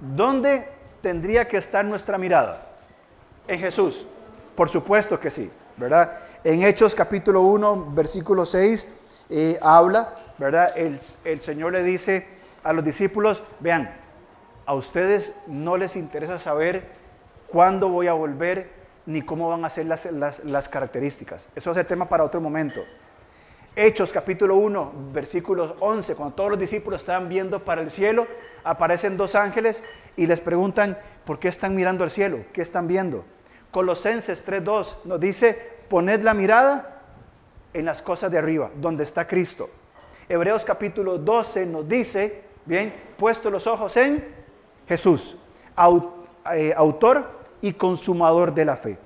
¿dónde 0.00 0.68
tendría 1.00 1.46
que 1.46 1.56
estar 1.56 1.84
nuestra 1.84 2.18
mirada? 2.18 2.74
En 3.48 3.60
Jesús. 3.60 4.06
Por 4.54 4.68
supuesto 4.68 5.20
que 5.20 5.30
sí, 5.30 5.50
¿verdad? 5.76 6.12
En 6.42 6.62
Hechos 6.62 6.94
capítulo 6.94 7.42
1, 7.42 7.92
versículo 7.92 8.46
6, 8.46 8.88
eh, 9.28 9.58
habla, 9.60 10.14
¿verdad? 10.38 10.76
El, 10.76 10.98
el 11.24 11.40
Señor 11.40 11.72
le 11.72 11.82
dice 11.82 12.26
a 12.62 12.72
los 12.72 12.84
discípulos, 12.84 13.42
vean, 13.60 13.94
a 14.64 14.74
ustedes 14.74 15.34
no 15.46 15.76
les 15.76 15.96
interesa 15.96 16.38
saber 16.38 16.90
cuándo 17.48 17.88
voy 17.88 18.08
a 18.08 18.12
volver 18.12 18.70
ni 19.06 19.22
cómo 19.22 19.48
van 19.48 19.64
a 19.64 19.70
ser 19.70 19.86
las, 19.86 20.06
las, 20.44 20.68
características. 20.68 21.46
Eso 21.54 21.70
es 21.70 21.76
el 21.76 21.86
tema 21.86 22.08
para 22.08 22.24
otro 22.24 22.40
momento. 22.40 22.82
Hechos 23.78 24.10
capítulo 24.10 24.56
1, 24.56 24.92
versículos 25.12 25.74
11, 25.80 26.14
cuando 26.14 26.34
todos 26.34 26.48
los 26.48 26.58
discípulos 26.58 27.02
estaban 27.02 27.28
viendo 27.28 27.62
para 27.62 27.82
el 27.82 27.90
cielo, 27.90 28.26
aparecen 28.64 29.18
dos 29.18 29.34
ángeles 29.34 29.82
y 30.16 30.26
les 30.26 30.40
preguntan, 30.40 30.98
¿por 31.26 31.38
qué 31.38 31.48
están 31.48 31.74
mirando 31.74 32.02
al 32.02 32.10
cielo? 32.10 32.38
¿Qué 32.54 32.62
están 32.62 32.88
viendo? 32.88 33.22
Colosenses 33.70 34.46
3.2 34.46 35.04
nos 35.04 35.20
dice, 35.20 35.76
poned 35.90 36.22
la 36.22 36.32
mirada 36.32 37.02
en 37.74 37.84
las 37.84 38.00
cosas 38.00 38.32
de 38.32 38.38
arriba, 38.38 38.70
donde 38.76 39.04
está 39.04 39.28
Cristo. 39.28 39.68
Hebreos 40.26 40.64
capítulo 40.64 41.18
12 41.18 41.66
nos 41.66 41.86
dice, 41.86 42.44
bien, 42.64 42.94
puesto 43.18 43.50
los 43.50 43.66
ojos 43.66 43.94
en 43.98 44.26
Jesús, 44.88 45.36
eh, 46.54 46.72
autor 46.74 47.30
y 47.60 47.74
consumador 47.74 48.54
de 48.54 48.64
la 48.64 48.78
fe. 48.78 48.96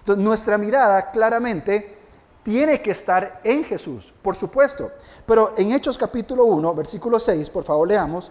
Entonces, 0.00 0.22
nuestra 0.22 0.58
mirada 0.58 1.12
claramente 1.12 1.97
tiene 2.42 2.80
que 2.80 2.92
estar 2.92 3.40
en 3.44 3.64
Jesús, 3.64 4.12
por 4.22 4.34
supuesto. 4.34 4.90
Pero 5.26 5.52
en 5.56 5.72
Hechos 5.72 5.98
capítulo 5.98 6.44
1, 6.44 6.74
versículo 6.74 7.20
6, 7.20 7.50
por 7.50 7.64
favor 7.64 7.86
leamos. 7.88 8.30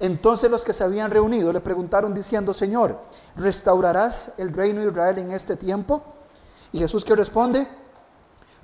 Entonces 0.00 0.50
los 0.50 0.64
que 0.64 0.72
se 0.72 0.84
habían 0.84 1.10
reunido 1.10 1.52
le 1.52 1.60
preguntaron 1.60 2.14
diciendo, 2.14 2.52
Señor, 2.52 2.98
¿restaurarás 3.36 4.32
el 4.38 4.52
reino 4.52 4.80
de 4.80 4.88
Israel 4.88 5.18
en 5.18 5.30
este 5.30 5.56
tiempo? 5.56 6.02
Y 6.72 6.78
Jesús 6.78 7.04
que 7.04 7.14
responde, 7.14 7.66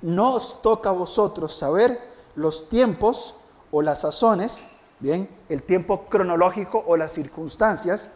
no 0.01 0.33
os 0.33 0.61
toca 0.61 0.89
a 0.89 0.93
vosotros 0.93 1.53
saber 1.57 1.99
los 2.35 2.67
tiempos 2.69 3.35
o 3.71 3.81
las 3.81 4.01
sazones, 4.01 4.63
bien, 4.99 5.29
el 5.47 5.63
tiempo 5.63 6.05
cronológico 6.09 6.83
o 6.85 6.97
las 6.97 7.13
circunstancias 7.13 8.11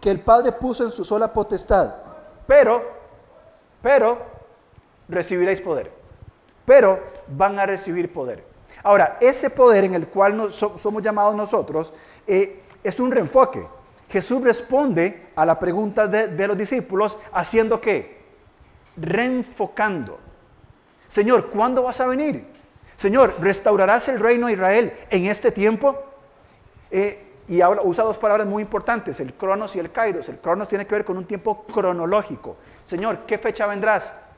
que 0.00 0.10
el 0.10 0.20
Padre 0.20 0.52
puso 0.52 0.84
en 0.84 0.92
su 0.92 1.04
sola 1.04 1.32
potestad. 1.32 1.94
Pero, 2.46 2.82
pero, 3.82 4.18
recibiréis 5.08 5.60
poder. 5.60 5.99
Pero 6.70 7.00
van 7.26 7.58
a 7.58 7.66
recibir 7.66 8.12
poder. 8.12 8.44
Ahora, 8.84 9.18
ese 9.20 9.50
poder 9.50 9.82
en 9.82 9.96
el 9.96 10.06
cual 10.06 10.52
somos 10.52 11.02
llamados 11.02 11.34
nosotros 11.34 11.92
eh, 12.28 12.62
es 12.84 13.00
un 13.00 13.10
reenfoque. 13.10 13.66
Jesús 14.08 14.40
responde 14.40 15.30
a 15.34 15.44
la 15.44 15.58
pregunta 15.58 16.06
de, 16.06 16.46
los 16.46 16.56
discípulos 16.56 17.16
haciendo 17.32 17.80
qué? 17.80 18.20
Reenfocando. 18.96 20.20
Señor, 21.08 21.50
¿cuándo 21.50 21.82
vas 21.82 22.00
a 22.00 22.06
venir? 22.06 22.46
Señor, 22.94 23.34
¿restaurarás 23.40 24.08
el 24.08 24.20
reino 24.20 24.46
de 24.46 24.52
Israel 24.52 24.92
en 25.10 25.26
este 25.26 25.50
tiempo? 25.50 26.00
Eh, 26.92 27.32
y 27.48 27.64
usa 27.82 28.04
dos 28.04 28.16
palabras 28.16 28.46
muy 28.46 28.62
importantes, 28.62 29.18
el 29.18 29.34
cronos 29.34 29.74
y 29.74 29.80
el 29.80 29.90
kairos. 29.90 30.28
El 30.28 30.38
cronos 30.38 30.68
tiene 30.68 30.86
que 30.86 30.94
ver 30.94 31.04
con 31.04 31.18
un 31.18 31.24
tiempo 31.24 31.64
cronológico. 31.64 32.58
Señor, 32.84 33.26
¿qué 33.26 33.38
fecha 33.38 33.66
vendrás? 33.66 34.29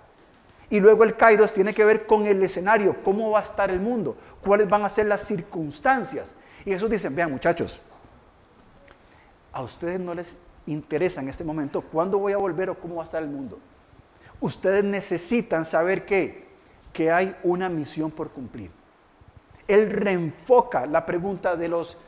Y 0.72 0.80
luego 0.80 1.04
el 1.04 1.16
kairos 1.16 1.52
tiene 1.52 1.74
que 1.74 1.84
ver 1.84 2.06
con 2.06 2.26
el 2.26 2.42
escenario, 2.42 2.96
cómo 3.02 3.30
va 3.30 3.40
a 3.40 3.42
estar 3.42 3.70
el 3.70 3.78
mundo, 3.78 4.16
cuáles 4.40 4.70
van 4.70 4.82
a 4.86 4.88
ser 4.88 5.04
las 5.04 5.20
circunstancias. 5.20 6.32
Y 6.64 6.70
Jesús 6.70 6.88
dice, 6.88 7.10
vean 7.10 7.30
muchachos, 7.30 7.82
a 9.52 9.60
ustedes 9.60 10.00
no 10.00 10.14
les 10.14 10.38
interesa 10.64 11.20
en 11.20 11.28
este 11.28 11.44
momento 11.44 11.82
cuándo 11.82 12.18
voy 12.18 12.32
a 12.32 12.38
volver 12.38 12.70
o 12.70 12.80
cómo 12.80 12.94
va 12.94 13.02
a 13.02 13.04
estar 13.04 13.22
el 13.22 13.28
mundo. 13.28 13.58
Ustedes 14.40 14.82
necesitan 14.82 15.66
saber 15.66 16.06
que, 16.06 16.48
que 16.94 17.12
hay 17.12 17.36
una 17.42 17.68
misión 17.68 18.10
por 18.10 18.30
cumplir. 18.30 18.70
Él 19.68 19.90
reenfoca 19.90 20.86
la 20.86 21.04
pregunta 21.04 21.54
de 21.54 21.68
los 21.68 21.98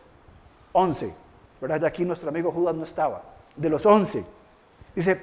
11, 0.73 1.15
¿verdad? 1.61 1.85
Aquí 1.85 2.07
nuestro 2.07 2.31
amigo 2.31 2.51
Judas 2.51 2.75
no 2.75 2.85
estaba, 2.85 3.25
de 3.57 3.69
los 3.69 3.85
11. 3.85 4.25
Dice, 4.97 5.21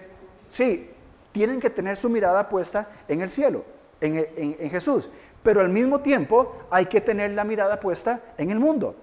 sí, 0.48 0.92
tienen 1.32 1.60
que 1.60 1.70
tener 1.70 1.98
su 1.98 2.10
mirada 2.10 2.50
puesta 2.50 2.90
en 3.08 3.22
el 3.22 3.30
cielo, 3.30 3.64
en, 4.00 4.26
en 4.36 4.70
Jesús, 4.70 5.10
pero 5.44 5.62
al 5.62 5.70
mismo 5.70 6.02
tiempo 6.02 6.56
hay 6.70 6.86
que 6.86 7.02
tener 7.02 7.32
la 7.32 7.44
mirada 7.44 7.80
puesta 7.80 8.20
en 8.38 8.52
el 8.52 8.60
mundo. 8.60 8.96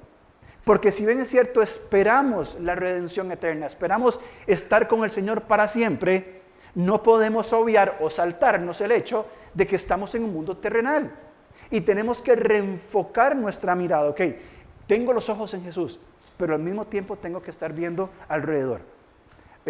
Porque 0.64 0.92
si 0.92 1.06
bien 1.06 1.20
es 1.20 1.28
cierto, 1.28 1.62
esperamos 1.62 2.60
la 2.60 2.74
redención 2.74 3.32
eterna, 3.32 3.66
esperamos 3.66 4.20
estar 4.46 4.86
con 4.86 5.02
el 5.02 5.10
Señor 5.10 5.42
para 5.42 5.66
siempre, 5.66 6.42
no 6.74 7.02
podemos 7.02 7.52
obviar 7.52 7.96
o 8.00 8.10
saltarnos 8.10 8.80
el 8.82 8.92
hecho 8.92 9.26
de 9.54 9.66
que 9.66 9.76
estamos 9.76 10.14
en 10.14 10.24
un 10.24 10.32
mundo 10.32 10.56
terrenal. 10.56 11.10
Y 11.70 11.80
tenemos 11.80 12.22
que 12.22 12.36
reenfocar 12.36 13.34
nuestra 13.34 13.74
mirada. 13.74 14.10
Ok, 14.10 14.20
tengo 14.86 15.12
los 15.12 15.28
ojos 15.28 15.54
en 15.54 15.64
Jesús, 15.64 15.98
pero 16.36 16.54
al 16.54 16.60
mismo 16.60 16.86
tiempo 16.86 17.16
tengo 17.16 17.42
que 17.42 17.50
estar 17.50 17.72
viendo 17.72 18.10
alrededor. 18.28 18.82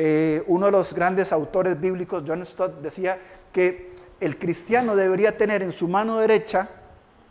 Eh, 0.01 0.45
uno 0.47 0.67
de 0.67 0.71
los 0.71 0.95
grandes 0.95 1.33
autores 1.33 1.81
bíblicos, 1.81 2.23
John 2.25 2.45
Stott, 2.45 2.81
decía 2.81 3.19
que 3.53 3.91
el 4.21 4.39
cristiano 4.39 4.95
debería 4.95 5.37
tener 5.37 5.61
en 5.61 5.73
su 5.73 5.89
mano 5.89 6.19
derecha 6.19 6.69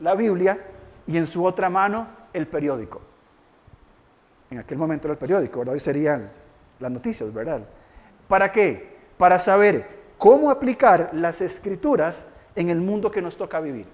la 0.02 0.16
Biblia 0.16 0.60
y 1.08 1.16
en 1.16 1.26
su 1.28 1.46
otra 1.46 1.70
mano 1.70 2.10
el 2.34 2.46
periódico. 2.46 3.00
En 4.52 4.58
aquel 4.60 4.78
momento 4.78 5.08
era 5.08 5.14
el 5.14 5.18
periódico, 5.18 5.62
hoy 5.62 5.80
serían 5.80 6.30
las 6.82 6.92
noticias, 6.92 7.34
¿verdad? 7.34 7.62
¿Para 8.28 8.52
qué? 8.52 8.98
Para 9.18 9.40
saber 9.40 9.88
cómo 10.18 10.52
aplicar 10.52 11.12
las 11.14 11.40
escrituras 11.40 12.32
en 12.54 12.70
el 12.70 12.82
mundo 12.82 13.10
que 13.10 13.22
nos 13.22 13.38
toca 13.38 13.62
vivir. 13.62 13.86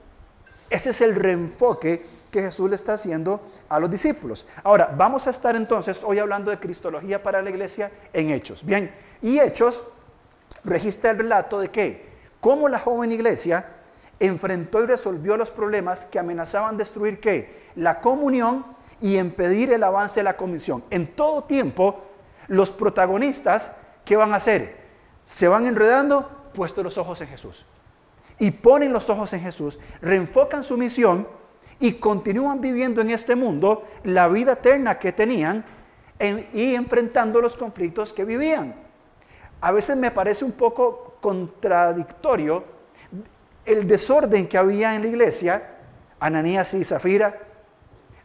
Ese 0.72 0.90
es 0.90 1.02
el 1.02 1.14
reenfoque 1.14 2.04
que 2.34 2.42
Jesús 2.42 2.68
le 2.68 2.76
está 2.76 2.94
haciendo 2.94 3.40
a 3.70 3.80
los 3.80 3.92
discípulos. 3.92 4.48
Ahora, 4.64 4.92
vamos 4.98 5.28
a 5.28 5.30
estar 5.30 5.56
entonces 5.56 6.04
hoy 6.04 6.18
hablando 6.18 6.50
de 6.50 6.60
Cristología 6.60 7.22
para 7.22 7.44
la 7.44 7.50
iglesia 7.52 7.92
en 8.12 8.32
Hechos. 8.32 8.66
Bien, 8.66 8.92
y 9.22 9.40
Hechos 9.40 9.90
registra 10.66 11.12
el 11.12 11.20
relato 11.20 11.60
de 11.60 11.70
que, 11.70 12.10
cómo 12.42 12.68
la 12.68 12.80
joven 12.80 13.12
iglesia 13.12 13.66
enfrentó 14.20 14.84
y 14.84 14.88
resolvió 14.88 15.38
los 15.38 15.52
problemas 15.52 16.08
que 16.08 16.18
amenazaban 16.18 16.76
destruir 16.76 17.20
qué? 17.20 17.70
La 17.76 18.02
comunión 18.02 18.66
y 19.00 19.18
impedir 19.20 19.72
el 19.72 19.84
avance 19.84 20.22
de 20.22 20.24
la 20.24 20.36
comisión. 20.36 20.84
En 20.90 21.16
todo 21.16 21.44
tiempo, 21.44 22.04
los 22.48 22.72
protagonistas, 22.72 23.78
¿qué 24.06 24.16
van 24.16 24.34
a 24.34 24.38
hacer? 24.38 24.76
Se 25.24 25.48
van 25.48 25.68
enredando 25.68 26.28
puestos 26.56 26.84
los 26.84 26.98
ojos 26.98 27.22
en 27.22 27.28
Jesús 27.28 27.66
y 28.40 28.50
ponen 28.50 28.92
los 28.92 29.12
ojos 29.12 29.32
en 29.34 29.42
Jesús, 29.42 29.78
reenfocan 30.02 30.64
su 30.64 30.78
misión 30.78 31.28
y 31.80 31.94
continúan 31.94 32.62
viviendo 32.62 33.02
en 33.02 33.12
este 33.12 33.36
mundo 33.36 33.84
la 34.04 34.28
vida 34.28 34.54
eterna 34.54 35.00
que 35.00 35.12
tenían 35.12 35.66
y 36.54 36.76
enfrentando 36.76 37.42
los 37.42 37.58
conflictos 37.58 38.14
que 38.14 38.26
vivían. 38.26 38.76
A 39.62 39.72
veces 39.72 39.98
me 39.98 40.12
parece 40.12 40.46
un 40.46 40.54
poco 40.54 41.18
contradictorio 41.22 42.64
el 43.66 43.88
desorden 43.88 44.48
que 44.48 44.58
había 44.58 44.96
en 44.96 45.02
la 45.02 45.08
iglesia, 45.08 45.78
Ananías 46.20 46.74
y 46.74 46.84
Zafira, 46.84 47.40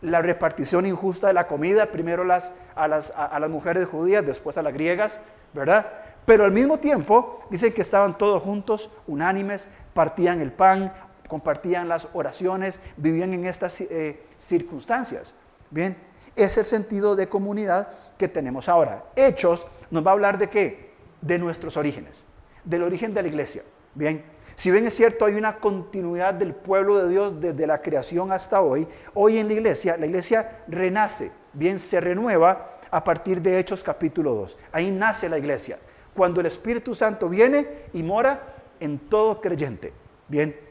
la 0.00 0.22
repartición 0.22 0.86
injusta 0.86 1.28
de 1.28 1.32
la 1.32 1.46
comida, 1.46 1.86
primero 1.86 2.24
las, 2.24 2.52
a, 2.74 2.86
las, 2.86 3.12
a 3.16 3.38
las 3.38 3.50
mujeres 3.50 3.88
judías, 3.88 4.24
después 4.24 4.56
a 4.58 4.62
las 4.62 4.72
griegas, 4.72 5.20
¿verdad? 5.52 5.86
Pero 6.24 6.44
al 6.44 6.52
mismo 6.52 6.78
tiempo 6.78 7.40
dice 7.50 7.72
que 7.72 7.82
estaban 7.82 8.18
todos 8.18 8.42
juntos, 8.42 8.90
unánimes, 9.06 9.68
partían 9.94 10.40
el 10.40 10.52
pan, 10.52 10.92
compartían 11.28 11.88
las 11.88 12.08
oraciones, 12.14 12.80
vivían 12.96 13.32
en 13.34 13.46
estas 13.46 13.80
eh, 13.80 14.20
circunstancias. 14.38 15.34
Bien, 15.70 15.96
es 16.34 16.56
el 16.56 16.64
sentido 16.64 17.14
de 17.14 17.28
comunidad 17.28 17.88
que 18.16 18.28
tenemos 18.28 18.68
ahora. 18.68 19.04
Hechos 19.14 19.66
nos 19.90 20.04
va 20.04 20.10
a 20.10 20.14
hablar 20.14 20.38
de 20.38 20.48
qué? 20.48 20.92
De 21.20 21.38
nuestros 21.38 21.76
orígenes, 21.76 22.24
del 22.64 22.82
origen 22.82 23.12
de 23.12 23.22
la 23.22 23.28
iglesia. 23.28 23.62
Bien, 23.94 24.24
si 24.54 24.70
bien 24.70 24.86
es 24.86 24.94
cierto, 24.94 25.24
hay 25.24 25.34
una 25.34 25.58
continuidad 25.58 26.34
del 26.34 26.54
pueblo 26.54 26.98
de 26.98 27.08
Dios 27.08 27.40
desde 27.40 27.66
la 27.66 27.80
creación 27.80 28.32
hasta 28.32 28.60
hoy, 28.60 28.88
hoy 29.14 29.38
en 29.38 29.48
la 29.48 29.54
iglesia, 29.54 29.96
la 29.96 30.06
iglesia 30.06 30.62
renace, 30.66 31.30
bien, 31.52 31.78
se 31.78 32.00
renueva 32.00 32.76
a 32.90 33.04
partir 33.04 33.42
de 33.42 33.58
Hechos 33.58 33.82
capítulo 33.82 34.34
2. 34.34 34.58
Ahí 34.72 34.90
nace 34.90 35.28
la 35.28 35.38
iglesia, 35.38 35.78
cuando 36.14 36.40
el 36.40 36.46
Espíritu 36.46 36.94
Santo 36.94 37.28
viene 37.28 37.68
y 37.92 38.02
mora 38.02 38.54
en 38.80 38.98
todo 38.98 39.40
creyente. 39.40 39.92
Bien. 40.28 40.67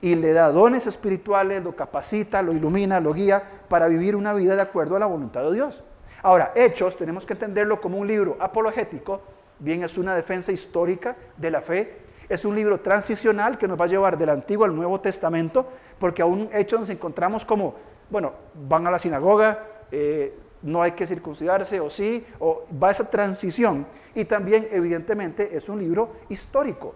Y 0.00 0.14
le 0.14 0.32
da 0.32 0.50
dones 0.50 0.86
espirituales, 0.86 1.62
lo 1.62 1.76
capacita, 1.76 2.42
lo 2.42 2.52
ilumina, 2.52 3.00
lo 3.00 3.12
guía 3.12 3.42
para 3.68 3.86
vivir 3.86 4.16
una 4.16 4.32
vida 4.32 4.56
de 4.56 4.62
acuerdo 4.62 4.96
a 4.96 4.98
la 4.98 5.06
voluntad 5.06 5.44
de 5.44 5.54
Dios. 5.54 5.84
Ahora, 6.22 6.52
Hechos 6.54 6.96
tenemos 6.96 7.26
que 7.26 7.34
entenderlo 7.34 7.80
como 7.80 7.98
un 7.98 8.06
libro 8.06 8.36
apologético, 8.40 9.20
bien 9.58 9.84
es 9.84 9.98
una 9.98 10.14
defensa 10.14 10.52
histórica 10.52 11.16
de 11.36 11.50
la 11.50 11.60
fe, 11.60 11.98
es 12.28 12.44
un 12.44 12.54
libro 12.54 12.80
transicional 12.80 13.58
que 13.58 13.66
nos 13.66 13.80
va 13.80 13.86
a 13.86 13.88
llevar 13.88 14.16
del 14.16 14.30
Antiguo 14.30 14.64
al 14.64 14.74
Nuevo 14.74 15.00
Testamento, 15.00 15.66
porque 15.98 16.22
aún 16.22 16.48
Hechos 16.52 16.80
nos 16.80 16.90
encontramos 16.90 17.44
como, 17.44 17.74
bueno, 18.08 18.32
van 18.68 18.86
a 18.86 18.90
la 18.90 18.98
sinagoga, 18.98 19.66
eh, 19.90 20.38
no 20.62 20.82
hay 20.82 20.92
que 20.92 21.06
circuncidarse 21.06 21.80
o 21.80 21.90
sí, 21.90 22.24
o 22.38 22.64
va 22.82 22.90
esa 22.90 23.10
transición. 23.10 23.86
Y 24.14 24.26
también, 24.26 24.68
evidentemente, 24.70 25.56
es 25.56 25.68
un 25.68 25.80
libro 25.80 26.16
histórico. 26.28 26.94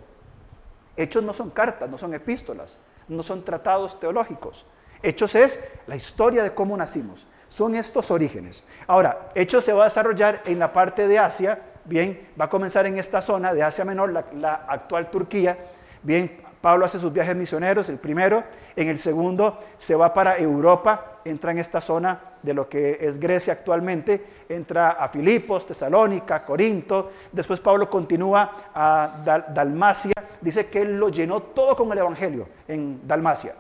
Hechos 0.96 1.24
no 1.24 1.32
son 1.32 1.50
cartas, 1.50 1.90
no 1.90 1.98
son 1.98 2.14
epístolas, 2.14 2.78
no 3.08 3.22
son 3.22 3.44
tratados 3.44 3.98
teológicos. 4.00 4.66
Hechos 5.02 5.34
es 5.34 5.60
la 5.86 5.96
historia 5.96 6.42
de 6.42 6.54
cómo 6.54 6.76
nacimos. 6.76 7.26
Son 7.48 7.74
estos 7.74 8.10
orígenes. 8.10 8.64
Ahora, 8.86 9.28
Hechos 9.34 9.64
se 9.64 9.72
va 9.72 9.82
a 9.82 9.84
desarrollar 9.84 10.42
en 10.46 10.58
la 10.58 10.72
parte 10.72 11.06
de 11.06 11.18
Asia, 11.18 11.60
bien, 11.84 12.28
va 12.40 12.46
a 12.46 12.48
comenzar 12.48 12.86
en 12.86 12.98
esta 12.98 13.20
zona 13.20 13.52
de 13.52 13.62
Asia 13.62 13.84
Menor, 13.84 14.12
la, 14.12 14.24
la 14.38 14.54
actual 14.54 15.10
Turquía, 15.10 15.56
bien, 16.02 16.44
Pablo 16.64 16.86
hace 16.86 16.98
sus 16.98 17.12
viajes 17.12 17.36
misioneros, 17.36 17.90
el 17.90 17.98
primero. 17.98 18.42
En 18.74 18.88
el 18.88 18.98
segundo 18.98 19.58
se 19.76 19.94
va 19.94 20.14
para 20.14 20.38
Europa, 20.38 21.13
entra 21.24 21.50
en 21.50 21.58
esta 21.58 21.80
zona 21.80 22.20
de 22.42 22.54
lo 22.54 22.68
que 22.68 22.98
es 23.00 23.18
Grecia 23.18 23.54
actualmente, 23.54 24.24
entra 24.48 24.90
a 24.90 25.08
Filipos, 25.08 25.66
Tesalónica, 25.66 26.44
Corinto. 26.44 27.12
Después 27.32 27.60
Pablo 27.60 27.88
continúa 27.88 28.52
a 28.74 29.44
Dalmacia. 29.54 30.14
Dice 30.40 30.68
que 30.68 30.82
él 30.82 30.98
lo 30.98 31.08
llenó 31.08 31.40
todo 31.40 31.74
con 31.76 31.90
el 31.92 31.98
Evangelio 31.98 32.48
en 32.68 33.06
Dalmacia. 33.06 33.54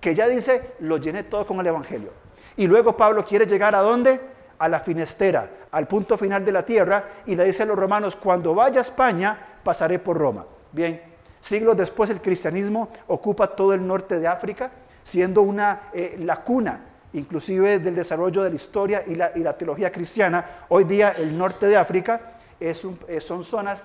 Que 0.00 0.14
ya 0.14 0.28
dice, 0.28 0.74
lo 0.80 0.98
llené 0.98 1.24
todo 1.24 1.46
con 1.46 1.58
el 1.60 1.66
Evangelio. 1.66 2.10
Y 2.56 2.66
luego 2.66 2.96
Pablo 2.96 3.24
quiere 3.24 3.46
llegar 3.46 3.74
a 3.74 3.80
dónde? 3.80 4.20
A 4.58 4.68
la 4.68 4.80
finestera, 4.80 5.48
al 5.70 5.86
punto 5.86 6.16
final 6.16 6.44
de 6.44 6.52
la 6.52 6.64
tierra. 6.64 7.04
Y 7.26 7.34
le 7.34 7.44
dice 7.44 7.64
a 7.64 7.66
los 7.66 7.78
romanos, 7.78 8.16
cuando 8.16 8.54
vaya 8.54 8.78
a 8.78 8.82
España, 8.82 9.38
pasaré 9.62 9.98
por 9.98 10.16
Roma. 10.16 10.44
Bien, 10.72 11.00
Siglos 11.40 11.76
después 11.76 12.10
el 12.10 12.20
cristianismo 12.20 12.88
ocupa 13.06 13.46
todo 13.48 13.72
el 13.72 13.86
norte 13.86 14.18
de 14.18 14.26
África, 14.26 14.70
siendo 15.02 15.42
una 15.42 15.82
eh, 15.92 16.16
lacuna 16.18 16.87
inclusive 17.12 17.78
del 17.78 17.94
desarrollo 17.94 18.42
de 18.42 18.50
la 18.50 18.56
historia 18.56 19.04
y 19.06 19.14
la, 19.14 19.56
teología 19.56 19.90
cristiana. 19.92 20.64
Hoy 20.68 20.84
día 20.84 21.10
el 21.10 21.36
norte 21.36 21.66
de 21.66 21.76
África 21.76 22.20
eh, 22.60 22.74
son 22.74 23.44
zonas 23.44 23.84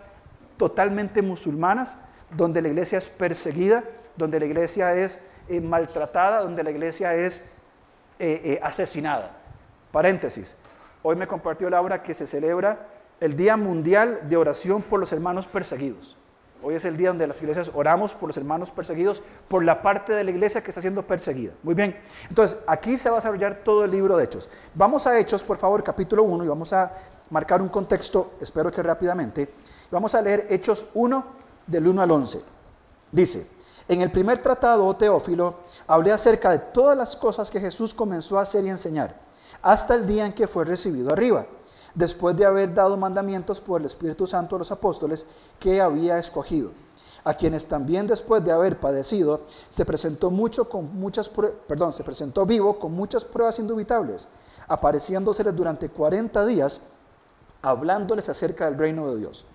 totalmente 0.57 1.21
musulmanas, 1.21 1.97
donde 2.31 2.61
la 2.61 2.69
iglesia 2.69 2.97
es 2.97 3.07
perseguida, 3.09 3.83
donde 4.15 4.39
la 4.39 4.45
iglesia 4.45 4.93
es 4.95 5.27
eh, 5.49 5.61
maltratada, 5.61 6.41
donde 6.41 6.63
la 6.63 6.71
iglesia 6.71 7.15
es 7.15 7.53
asesinada. 8.61 9.31
Paréntesis, 9.91 10.55
hoy 11.01 11.17
me 11.17 11.27
compartió 11.27 11.69
Laura 11.69 12.01
que 12.01 12.13
se 12.13 12.25
celebra 12.25 12.87
el 13.19 13.35
Día 13.35 13.57
Mundial 13.57 14.29
de 14.29 14.37
Oración 14.37 14.81
por 14.81 14.99
los 14.99 15.11
Hermanos 15.11 15.45
Perseguidos. 15.47 16.17
Hoy 16.65 16.75
es 16.75 16.85
el 16.85 16.95
día 16.95 17.09
donde 17.09 17.27
las 17.27 17.41
iglesias 17.41 17.71
oramos 17.73 18.13
por 18.13 18.29
los 18.29 18.37
hermanos 18.37 18.71
perseguidos, 18.71 19.21
por 19.49 19.65
la 19.65 19.81
parte 19.81 20.13
de 20.13 20.23
la 20.23 20.31
iglesia 20.31 20.63
que 20.63 20.71
está 20.71 20.79
siendo 20.79 21.05
perseguida. 21.05 21.51
Muy 21.61 21.75
bien. 21.75 21.99
Entonces, 22.29 22.59
aquí 22.67 22.95
se 22.95 23.09
va 23.09 23.17
a 23.17 23.19
desarrollar 23.19 23.63
todo 23.65 23.83
el 23.83 23.91
libro 23.91 24.15
de 24.15 24.23
Hechos. 24.23 24.47
Vamos 24.73 25.05
a 25.05 25.19
Hechos, 25.19 25.43
por 25.43 25.57
favor, 25.57 25.83
capítulo 25.83 26.23
1, 26.23 26.45
y 26.45 26.47
vamos 26.47 26.71
a 26.71 26.89
marcar 27.31 27.61
un 27.61 27.67
contexto, 27.67 28.35
espero 28.39 28.71
que 28.71 28.81
rápidamente. 28.81 29.49
Vamos 29.91 30.15
a 30.15 30.21
leer 30.21 30.45
Hechos 30.49 30.91
1, 30.93 31.25
del 31.67 31.85
1 31.85 32.01
al 32.01 32.11
11. 32.11 32.41
Dice, 33.11 33.45
en 33.89 34.01
el 34.01 34.09
primer 34.09 34.41
tratado, 34.41 34.87
oh 34.87 34.95
Teófilo, 34.95 35.55
hablé 35.85 36.13
acerca 36.13 36.49
de 36.51 36.59
todas 36.59 36.97
las 36.97 37.17
cosas 37.17 37.51
que 37.51 37.59
Jesús 37.59 37.93
comenzó 37.93 38.39
a 38.39 38.43
hacer 38.43 38.63
y 38.63 38.69
enseñar, 38.69 39.19
hasta 39.61 39.95
el 39.95 40.07
día 40.07 40.25
en 40.25 40.33
que 40.33 40.47
fue 40.47 40.63
recibido 40.63 41.11
arriba 41.11 41.45
después 41.95 42.35
de 42.35 42.45
haber 42.45 42.73
dado 42.73 42.97
mandamientos 42.97 43.61
por 43.61 43.81
el 43.81 43.87
Espíritu 43.87 44.25
Santo 44.25 44.55
a 44.55 44.59
los 44.59 44.71
apóstoles 44.71 45.25
que 45.59 45.81
había 45.81 46.17
escogido, 46.17 46.71
a 47.23 47.33
quienes 47.33 47.67
también 47.67 48.07
después 48.07 48.43
de 48.43 48.51
haber 48.51 48.79
padecido 48.79 49.41
se 49.69 49.85
presentó 49.85 50.31
mucho 50.31 50.67
con 50.67 50.95
muchas 50.95 51.29
perdón, 51.29 51.93
se 51.93 52.03
presentó 52.03 52.45
vivo 52.45 52.79
con 52.79 52.91
muchas 52.91 53.23
pruebas 53.23 53.59
indubitables, 53.59 54.27
apareciéndoseles 54.67 55.55
durante 55.55 55.89
40 55.89 56.45
días 56.45 56.81
hablándoles 57.61 58.27
acerca 58.27 58.65
del 58.65 58.77
reino 58.77 59.09
de 59.09 59.19
Dios. 59.19 59.45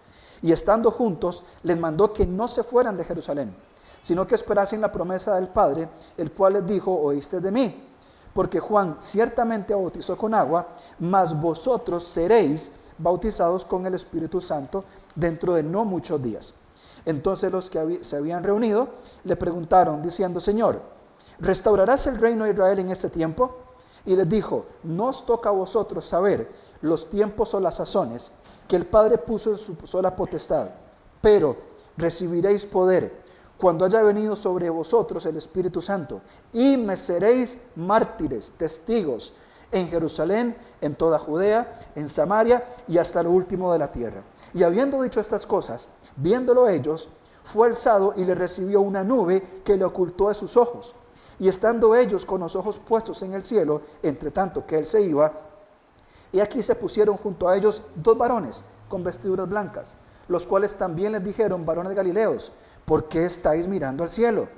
Y 0.41 0.53
estando 0.53 0.91
juntos, 0.91 1.45
les 1.65 1.79
mandó 1.79 2.13
que 2.13 2.25
no 2.25 2.49
se 2.49 2.63
fueran 2.63 2.97
de 2.97 3.05
Jerusalén, 3.05 3.55
sino 4.01 4.27
que 4.27 4.37
esperasen 4.37 4.81
la 4.81 4.93
promesa 4.93 5.35
del 5.35 5.49
Padre, 5.49 5.89
el 6.17 6.33
cual 6.33 6.55
les 6.55 6.67
dijo, 6.67 6.95
oíste 6.95 7.41
de 7.41 7.51
mí 7.51 7.88
porque 8.39 8.61
Juan 8.61 8.99
ciertamente 9.01 9.75
bautizó 9.75 10.17
con 10.17 10.33
agua, 10.33 10.69
mas 11.01 11.41
vosotros 11.41 12.05
seréis 12.05 12.71
bautizados 12.97 13.65
con 13.65 13.85
el 13.85 13.95
Espíritu 13.95 14.41
Santo 14.41 14.85
dentro 15.17 15.55
de 15.55 15.65
no 15.65 15.85
muchos 15.85 16.23
días. 16.23 16.55
Entonces 17.05 17.51
los 17.51 17.69
que 17.69 18.05
se 18.05 18.17
habían 18.17 18.45
reunido 18.45 18.91
le 19.25 19.35
preguntaron 19.35 20.05
diciendo, 20.05 20.39
Señor, 20.39 20.81
¿restaurarás 21.41 22.07
el 22.07 22.19
reino 22.19 22.45
de 22.45 22.53
Israel 22.53 22.79
en 22.79 22.91
este 22.93 23.11
tiempo? 23.11 23.57
Y 24.05 24.15
les 24.15 24.29
dijo, 24.29 24.67
no 24.85 25.07
os 25.07 25.27
toca 25.27 25.49
a 25.49 25.53
vosotros 25.53 26.05
saber 26.05 26.49
los 26.83 27.11
tiempos 27.11 27.53
o 27.55 27.61
las 27.61 27.75
sazones 27.75 28.31
que 28.69 28.77
el 28.77 28.87
Padre 28.87 29.19
puso 29.19 29.51
en 29.51 29.59
su 29.59 29.75
sola 29.85 30.15
potestad, 30.15 30.71
pero 31.21 31.57
recibiréis 31.97 32.67
poder 32.67 33.21
cuando 33.59 33.85
haya 33.85 34.03
venido 34.03 34.37
sobre 34.37 34.71
vosotros 34.71 35.27
el 35.27 35.37
Espíritu 35.37 35.83
Santo, 35.83 36.23
y 36.53 36.77
me 36.77 36.97
seréis 36.97 37.59
mártires, 37.77 38.53
testigos, 38.57 39.35
en 39.71 39.89
Jerusalén, 39.89 40.57
en 40.81 40.95
toda 40.95 41.19
Judea, 41.19 41.91
en 41.95 42.09
Samaria 42.09 42.67
y 42.87 42.99
hasta 42.99 43.23
lo 43.23 43.31
último 43.31 43.73
de 43.73 43.79
la 43.79 43.93
tierra. 43.93 44.23
Y 44.55 44.63
habiendo 44.63 45.03
dicho 45.03 45.21
estas 45.21 45.47
cosas, 45.47 45.91
viéndolo 46.17 46.69
ellos, 46.69 47.11
fue 47.45 47.69
alzado 47.69 48.15
y 48.17 48.25
le 48.25 48.35
recibió 48.35 48.81
una 48.81 49.05
nube 49.05 49.63
que 49.65 49.77
le 49.77 49.85
ocultó 49.85 50.29
de 50.29 50.35
sus 50.35 50.57
ojos. 50.57 50.95
Y 51.39 51.49
estando 51.49 51.95
ellos 51.95 52.25
con 52.25 52.41
los 52.41 52.57
ojos 52.57 52.79
puestos 52.79 53.23
en 53.23 53.33
el 53.33 53.45
cielo, 53.45 53.83
entre 54.03 54.31
tanto 54.31 54.67
que 54.67 54.79
él 54.79 54.87
se 54.87 55.03
iba, 55.03 55.33
y 56.33 56.41
aquí 56.41 56.63
se 56.63 56.75
pusieron 56.75 57.17
junto 57.17 57.49
a 57.49 57.57
ellos 57.57 57.83
dos 57.95 58.19
varones 58.19 58.65
con 58.89 59.05
vestiduras 59.05 59.49
blancas, 59.49 59.95
los 60.29 60.47
cuales 60.47 60.77
también 60.77 61.13
les 61.13 61.25
dijeron, 61.25 61.65
varones 61.65 61.95
galileos, 61.95 62.53
¿por 62.89 63.07
qué 63.07 63.27
estáis 63.27 63.69
mirando 63.69 64.03
al 64.03 64.09
cielo? 64.09 64.49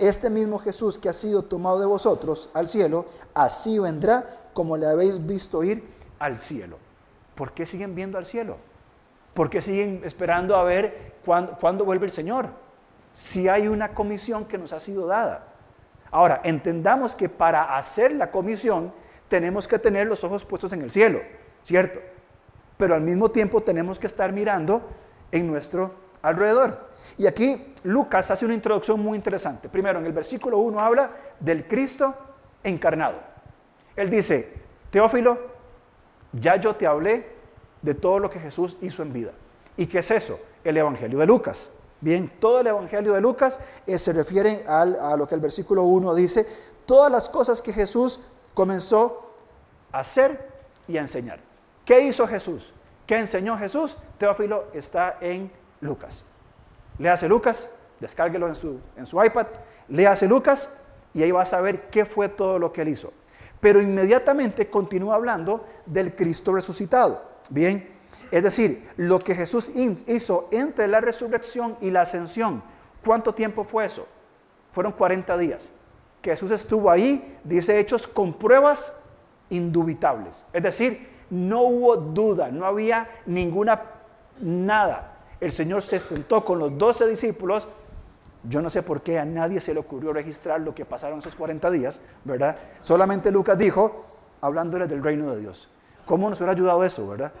Este 0.00 0.28
mismo 0.28 0.58
Jesús 0.58 0.98
que 0.98 1.08
ha 1.08 1.12
sido 1.12 1.42
tomado 1.42 1.78
de 1.78 1.86
vosotros 1.86 2.50
al 2.52 2.66
cielo, 2.66 3.06
así 3.32 3.78
vendrá 3.78 4.48
como 4.52 4.76
le 4.76 4.86
habéis 4.86 5.24
visto 5.24 5.62
ir 5.62 5.88
al 6.18 6.40
cielo. 6.40 6.78
¿Por 7.36 7.52
qué 7.52 7.64
siguen 7.64 7.94
viendo 7.94 8.18
al 8.18 8.26
cielo? 8.26 8.56
¿Por 9.34 9.48
qué 9.48 9.62
siguen 9.62 10.02
esperando 10.04 10.56
a 10.56 10.64
ver 10.64 11.14
cuándo, 11.24 11.84
vuelve 11.84 12.06
el 12.06 12.10
Señor? 12.10 12.48
Si 13.14 13.48
hay 13.48 13.68
una 13.68 13.94
comisión 13.94 14.46
que 14.46 14.58
nos 14.58 14.72
ha 14.72 14.80
sido 14.80 15.06
dada. 15.06 15.46
Ahora, 16.10 16.40
entendamos 16.42 17.14
que 17.14 17.28
para 17.28 17.76
hacer 17.76 18.12
la 18.12 18.32
comisión 18.32 18.92
tenemos 19.28 19.68
que 19.68 19.78
tener 19.78 20.08
los 20.08 20.24
ojos 20.24 20.44
puestos 20.44 20.72
en 20.72 20.82
el 20.82 20.90
cielo, 20.90 21.20
¿cierto? 21.62 22.00
Pero 22.76 22.96
al 22.96 23.02
mismo 23.02 23.30
tiempo 23.30 23.62
tenemos 23.62 24.00
que 24.00 24.08
estar 24.08 24.32
mirando 24.32 24.82
en 25.30 25.46
nuestro 25.46 25.94
alrededor. 26.20 26.89
Y 27.18 27.26
aquí 27.26 27.74
Lucas 27.84 28.30
hace 28.30 28.44
una 28.44 28.54
introducción 28.54 29.00
muy 29.00 29.16
interesante. 29.16 29.68
Primero, 29.68 29.98
en 29.98 30.06
el 30.06 30.12
versículo 30.12 30.58
1 30.58 30.80
habla 30.80 31.10
del 31.38 31.66
Cristo 31.66 32.14
encarnado. 32.62 33.18
Él 33.96 34.10
dice, 34.10 34.54
Teófilo, 34.90 35.38
ya 36.32 36.56
yo 36.56 36.74
te 36.76 36.86
hablé 36.86 37.26
de 37.82 37.94
todo 37.94 38.18
lo 38.18 38.30
que 38.30 38.38
Jesús 38.38 38.76
hizo 38.80 39.02
en 39.02 39.12
vida. 39.12 39.32
¿Y 39.76 39.86
qué 39.86 39.98
es 39.98 40.10
eso? 40.10 40.38
El 40.64 40.76
Evangelio 40.76 41.18
de 41.18 41.26
Lucas. 41.26 41.70
Bien, 42.00 42.32
todo 42.40 42.60
el 42.60 42.66
Evangelio 42.66 43.12
de 43.12 43.20
Lucas 43.20 43.58
eh, 43.86 43.98
se 43.98 44.12
refiere 44.12 44.64
a 44.66 45.16
lo 45.16 45.26
que 45.26 45.34
el 45.34 45.40
versículo 45.40 45.84
1 45.84 46.14
dice, 46.14 46.46
todas 46.86 47.12
las 47.12 47.28
cosas 47.28 47.60
que 47.60 47.72
Jesús 47.72 48.20
comenzó 48.54 49.34
a 49.92 50.00
hacer 50.00 50.48
y 50.88 50.96
a 50.96 51.00
enseñar. 51.00 51.40
¿Qué 51.84 52.00
hizo 52.00 52.26
Jesús? 52.26 52.72
¿Qué 53.06 53.18
enseñó 53.18 53.56
Jesús? 53.58 53.96
Teófilo 54.18 54.66
está 54.72 55.18
en 55.20 55.50
Lucas. 55.80 56.24
Léase 57.00 57.30
Lucas, 57.30 57.70
descárguelo 57.98 58.46
en 58.46 58.54
su, 58.54 58.78
en 58.94 59.06
su 59.06 59.24
iPad, 59.24 59.46
léase 59.88 60.28
Lucas 60.28 60.74
y 61.14 61.22
ahí 61.22 61.32
vas 61.32 61.54
a 61.54 61.62
ver 61.62 61.88
qué 61.88 62.04
fue 62.04 62.28
todo 62.28 62.58
lo 62.58 62.74
que 62.74 62.82
él 62.82 62.88
hizo. 62.88 63.10
Pero 63.58 63.80
inmediatamente 63.80 64.68
continúa 64.68 65.14
hablando 65.14 65.64
del 65.86 66.14
Cristo 66.14 66.52
resucitado. 66.52 67.24
Bien, 67.48 67.88
es 68.30 68.42
decir, 68.42 68.86
lo 68.98 69.18
que 69.18 69.34
Jesús 69.34 69.70
hizo 70.06 70.48
entre 70.52 70.88
la 70.88 71.00
resurrección 71.00 71.74
y 71.80 71.90
la 71.90 72.02
ascensión. 72.02 72.62
¿Cuánto 73.02 73.34
tiempo 73.34 73.64
fue 73.64 73.86
eso? 73.86 74.06
Fueron 74.70 74.92
40 74.92 75.38
días. 75.38 75.70
Jesús 76.22 76.50
estuvo 76.50 76.90
ahí, 76.90 77.38
dice 77.44 77.78
Hechos, 77.78 78.06
con 78.06 78.34
pruebas 78.34 78.92
indubitables. 79.48 80.44
Es 80.52 80.62
decir, 80.62 81.08
no 81.30 81.62
hubo 81.62 81.96
duda, 81.96 82.50
no 82.50 82.66
había 82.66 83.08
ninguna 83.24 83.82
nada 84.38 85.09
el 85.40 85.52
Señor 85.52 85.82
se 85.82 85.98
sentó 85.98 86.44
con 86.44 86.58
los 86.58 86.76
doce 86.76 87.06
discípulos. 87.06 87.66
Yo 88.44 88.62
no 88.62 88.70
sé 88.70 88.82
por 88.82 89.02
qué 89.02 89.18
a 89.18 89.24
nadie 89.24 89.60
se 89.60 89.74
le 89.74 89.80
ocurrió 89.80 90.12
registrar 90.12 90.60
lo 90.60 90.74
que 90.74 90.84
pasaron 90.84 91.18
esos 91.18 91.34
40 91.34 91.70
días, 91.70 92.00
¿verdad? 92.24 92.56
Solamente 92.80 93.30
Lucas 93.30 93.58
dijo, 93.58 94.04
hablándole 94.40 94.86
del 94.86 95.02
reino 95.02 95.30
de 95.34 95.40
Dios. 95.40 95.68
¿Cómo 96.06 96.28
nos 96.28 96.40
hubiera 96.40 96.52
ayudado 96.52 96.84
eso, 96.84 97.06
verdad? 97.06 97.32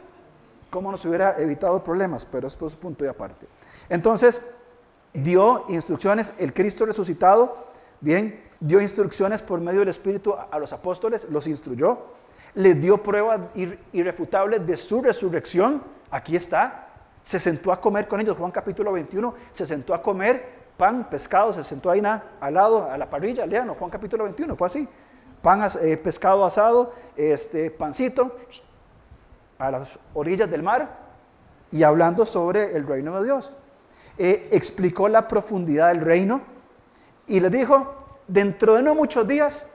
¿Cómo 0.68 0.90
nos 0.90 1.04
hubiera 1.04 1.38
evitado 1.38 1.82
problemas? 1.82 2.24
Pero 2.26 2.46
es 2.46 2.54
por 2.54 2.70
su 2.70 2.78
punto 2.78 3.04
de 3.04 3.10
aparte. 3.10 3.46
Entonces, 3.88 4.42
dio 5.12 5.64
instrucciones, 5.68 6.34
el 6.38 6.52
Cristo 6.52 6.86
resucitado, 6.86 7.56
bien, 8.00 8.40
dio 8.60 8.80
instrucciones 8.80 9.42
por 9.42 9.60
medio 9.60 9.80
del 9.80 9.88
Espíritu 9.88 10.34
a 10.34 10.58
los 10.58 10.72
apóstoles, 10.72 11.28
los 11.30 11.46
instruyó. 11.46 11.98
le 12.54 12.74
dio 12.74 13.02
pruebas 13.02 13.40
irrefutables 13.92 14.66
de 14.66 14.76
su 14.76 15.02
resurrección. 15.02 15.82
Aquí 16.10 16.36
está. 16.36 16.89
Se 17.30 17.38
sentó 17.38 17.70
a 17.70 17.80
comer 17.80 18.08
con 18.08 18.20
ellos. 18.20 18.36
Juan 18.36 18.50
capítulo 18.50 18.90
21 18.90 19.32
se 19.52 19.64
sentó 19.64 19.94
a 19.94 20.02
comer 20.02 20.58
pan, 20.76 21.08
pescado, 21.08 21.52
se 21.52 21.62
sentó 21.62 21.88
ahí 21.88 22.02
al 22.04 22.54
lado, 22.54 22.90
a 22.90 22.98
la 22.98 23.08
parrilla. 23.08 23.46
Lean, 23.46 23.72
Juan 23.72 23.88
capítulo 23.88 24.24
21, 24.24 24.56
fue 24.56 24.66
así. 24.66 24.88
Pan, 25.40 25.60
eh, 25.80 25.96
pescado 25.96 26.44
asado, 26.44 26.92
este, 27.14 27.70
pancito, 27.70 28.34
a 29.58 29.70
las 29.70 30.00
orillas 30.12 30.50
del 30.50 30.64
mar 30.64 30.98
y 31.70 31.84
hablando 31.84 32.26
sobre 32.26 32.74
el 32.74 32.84
reino 32.84 33.20
de 33.20 33.26
Dios. 33.26 33.52
Eh, 34.18 34.48
explicó 34.50 35.08
la 35.08 35.28
profundidad 35.28 35.86
del 35.90 36.00
reino 36.00 36.40
y 37.28 37.38
le 37.38 37.48
dijo, 37.48 37.94
dentro 38.26 38.74
de 38.74 38.82
no 38.82 38.96
muchos 38.96 39.28
días 39.28 39.66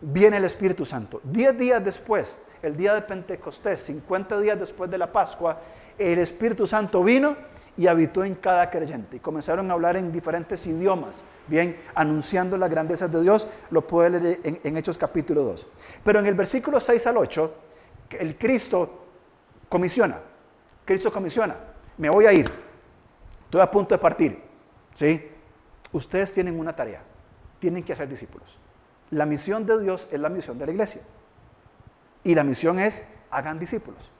viene 0.00 0.38
el 0.38 0.46
Espíritu 0.46 0.86
Santo. 0.86 1.20
Diez 1.24 1.58
días 1.58 1.84
después, 1.84 2.38
el 2.62 2.74
día 2.74 2.94
de 2.94 3.02
Pentecostés, 3.02 3.80
50 3.80 4.40
días 4.40 4.58
después 4.58 4.90
de 4.90 4.96
la 4.96 5.12
Pascua, 5.12 5.58
el 6.00 6.18
Espíritu 6.18 6.66
Santo 6.66 7.04
vino 7.04 7.36
y 7.76 7.86
habitó 7.86 8.24
en 8.24 8.34
cada 8.34 8.70
creyente. 8.70 9.16
Y 9.16 9.20
comenzaron 9.20 9.70
a 9.70 9.74
hablar 9.74 9.96
en 9.96 10.10
diferentes 10.10 10.66
idiomas, 10.66 11.16
bien, 11.46 11.78
anunciando 11.94 12.56
las 12.56 12.70
grandezas 12.70 13.12
de 13.12 13.22
Dios, 13.22 13.46
lo 13.70 13.86
puede 13.86 14.18
leer 14.18 14.40
en, 14.44 14.76
Hechos 14.76 14.96
capítulo 14.96 15.42
2. 15.42 15.66
Pero 16.02 16.18
en 16.18 16.26
el 16.26 16.34
versículo 16.34 16.80
6 16.80 17.06
al 17.06 17.16
8, 17.18 17.54
el 18.18 18.36
Cristo 18.36 19.06
comisiona, 19.68 20.18
Cristo 20.84 21.12
comisiona, 21.12 21.54
me 21.98 22.08
voy 22.08 22.24
a 22.24 22.32
ir, 22.32 22.50
estoy 23.44 23.60
a 23.60 23.70
punto 23.70 23.94
de 23.94 23.98
partir, 23.98 24.42
¿sí? 24.94 25.28
Ustedes 25.92 26.32
tienen 26.32 26.58
una 26.58 26.74
tarea, 26.74 27.02
tienen 27.58 27.84
que 27.84 27.92
hacer 27.92 28.08
discípulos. 28.08 28.58
La 29.10 29.26
misión 29.26 29.66
de 29.66 29.80
Dios 29.80 30.08
es 30.12 30.20
la 30.20 30.28
misión 30.28 30.58
de 30.58 30.66
la 30.66 30.72
iglesia. 30.72 31.02
Y 32.22 32.34
la 32.34 32.44
misión 32.44 32.78
es, 32.78 33.14
hagan 33.30 33.58
discípulos. 33.58 34.12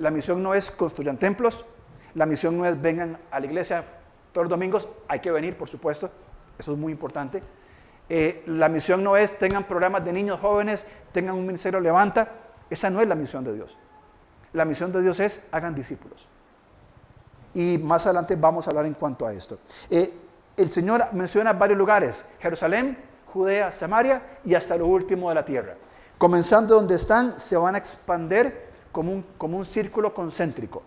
La 0.00 0.10
misión 0.10 0.42
no 0.42 0.54
es 0.54 0.70
construyan 0.70 1.18
templos, 1.18 1.66
la 2.14 2.24
misión 2.24 2.56
no 2.56 2.64
es 2.64 2.80
vengan 2.80 3.18
a 3.30 3.38
la 3.38 3.44
iglesia 3.44 3.84
todos 4.32 4.46
los 4.46 4.50
domingos, 4.50 4.88
hay 5.08 5.20
que 5.20 5.30
venir, 5.30 5.58
por 5.58 5.68
supuesto, 5.68 6.10
eso 6.58 6.72
es 6.72 6.78
muy 6.78 6.90
importante. 6.90 7.42
Eh, 8.08 8.42
la 8.46 8.70
misión 8.70 9.04
no 9.04 9.16
es 9.18 9.38
tengan 9.38 9.64
programas 9.64 10.02
de 10.02 10.12
niños 10.12 10.40
jóvenes, 10.40 10.86
tengan 11.12 11.34
un 11.34 11.46
ministerio 11.46 11.80
levanta, 11.80 12.32
esa 12.70 12.88
no 12.88 13.02
es 13.02 13.08
la 13.08 13.14
misión 13.14 13.44
de 13.44 13.52
Dios. 13.52 13.76
La 14.54 14.64
misión 14.64 14.90
de 14.90 15.02
Dios 15.02 15.20
es 15.20 15.42
hagan 15.52 15.74
discípulos. 15.74 16.28
Y 17.52 17.76
más 17.78 18.06
adelante 18.06 18.36
vamos 18.36 18.66
a 18.66 18.70
hablar 18.70 18.86
en 18.86 18.94
cuanto 18.94 19.26
a 19.26 19.34
esto. 19.34 19.58
Eh, 19.90 20.14
el 20.56 20.70
Señor 20.70 21.08
menciona 21.12 21.52
varios 21.52 21.78
lugares, 21.78 22.24
Jerusalén, 22.40 22.96
Judea, 23.26 23.70
Samaria 23.70 24.38
y 24.46 24.54
hasta 24.54 24.76
lo 24.76 24.86
último 24.86 25.28
de 25.28 25.34
la 25.34 25.44
tierra. 25.44 25.74
Comenzando 26.16 26.74
donde 26.74 26.94
están, 26.94 27.38
se 27.38 27.58
van 27.58 27.74
a 27.74 27.78
expander 27.78 28.69
como 28.92 29.12
un, 29.12 29.22
como 29.38 29.56
un 29.56 29.64
círculo 29.64 30.12
concéntrico. 30.12 30.82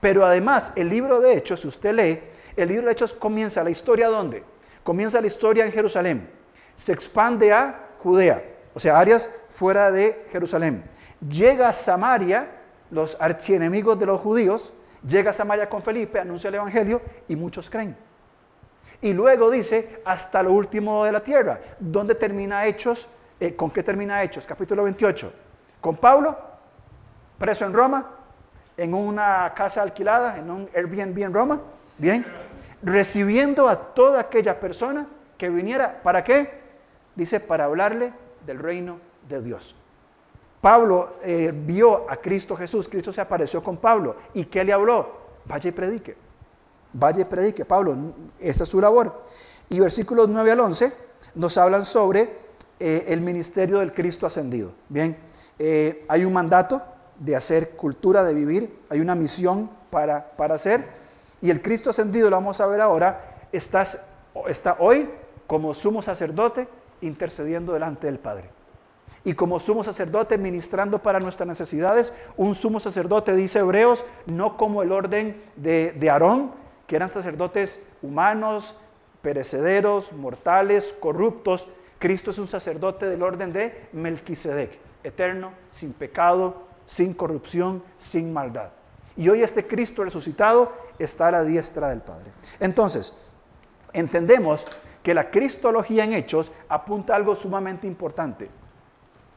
Pero 0.00 0.26
además, 0.26 0.72
el 0.76 0.88
libro 0.88 1.20
de 1.20 1.36
Hechos, 1.36 1.60
si 1.60 1.68
usted 1.68 1.94
lee, 1.94 2.20
el 2.56 2.68
libro 2.68 2.86
de 2.86 2.92
Hechos 2.92 3.14
comienza 3.14 3.62
la 3.62 3.70
historia 3.70 4.08
¿dónde? 4.08 4.42
Comienza 4.82 5.20
la 5.20 5.26
historia 5.26 5.64
en 5.64 5.72
Jerusalén. 5.72 6.28
Se 6.74 6.92
expande 6.92 7.52
a 7.52 7.90
Judea, 7.98 8.42
o 8.74 8.80
sea, 8.80 8.98
áreas 8.98 9.30
fuera 9.48 9.90
de 9.92 10.26
Jerusalén. 10.30 10.82
Llega 11.28 11.68
a 11.68 11.72
Samaria, 11.72 12.50
los 12.90 13.20
archienemigos 13.20 13.98
de 13.98 14.06
los 14.06 14.20
judíos, 14.20 14.72
llega 15.06 15.30
a 15.30 15.32
Samaria 15.32 15.68
con 15.68 15.82
Felipe, 15.82 16.18
anuncia 16.18 16.48
el 16.48 16.56
Evangelio 16.56 17.00
y 17.28 17.36
muchos 17.36 17.70
creen. 17.70 17.96
Y 19.00 19.12
luego 19.12 19.50
dice, 19.50 20.00
hasta 20.04 20.42
lo 20.42 20.52
último 20.52 21.04
de 21.04 21.12
la 21.12 21.22
tierra. 21.22 21.60
¿Dónde 21.78 22.14
termina 22.14 22.66
Hechos? 22.66 23.08
Eh, 23.38 23.54
¿Con 23.54 23.70
qué 23.70 23.82
termina 23.82 24.22
Hechos? 24.22 24.46
Capítulo 24.46 24.84
28. 24.84 25.32
Con 25.80 25.96
Pablo, 25.96 26.38
preso 27.42 27.66
en 27.66 27.72
Roma, 27.72 28.08
en 28.76 28.94
una 28.94 29.52
casa 29.56 29.82
alquilada, 29.82 30.38
en 30.38 30.48
un 30.48 30.70
Airbnb 30.76 31.18
en 31.18 31.34
Roma. 31.34 31.60
Bien. 31.98 32.24
Recibiendo 32.84 33.66
a 33.68 33.94
toda 33.94 34.20
aquella 34.20 34.60
persona 34.60 35.08
que 35.36 35.50
viniera. 35.50 36.00
¿Para 36.04 36.22
qué? 36.22 36.62
Dice, 37.16 37.40
para 37.40 37.64
hablarle 37.64 38.12
del 38.46 38.60
reino 38.60 38.98
de 39.28 39.42
Dios. 39.42 39.74
Pablo 40.60 41.16
eh, 41.24 41.52
vio 41.52 42.08
a 42.08 42.16
Cristo 42.18 42.54
Jesús, 42.54 42.88
Cristo 42.88 43.12
se 43.12 43.20
apareció 43.20 43.60
con 43.60 43.76
Pablo. 43.76 44.14
¿Y 44.34 44.44
qué 44.44 44.62
le 44.62 44.72
habló? 44.72 45.10
Vaya 45.44 45.68
y 45.68 45.72
predique. 45.72 46.16
Vaya 46.92 47.22
y 47.22 47.24
predique, 47.24 47.64
Pablo, 47.64 47.96
esa 48.38 48.62
es 48.62 48.68
su 48.68 48.80
labor. 48.80 49.24
Y 49.68 49.80
versículos 49.80 50.28
9 50.28 50.52
al 50.52 50.60
11 50.60 50.92
nos 51.34 51.58
hablan 51.58 51.84
sobre 51.84 52.38
eh, 52.78 53.06
el 53.08 53.20
ministerio 53.20 53.80
del 53.80 53.92
Cristo 53.92 54.26
ascendido. 54.26 54.72
Bien, 54.88 55.16
eh, 55.58 56.04
hay 56.08 56.24
un 56.24 56.32
mandato 56.32 56.91
de 57.18 57.36
hacer 57.36 57.70
cultura, 57.70 58.24
de 58.24 58.34
vivir, 58.34 58.78
hay 58.88 59.00
una 59.00 59.14
misión 59.14 59.70
para, 59.90 60.32
para 60.36 60.54
hacer. 60.54 60.84
Y 61.40 61.50
el 61.50 61.60
Cristo 61.60 61.90
ascendido, 61.90 62.30
lo 62.30 62.36
vamos 62.36 62.60
a 62.60 62.66
ver 62.66 62.80
ahora, 62.80 63.48
está, 63.52 63.84
hoy 64.78 65.08
como 65.46 65.74
sumo 65.74 66.02
sacerdote 66.02 66.68
intercediendo 67.00 67.72
delante 67.72 68.06
del 68.06 68.18
Padre. 68.18 68.48
Y 69.24 69.34
como 69.34 69.60
sumo 69.60 69.84
sacerdote 69.84 70.38
ministrando 70.38 71.00
para 71.00 71.20
nuestras 71.20 71.48
necesidades, 71.48 72.12
un 72.36 72.54
sumo 72.54 72.80
sacerdote, 72.80 73.34
dice 73.34 73.60
Hebreos, 73.60 74.04
no 74.26 74.56
como 74.56 74.82
el 74.82 74.92
orden 74.92 75.36
de, 75.56 75.92
de 75.92 76.10
Aarón, 76.10 76.52
que 76.86 76.96
eran 76.96 77.08
sacerdotes 77.08 77.86
humanos, 78.02 78.78
perecederos, 79.20 80.12
mortales, 80.12 80.94
corruptos. 80.98 81.68
Cristo 81.98 82.30
es 82.30 82.38
un 82.38 82.48
sacerdote 82.48 83.06
del 83.06 83.22
orden 83.22 83.52
de 83.52 83.88
Melquisedec, 83.92 84.78
eterno, 85.04 85.52
sin 85.70 85.92
pecado, 85.92 86.71
sin 86.86 87.14
corrupción, 87.14 87.82
sin 87.98 88.32
maldad. 88.32 88.70
Y 89.16 89.28
hoy 89.28 89.42
este 89.42 89.66
Cristo 89.66 90.04
resucitado 90.04 90.72
está 90.98 91.28
a 91.28 91.32
la 91.32 91.44
diestra 91.44 91.90
del 91.90 92.00
Padre. 92.00 92.32
Entonces, 92.60 93.12
entendemos 93.92 94.66
que 95.02 95.14
la 95.14 95.30
cristología 95.30 96.04
en 96.04 96.12
hechos 96.12 96.52
apunta 96.68 97.12
a 97.12 97.16
algo 97.16 97.34
sumamente 97.34 97.86
importante. 97.86 98.48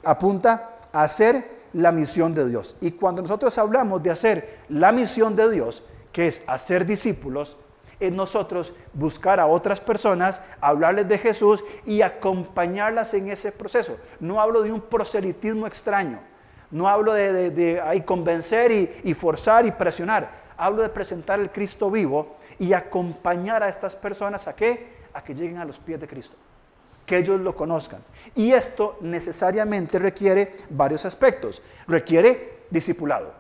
Apunta 0.04 0.70
a 0.94 1.04
hacer 1.04 1.56
la 1.74 1.92
misión 1.92 2.34
de 2.34 2.48
Dios. 2.48 2.78
Y 2.82 2.92
cuando 2.92 3.22
nosotros 3.22 3.58
hablamos 3.58 4.02
de 4.02 4.12
hacer 4.12 4.60
la 4.70 4.92
misión 4.92 5.36
de 5.36 5.50
Dios, 5.52 5.84
que 6.12 6.28
es 6.28 6.42
hacer 6.48 6.86
discípulos, 6.86 7.58
es 8.00 8.12
nosotros 8.12 8.74
buscar 8.94 9.40
a 9.40 9.48
otras 9.48 9.80
personas, 9.80 10.42
hablarles 10.62 11.08
de 11.08 11.18
Jesús 11.18 11.64
y 11.86 12.02
acompañarlas 12.02 13.14
en 13.14 13.30
ese 13.30 13.52
proceso. 13.52 13.98
No 14.20 14.40
hablo 14.40 14.62
de 14.62 14.72
un 14.72 14.82
proselitismo 14.82 15.66
extraño, 15.68 16.20
no 16.76 16.90
hablo 16.90 17.14
de, 17.14 18.04
convencer 18.06 18.70
y, 19.02 19.14
forzar 19.14 19.66
y 19.66 19.72
presionar, 19.72 20.30
hablo 20.58 20.82
de 20.82 20.90
presentar 20.90 21.40
el 21.40 21.50
Cristo 21.50 21.90
vivo 21.90 22.36
y 22.60 22.74
acompañar 22.74 23.64
a 23.64 23.70
estas 23.70 23.96
personas 23.96 24.50
a 24.50 24.58
qué? 24.58 24.94
A 25.14 25.24
que 25.24 25.34
lleguen 25.34 25.60
a 25.60 25.64
los 25.64 25.80
pies 25.80 26.02
de 26.02 26.08
Cristo, 26.08 26.36
que 27.06 27.18
ellos 27.18 27.40
lo 27.40 27.56
conozcan. 27.56 28.02
Y 28.36 28.52
esto 28.52 28.98
necesariamente 29.00 30.00
requiere 30.00 30.52
varios 30.70 31.06
aspectos. 31.06 31.62
Requiere 31.88 32.58
discipulado. 32.70 33.32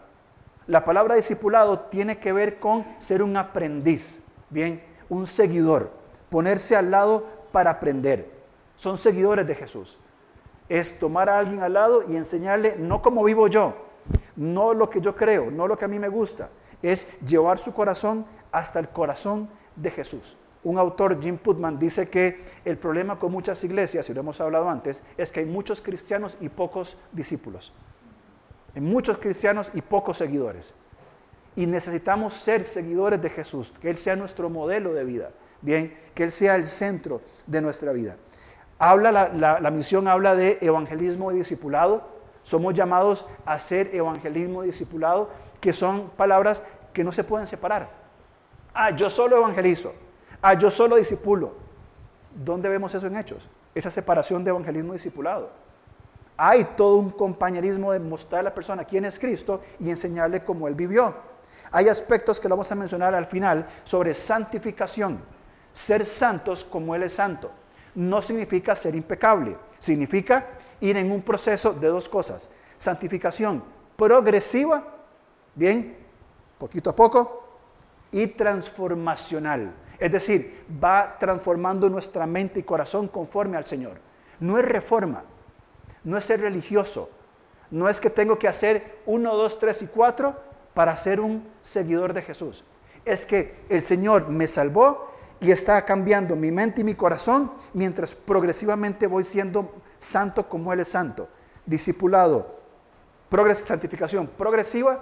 La 0.67 0.85
palabra 0.85 1.15
discipulado 1.15 1.81
tiene 1.81 2.19
que 2.19 2.31
ver 2.31 2.57
con 2.57 2.85
ser 2.99 3.21
un 3.21 3.35
aprendiz, 3.35 4.21
bien, 4.49 4.81
un 5.09 5.27
seguidor, 5.27 5.91
ponerse 6.29 6.77
al 6.77 6.89
lado 6.89 7.27
para 7.51 7.71
aprender. 7.71 8.31
Son 8.77 8.97
seguidores 8.97 9.45
de 9.45 9.55
Jesús. 9.55 9.97
Es 10.69 10.99
tomar 10.99 11.29
a 11.29 11.39
alguien 11.39 11.61
al 11.61 11.73
lado 11.73 12.03
y 12.07 12.15
enseñarle 12.15 12.75
no 12.77 13.01
como 13.01 13.23
vivo 13.23 13.47
yo, 13.47 13.75
no 14.35 14.73
lo 14.73 14.89
que 14.89 15.01
yo 15.01 15.15
creo, 15.15 15.51
no 15.51 15.67
lo 15.67 15.77
que 15.77 15.85
a 15.85 15.89
mí 15.89 15.99
me 15.99 16.09
gusta, 16.09 16.49
es 16.81 17.07
llevar 17.21 17.57
su 17.57 17.73
corazón 17.73 18.25
hasta 18.51 18.79
el 18.79 18.89
corazón 18.89 19.49
de 19.75 19.91
Jesús. 19.91 20.37
Un 20.63 20.79
autor, 20.79 21.21
Jim 21.21 21.37
Putman, 21.37 21.77
dice 21.77 22.09
que 22.09 22.39
el 22.65 22.77
problema 22.77 23.19
con 23.19 23.31
muchas 23.31 23.63
iglesias, 23.63 24.09
y 24.09 24.13
lo 24.13 24.21
hemos 24.21 24.41
hablado 24.41 24.69
antes, 24.69 25.03
es 25.15 25.31
que 25.31 25.41
hay 25.41 25.45
muchos 25.45 25.81
cristianos 25.81 26.37
y 26.41 26.49
pocos 26.49 26.97
discípulos 27.11 27.71
muchos 28.81 29.17
cristianos 29.17 29.71
y 29.73 29.81
pocos 29.81 30.17
seguidores. 30.17 30.73
Y 31.55 31.65
necesitamos 31.65 32.33
ser 32.33 32.65
seguidores 32.65 33.21
de 33.21 33.29
Jesús, 33.29 33.73
que 33.81 33.89
Él 33.89 33.97
sea 33.97 34.15
nuestro 34.15 34.49
modelo 34.49 34.93
de 34.93 35.05
vida, 35.05 35.31
bien, 35.61 35.95
que 36.13 36.23
Él 36.23 36.31
sea 36.31 36.55
el 36.55 36.65
centro 36.65 37.21
de 37.47 37.61
nuestra 37.61 37.93
vida. 37.93 38.17
Habla 38.77 39.11
la, 39.11 39.59
la 39.59 39.71
misión 39.71 40.07
habla 40.07 40.35
de 40.35 40.57
evangelismo 40.61 41.31
y 41.31 41.37
discipulado. 41.37 42.03
Somos 42.43 42.73
llamados 42.73 43.25
a 43.45 43.53
hacer 43.53 43.93
evangelismo 43.95 44.63
y 44.63 44.67
discipulado, 44.67 45.29
que 45.59 45.73
son 45.73 46.09
palabras 46.11 46.61
que 46.93 47.03
no 47.03 47.11
se 47.11 47.23
pueden 47.23 47.47
separar. 47.47 47.89
Ah, 48.73 48.91
yo 48.91 49.09
solo 49.09 49.37
evangelizo. 49.37 49.93
Ah, 50.41 50.53
yo 50.53 50.69
solo 50.69 50.97
discipulo. 50.97 51.53
¿Dónde 52.35 52.69
vemos 52.69 52.93
eso 52.93 53.07
en 53.07 53.17
Hechos? 53.17 53.47
Esa 53.73 53.89
separación 53.89 54.43
de 54.43 54.49
evangelismo 54.49 54.93
y 54.93 54.97
discipulado 54.97 55.65
hay 56.37 56.65
todo 56.75 56.97
un 56.97 57.11
compañerismo 57.11 57.91
de 57.91 57.99
mostrar 57.99 58.41
a 58.41 58.43
la 58.43 58.53
persona 58.53 58.83
quién 58.83 59.05
es 59.05 59.19
Cristo 59.19 59.61
y 59.79 59.89
enseñarle 59.89 60.43
cómo 60.43 60.67
Él 60.67 60.75
vivió. 60.75 61.13
Hay 61.71 61.87
aspectos 61.87 62.39
que 62.39 62.49
lo 62.49 62.55
vamos 62.55 62.71
a 62.71 62.75
mencionar 62.75 63.15
al 63.15 63.25
final 63.25 63.67
sobre 63.83 64.13
santificación. 64.13 65.21
Ser 65.71 66.05
santos 66.05 66.63
como 66.63 66.95
Él 66.95 67.03
es 67.03 67.13
santo. 67.13 67.51
No 67.95 68.21
significa 68.21 68.75
ser 68.75 68.95
impecable, 68.95 69.57
significa 69.79 70.47
ir 70.81 70.97
en 70.97 71.11
un 71.11 71.21
proceso 71.21 71.73
de 71.73 71.87
dos 71.87 72.09
cosas. 72.09 72.51
santificación 72.77 73.63
progresiva, 73.95 74.83
bien, 75.55 75.97
poquito 76.57 76.89
a 76.89 76.95
poco, 76.95 77.47
y 78.11 78.27
transformacional. 78.27 79.73
Es 79.99 80.11
decir, 80.11 80.65
va 80.83 81.17
transformando 81.19 81.89
nuestra 81.89 82.25
mente 82.25 82.59
y 82.59 82.63
corazón 82.63 83.07
conforme 83.07 83.57
al 83.57 83.65
Señor. 83.65 83.99
No 84.39 84.57
es 84.57 84.65
reforma, 84.65 85.23
no 86.03 86.17
es 86.17 86.25
ser 86.25 86.41
religioso, 86.41 87.09
no 87.71 87.87
es 87.87 87.99
que 87.99 88.09
tengo 88.09 88.37
que 88.37 88.47
hacer 88.47 88.99
uno, 89.05 89.35
dos, 89.35 89.59
tres 89.59 89.81
y 89.81 89.87
cuatro 89.87 90.35
para 90.73 90.95
ser 90.97 91.19
un 91.21 91.47
seguidor 91.61 92.13
de 92.13 92.21
Jesús. 92.21 92.65
Es 93.05 93.25
que 93.25 93.53
el 93.69 93.81
Señor 93.81 94.29
me 94.29 94.47
salvó 94.47 95.11
y 95.39 95.51
está 95.51 95.83
cambiando 95.83 96.35
mi 96.35 96.51
mente 96.51 96.81
y 96.81 96.83
mi 96.83 96.95
corazón 96.95 97.51
mientras 97.73 98.13
progresivamente 98.15 99.07
voy 99.07 99.23
siendo 99.23 99.73
santo 99.97 100.47
como 100.47 100.71
Él 100.73 100.79
es 100.79 100.87
santo. 100.87 101.29
Discipulado, 101.65 102.59
santificación 103.53 104.27
progresiva 104.27 105.01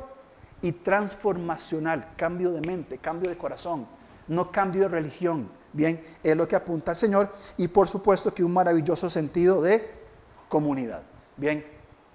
y 0.62 0.72
transformacional, 0.72 2.13
cambio 2.16 2.52
de 2.52 2.62
mente, 2.62 2.98
cambio 2.98 3.30
de 3.30 3.38
corazón, 3.38 3.88
no 4.28 4.52
cambio 4.52 4.84
de 4.84 4.88
religión. 4.88 5.50
Bien, 5.74 6.04
es 6.22 6.38
lo 6.38 6.48
que 6.48 6.56
apunta 6.56 6.92
al 6.92 6.98
Señor 6.98 7.32
y 7.58 7.68
por 7.68 7.88
supuesto 7.88 8.34
que 8.34 8.44
un 8.44 8.54
maravilloso 8.54 9.10
sentido 9.10 9.62
de 9.62 9.90
comunidad. 10.48 11.02
Bien, 11.36 11.66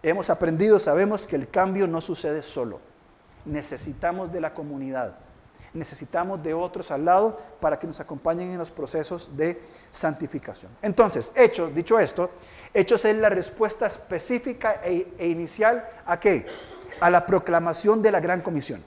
hemos 0.02 0.30
aprendido, 0.30 0.78
sabemos 0.78 1.26
que 1.26 1.36
el 1.36 1.48
cambio 1.50 1.86
no 1.86 2.00
sucede 2.00 2.42
solo. 2.42 2.80
Necesitamos 3.44 4.32
de 4.32 4.40
la 4.40 4.54
comunidad. 4.54 5.18
Necesitamos 5.74 6.42
de 6.42 6.54
otros 6.54 6.90
al 6.90 7.04
lado 7.04 7.38
para 7.60 7.78
que 7.78 7.86
nos 7.86 8.00
acompañen 8.00 8.50
en 8.50 8.58
los 8.58 8.70
procesos 8.70 9.36
de 9.36 9.60
santificación. 9.90 10.72
Entonces, 10.82 11.32
Hechos, 11.34 11.74
dicho 11.74 11.98
esto, 11.98 12.30
Hechos 12.72 13.04
es 13.04 13.16
la 13.16 13.28
respuesta 13.28 13.86
específica 13.86 14.80
e, 14.84 15.14
e 15.18 15.28
inicial 15.28 15.88
a 16.06 16.18
qué? 16.18 16.46
A 17.00 17.10
la 17.10 17.24
proclamación 17.24 18.02
de 18.02 18.10
la 18.10 18.20
gran 18.20 18.40
comisión. 18.40 18.82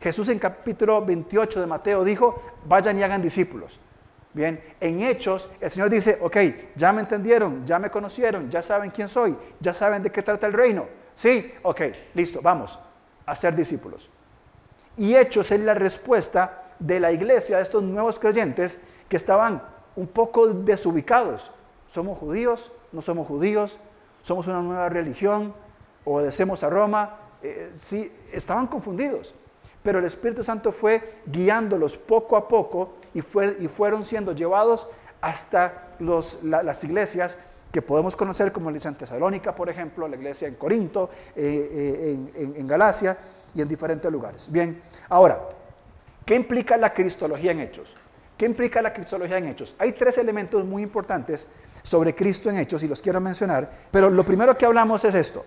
Jesús 0.00 0.28
en 0.28 0.38
capítulo 0.38 1.04
28 1.04 1.60
de 1.60 1.66
Mateo 1.66 2.04
dijo, 2.04 2.42
vayan 2.64 2.98
y 2.98 3.02
hagan 3.02 3.22
discípulos. 3.22 3.80
Bien, 4.32 4.62
en 4.80 5.00
Hechos 5.00 5.52
el 5.60 5.70
Señor 5.70 5.88
dice, 5.88 6.18
ok, 6.20 6.36
ya 6.76 6.92
me 6.92 7.00
entendieron, 7.00 7.64
ya 7.64 7.78
me 7.78 7.90
conocieron, 7.90 8.50
ya 8.50 8.60
saben 8.60 8.90
quién 8.90 9.08
soy, 9.08 9.34
ya 9.60 9.72
saben 9.72 10.02
de 10.02 10.12
qué 10.12 10.22
trata 10.22 10.46
el 10.46 10.52
reino. 10.52 10.86
Sí, 11.14 11.54
ok, 11.62 11.80
listo, 12.12 12.40
vamos 12.42 12.78
a 13.24 13.34
ser 13.34 13.56
discípulos. 13.56 14.10
Y 14.96 15.14
Hechos 15.14 15.50
es 15.50 15.60
la 15.60 15.74
respuesta 15.74 16.62
de 16.78 17.00
la 17.00 17.12
iglesia, 17.12 17.56
de 17.56 17.62
estos 17.62 17.82
nuevos 17.82 18.18
creyentes 18.18 18.80
que 19.08 19.16
estaban 19.16 19.62
un 19.94 20.06
poco 20.06 20.46
desubicados. 20.48 21.50
¿Somos 21.86 22.18
judíos? 22.18 22.72
¿No 22.92 23.00
somos 23.00 23.26
judíos? 23.26 23.78
¿Somos 24.22 24.46
una 24.46 24.60
nueva 24.60 24.88
religión? 24.88 25.54
¿Obedecemos 26.04 26.62
a 26.62 26.70
Roma? 26.70 27.16
Eh, 27.42 27.70
sí, 27.74 28.12
estaban 28.32 28.66
confundidos. 28.66 29.34
Pero 29.82 29.98
el 29.98 30.04
Espíritu 30.04 30.42
Santo 30.42 30.72
fue 30.72 31.02
guiándolos 31.26 31.96
poco 31.96 32.36
a 32.36 32.48
poco 32.48 32.94
y, 33.14 33.20
fue, 33.20 33.56
y 33.60 33.68
fueron 33.68 34.04
siendo 34.04 34.32
llevados 34.32 34.88
hasta 35.20 35.88
las 36.00 36.84
iglesias 36.84 37.38
que 37.70 37.82
podemos 37.82 38.16
conocer 38.16 38.52
como 38.52 38.70
la 38.70 38.72
iglesia 38.72 38.88
en 38.88 38.96
Tesalónica, 38.96 39.54
por 39.54 39.68
ejemplo, 39.68 40.08
la 40.08 40.16
iglesia 40.16 40.48
en 40.48 40.54
Corinto, 40.54 41.10
eh, 41.34 42.18
eh, 42.34 42.52
en 42.56 42.66
Galacia, 42.66 43.16
y 43.54 43.62
en 43.62 43.68
diferentes 43.68 44.10
lugares. 44.10 44.50
Bien, 44.50 44.80
ahora, 45.08 45.40
¿qué 46.24 46.34
implica 46.34 46.76
la 46.76 46.92
cristología 46.92 47.52
en 47.52 47.60
hechos? 47.60 47.94
¿Qué 48.36 48.44
implica 48.44 48.82
la 48.82 48.92
cristología 48.92 49.38
en 49.38 49.48
hechos? 49.48 49.74
Hay 49.78 49.92
tres 49.92 50.18
elementos 50.18 50.64
muy 50.64 50.82
importantes 50.82 51.48
sobre 51.82 52.14
Cristo 52.14 52.50
en 52.50 52.58
hechos 52.58 52.82
y 52.82 52.88
los 52.88 53.00
quiero 53.00 53.20
mencionar, 53.20 53.70
pero 53.90 54.10
lo 54.10 54.24
primero 54.24 54.56
que 54.58 54.66
hablamos 54.66 55.04
es 55.04 55.14
esto. 55.14 55.44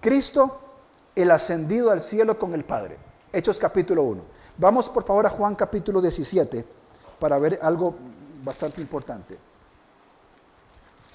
Cristo, 0.00 0.60
el 1.14 1.30
ascendido 1.30 1.90
al 1.90 2.00
cielo 2.00 2.38
con 2.38 2.54
el 2.54 2.64
Padre. 2.64 2.96
Hechos 3.32 3.58
capítulo 3.58 4.02
1. 4.04 4.22
Vamos 4.58 4.88
por 4.88 5.04
favor 5.04 5.26
a 5.26 5.30
Juan 5.30 5.54
capítulo 5.54 6.00
17 6.00 6.64
para 7.18 7.38
ver 7.38 7.58
algo 7.62 7.94
bastante 8.42 8.80
importante. 8.80 9.38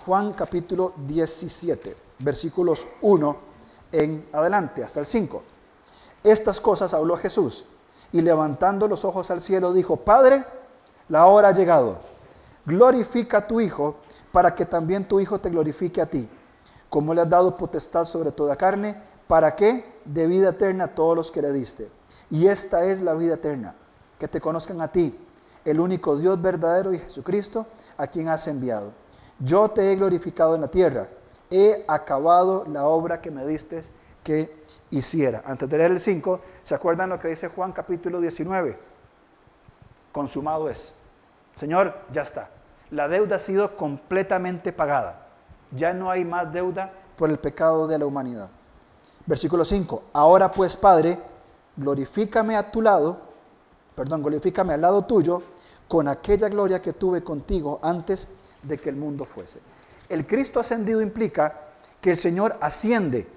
Juan 0.06 0.34
capítulo 0.34 0.94
17, 0.96 1.96
versículos 2.20 2.88
1 3.02 3.38
en 3.92 4.28
adelante, 4.32 4.84
hasta 4.84 5.02
el 5.02 5.06
5. 5.06 5.44
Estas 6.24 6.60
cosas 6.60 6.94
habló 6.94 7.18
Jesús 7.18 7.66
y 8.12 8.22
levantando 8.22 8.88
los 8.88 9.06
ojos 9.06 9.32
al 9.32 9.42
cielo 9.42 9.74
dijo, 9.74 9.98
Padre, 9.98 10.44
la 11.10 11.26
hora 11.28 11.50
ha 11.50 11.54
llegado. 11.54 11.98
Glorifica 12.66 13.40
a 13.40 13.48
tu 13.48 13.62
Hijo 13.62 13.96
para 14.32 14.56
que 14.56 14.66
también 14.66 15.08
tu 15.08 15.20
Hijo 15.20 15.40
te 15.40 15.50
glorifique 15.50 16.02
a 16.02 16.06
ti, 16.06 16.30
como 16.90 17.14
le 17.14 17.22
has 17.22 17.30
dado 17.30 17.56
potestad 17.58 18.06
sobre 18.06 18.32
toda 18.32 18.56
carne, 18.56 19.02
para 19.28 19.56
que 19.56 20.00
de 20.06 20.28
vida 20.28 20.50
eterna 20.50 20.86
a 20.86 20.96
todos 20.96 21.16
los 21.16 21.32
que 21.32 21.42
le 21.42 21.52
diste. 21.52 21.90
Y 22.30 22.48
esta 22.48 22.86
es 22.86 23.02
la 23.02 23.14
vida 23.14 23.36
eterna, 23.36 23.76
que 24.20 24.28
te 24.28 24.42
conozcan 24.42 24.82
a 24.82 24.92
ti, 24.92 25.18
el 25.66 25.80
único 25.80 26.18
Dios 26.18 26.42
verdadero 26.42 26.94
y 26.94 27.00
Jesucristo, 27.00 27.66
a 27.98 28.08
quien 28.08 28.30
has 28.30 28.48
enviado. 28.48 28.92
Yo 29.40 29.70
te 29.70 29.92
he 29.92 29.96
glorificado 29.96 30.56
en 30.56 30.62
la 30.62 30.68
tierra, 30.68 31.08
he 31.50 31.86
acabado 31.88 32.66
la 32.66 32.88
obra 32.88 33.22
que 33.22 33.32
me 33.32 33.46
diste 33.46 33.84
que 34.24 34.66
hiciera. 34.90 35.44
Antes 35.46 35.70
de 35.70 35.78
leer 35.78 35.92
el 35.92 36.00
5, 36.00 36.42
¿se 36.64 36.76
acuerdan 36.76 37.10
lo 37.10 37.20
que 37.20 37.28
dice 37.28 37.50
Juan 37.50 37.72
capítulo 37.72 38.20
19? 38.20 38.78
Consumado 40.12 40.70
es. 40.70 40.94
Señor, 41.56 41.96
ya 42.12 42.22
está. 42.22 42.50
La 42.92 43.08
deuda 43.08 43.36
ha 43.36 43.40
sido 43.40 43.76
completamente 43.76 44.72
pagada. 44.72 45.28
Ya 45.72 45.94
no 45.94 46.10
hay 46.10 46.24
más 46.24 46.52
deuda 46.52 46.92
por 47.18 47.30
el 47.30 47.40
pecado 47.40 47.88
de 47.88 48.00
la 48.00 48.06
humanidad. 48.06 48.50
Versículo 49.26 49.66
5. 49.66 50.04
Ahora 50.14 50.52
pues, 50.52 50.76
Padre, 50.76 51.20
glorifícame 51.76 52.56
a 52.56 52.72
tu 52.72 52.82
lado, 52.82 53.20
perdón, 53.96 54.22
glorifícame 54.22 54.74
al 54.74 54.82
lado 54.82 55.04
tuyo 55.06 55.44
con 55.88 56.08
aquella 56.08 56.48
gloria 56.48 56.82
que 56.82 56.94
tuve 56.94 57.24
contigo 57.24 57.80
antes 57.82 58.30
de 58.64 58.78
que 58.78 58.90
el 58.90 58.96
mundo 58.96 59.26
fuese. 59.26 59.60
El 60.10 60.26
Cristo 60.26 60.60
ascendido 60.60 61.02
implica 61.02 61.62
que 62.00 62.12
el 62.12 62.18
Señor 62.18 62.58
asciende 62.62 63.28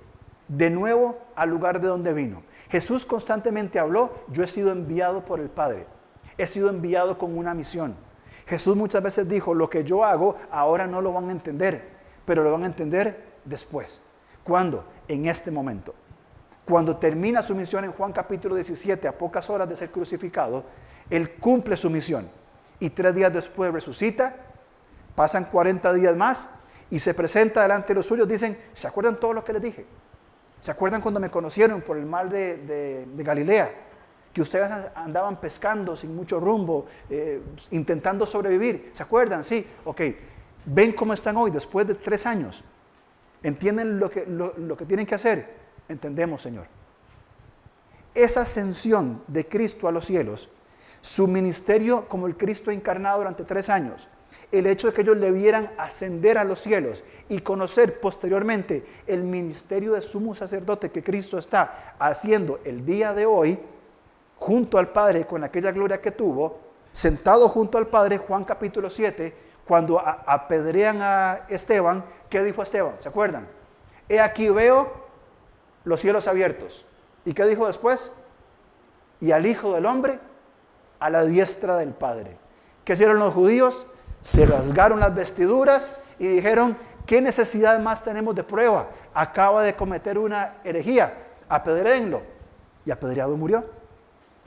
de 0.51 0.69
nuevo 0.69 1.17
al 1.37 1.49
lugar 1.49 1.81
de 1.81 1.87
donde 1.87 2.13
vino. 2.13 2.43
Jesús 2.69 3.07
constantemente 3.07 3.79
habló, 3.79 4.13
yo 4.29 4.43
he 4.43 4.49
sido 4.49 4.73
enviado 4.73 5.25
por 5.25 5.39
el 5.39 5.49
Padre, 5.49 5.87
he 6.37 6.47
sido 6.47 6.71
enviado 6.71 7.17
con 7.19 7.39
una 7.39 7.55
misión. 7.55 7.95
Jesús 8.47 8.77
muchas 8.77 9.03
veces 9.03 9.29
dijo, 9.29 9.55
lo 9.55 9.71
que 9.71 9.85
yo 9.85 10.05
hago 10.05 10.37
ahora 10.51 10.89
no 10.89 11.01
lo 11.01 11.13
van 11.13 11.29
a 11.29 11.33
entender, 11.33 11.89
pero 12.25 12.43
lo 12.43 12.51
van 12.51 12.65
a 12.65 12.67
entender 12.67 13.25
después. 13.45 14.03
¿Cuándo? 14.43 14.85
En 15.07 15.27
este 15.27 15.53
momento. 15.53 15.95
Cuando 16.65 16.97
termina 16.97 17.43
su 17.43 17.55
misión 17.55 17.85
en 17.85 17.93
Juan 17.93 18.13
capítulo 18.13 18.57
17, 18.57 19.07
a 19.07 19.17
pocas 19.17 19.49
horas 19.51 19.69
de 19.69 19.77
ser 19.77 19.91
crucificado, 19.91 20.65
Él 21.11 21.35
cumple 21.35 21.77
su 21.77 21.91
misión 21.91 22.29
y 22.81 22.91
tres 22.91 23.15
días 23.15 23.33
después 23.33 23.73
resucita, 23.73 24.35
pasan 25.15 25.45
40 25.45 25.93
días 25.93 26.17
más 26.17 26.49
y 26.89 26.99
se 26.99 27.15
presenta 27.15 27.63
delante 27.63 27.89
de 27.89 27.95
los 27.95 28.07
suyos, 28.07 28.27
dicen, 28.27 28.59
¿se 28.73 28.89
acuerdan 28.89 29.17
todo 29.17 29.33
lo 29.33 29.45
que 29.45 29.53
les 29.53 29.63
dije? 29.63 29.87
¿Se 30.61 30.71
acuerdan 30.71 31.01
cuando 31.01 31.21
me 31.21 31.31
conocieron 31.31 31.81
por 31.81 31.97
el 31.97 32.07
mal 32.07 32.29
de, 32.29 33.07
Galilea? 33.17 33.71
Que 34.33 34.43
ustedes 34.43 34.71
andaban 34.95 35.41
pescando 35.41 35.97
sin 35.97 36.15
mucho 36.15 36.39
rumbo, 36.39 36.87
eh, 37.09 37.43
intentando 37.71 38.27
sobrevivir. 38.27 38.91
¿Se 38.93 39.03
acuerdan? 39.03 39.43
Sí, 39.43 39.67
ok. 39.85 40.01
¿Ven 40.67 40.93
cómo 40.93 41.15
están 41.15 41.37
hoy 41.37 41.51
después 41.51 41.87
de 41.87 41.95
tres 41.95 42.27
años? 42.27 42.63
¿Entienden 43.43 43.99
lo 43.99 44.11
que, 44.11 44.27
lo 44.27 44.77
que 44.77 44.85
tienen 44.85 45.07
que 45.07 45.15
hacer? 45.15 45.55
Entendemos, 45.89 46.43
Señor. 46.43 46.67
Esa 48.15 48.43
ascensión 48.43 49.23
de 49.29 49.47
Cristo 49.47 49.89
a 49.89 49.93
los 49.93 50.05
cielos, 50.05 50.51
su 51.01 51.27
ministerio 51.27 52.07
como 52.09 52.27
el 52.27 52.37
Cristo 52.37 52.71
encarnado 52.71 53.19
durante 53.19 53.45
tres 53.45 53.69
años, 53.71 54.09
el 54.53 54.67
hecho 54.67 54.89
de 54.89 54.93
que 54.93 55.03
ellos 55.03 55.17
le 55.17 55.31
vieran 55.31 55.71
ascender 55.79 56.37
a 56.39 56.45
los 56.45 56.59
cielos 56.59 57.05
y 57.29 57.41
conocer 57.41 58.01
posteriormente 58.01 58.85
el 59.07 59.23
ministerio 59.23 59.93
de 59.93 60.03
sumo 60.03 60.35
sacerdote 60.35 60.91
que 60.91 61.03
Cristo 61.03 61.39
está 61.39 61.95
haciendo 61.99 62.61
el 62.65 62.85
día 62.85 63.15
de 63.15 63.27
hoy, 63.27 63.59
junto 64.37 64.79
al 64.79 64.89
Padre 64.89 65.27
con 65.27 65.45
aquella 65.45 65.71
gloria 65.71 66.01
que 66.01 66.11
tuvo, 66.11 66.59
sentado 66.91 67.49
junto 67.49 67.79
al 67.79 67.87
Padre, 67.87 68.19
Juan 68.19 68.45
capítulo 68.45 68.91
7, 68.91 69.35
cuando 69.67 70.01
apedrean 70.01 71.01
a 71.01 71.47
Esteban, 71.49 72.05
¿qué 72.29 72.43
dijo 72.43 72.63
Esteban? 72.63 72.97
¿Se 72.99 73.09
acuerdan? 73.09 73.47
He 74.09 74.19
aquí 74.19 74.49
veo 74.49 74.93
los 75.85 76.01
cielos 76.01 76.27
abiertos. 76.27 76.85
¿Y 77.25 77.35
qué 77.35 77.45
dijo 77.45 77.67
después? 77.67 78.13
Y 79.21 79.31
al 79.31 79.47
Hijo 79.47 79.75
del 79.75 79.87
Hombre 79.87 80.19
a 80.99 81.11
la 81.11 81.25
diestra 81.25 81.77
del 81.77 81.91
Padre. 81.91 82.37
¿Qué 82.85 82.95
hicieron 82.95 83.19
los 83.19 83.33
judíos? 83.33 83.87
Se 84.21 84.47
rasgaron 84.47 85.01
las 85.01 85.15
vestiduras 85.15 85.97
y 86.19 86.27
dijeron, 86.27 86.77
¿qué 87.07 87.21
necesidad 87.21 87.79
más 87.81 88.05
tenemos 88.05 88.35
de 88.35 88.45
prueba? 88.45 88.89
Acaba 89.15 89.63
de 89.63 89.75
cometer 89.75 90.19
una 90.19 90.57
herejía, 90.65 91.15
apedréenlo. 91.49 92.23
Y 92.85 92.91
apedreado 92.91 93.37
murió. 93.37 93.65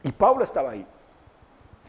Y 0.03 0.11
Pablo 0.11 0.43
estaba 0.43 0.71
ahí. 0.71 0.85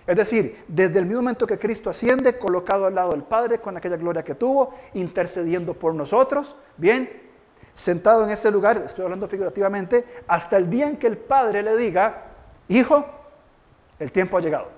Es 0.06 0.16
decir, 0.16 0.64
desde 0.68 0.98
el 0.98 1.06
mismo 1.06 1.22
momento 1.22 1.46
que 1.46 1.58
Cristo 1.58 1.88
asciende, 1.88 2.38
colocado 2.38 2.86
al 2.86 2.94
lado 2.94 3.12
del 3.12 3.22
Padre 3.22 3.58
con 3.58 3.76
aquella 3.76 3.96
gloria 3.96 4.22
que 4.22 4.34
tuvo, 4.34 4.74
intercediendo 4.92 5.74
por 5.74 5.94
nosotros, 5.94 6.56
bien, 6.76 7.10
sentado 7.72 8.24
en 8.24 8.30
ese 8.30 8.50
lugar, 8.50 8.76
estoy 8.76 9.04
hablando 9.04 9.26
figurativamente, 9.26 10.04
hasta 10.26 10.58
el 10.58 10.68
día 10.68 10.88
en 10.88 10.98
que 10.98 11.06
el 11.06 11.16
Padre 11.16 11.62
le 11.62 11.76
diga, 11.76 12.24
hijo, 12.68 13.04
el 13.98 14.12
tiempo 14.12 14.36
ha 14.36 14.40
llegado. 14.40 14.68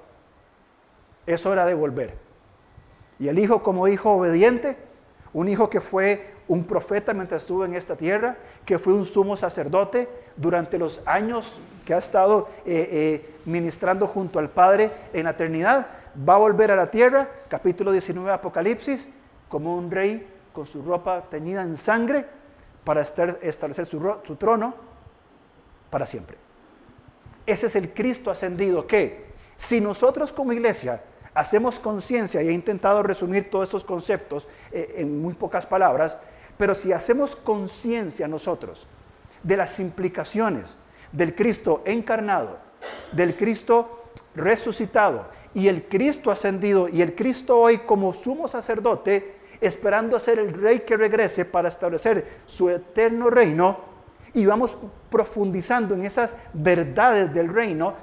Es 1.26 1.44
hora 1.44 1.66
de 1.66 1.74
volver. 1.74 2.25
Y 3.18 3.28
el 3.28 3.38
hijo 3.38 3.62
como 3.62 3.88
hijo 3.88 4.12
obediente, 4.12 4.76
un 5.32 5.48
hijo 5.48 5.70
que 5.70 5.80
fue 5.80 6.34
un 6.48 6.64
profeta 6.64 7.12
mientras 7.12 7.42
estuvo 7.42 7.64
en 7.64 7.74
esta 7.74 7.96
tierra, 7.96 8.36
que 8.64 8.78
fue 8.78 8.92
un 8.94 9.04
sumo 9.04 9.36
sacerdote 9.36 10.08
durante 10.36 10.78
los 10.78 11.06
años 11.06 11.60
que 11.84 11.94
ha 11.94 11.98
estado 11.98 12.48
eh, 12.64 12.88
eh, 12.90 13.34
ministrando 13.44 14.06
junto 14.06 14.38
al 14.38 14.48
Padre 14.48 14.90
en 15.12 15.24
la 15.24 15.30
eternidad, 15.30 15.86
va 16.28 16.34
a 16.34 16.38
volver 16.38 16.70
a 16.70 16.76
la 16.76 16.90
tierra, 16.90 17.28
capítulo 17.48 17.92
19 17.92 18.28
de 18.28 18.34
Apocalipsis, 18.34 19.08
como 19.48 19.76
un 19.76 19.90
rey 19.90 20.26
con 20.52 20.66
su 20.66 20.82
ropa 20.82 21.24
teñida 21.28 21.62
en 21.62 21.76
sangre 21.76 22.24
para 22.84 23.02
establecer 23.02 23.86
su, 23.86 24.14
su 24.22 24.36
trono 24.36 24.74
para 25.90 26.06
siempre. 26.06 26.36
Ese 27.44 27.66
es 27.66 27.76
el 27.76 27.92
Cristo 27.92 28.30
ascendido 28.30 28.86
que, 28.86 29.26
si 29.56 29.80
nosotros 29.80 30.32
como 30.32 30.52
iglesia 30.52 31.00
hacemos 31.36 31.78
conciencia, 31.78 32.42
y 32.42 32.48
he 32.48 32.52
intentado 32.52 33.02
resumir 33.02 33.50
todos 33.50 33.68
estos 33.68 33.84
conceptos 33.84 34.48
eh, 34.72 34.94
en 34.96 35.20
muy 35.20 35.34
pocas 35.34 35.66
palabras, 35.66 36.16
pero 36.56 36.74
si 36.74 36.92
hacemos 36.92 37.36
conciencia 37.36 38.26
nosotros 38.26 38.86
de 39.42 39.56
las 39.58 39.78
implicaciones 39.78 40.76
del 41.12 41.34
Cristo 41.34 41.82
encarnado, 41.84 42.58
del 43.12 43.36
Cristo 43.36 44.10
resucitado 44.34 45.28
y 45.54 45.68
el 45.68 45.84
Cristo 45.84 46.30
ascendido 46.30 46.88
y 46.88 47.02
el 47.02 47.14
Cristo 47.14 47.58
hoy 47.58 47.78
como 47.78 48.14
sumo 48.14 48.48
sacerdote, 48.48 49.36
esperando 49.60 50.18
ser 50.18 50.38
el 50.38 50.54
rey 50.54 50.80
que 50.80 50.96
regrese 50.96 51.44
para 51.44 51.68
establecer 51.68 52.26
su 52.46 52.70
eterno 52.70 53.28
reino, 53.28 53.96
y 54.32 54.44
vamos 54.44 54.76
profundizando 55.10 55.94
en 55.94 56.04
esas 56.04 56.36
verdades 56.52 57.32
del 57.32 57.52
reino 57.52 57.94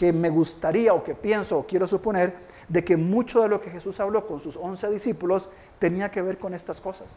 que 0.00 0.14
me 0.14 0.30
gustaría 0.30 0.94
o 0.94 1.04
que 1.04 1.14
pienso 1.14 1.58
o 1.58 1.66
quiero 1.66 1.86
suponer 1.86 2.34
de 2.66 2.82
que 2.82 2.96
mucho 2.96 3.42
de 3.42 3.50
lo 3.50 3.60
que 3.60 3.68
Jesús 3.68 4.00
habló 4.00 4.26
con 4.26 4.40
sus 4.40 4.56
once 4.56 4.88
discípulos 4.88 5.50
tenía 5.78 6.10
que 6.10 6.22
ver 6.22 6.38
con 6.38 6.54
estas 6.54 6.80
cosas 6.80 7.08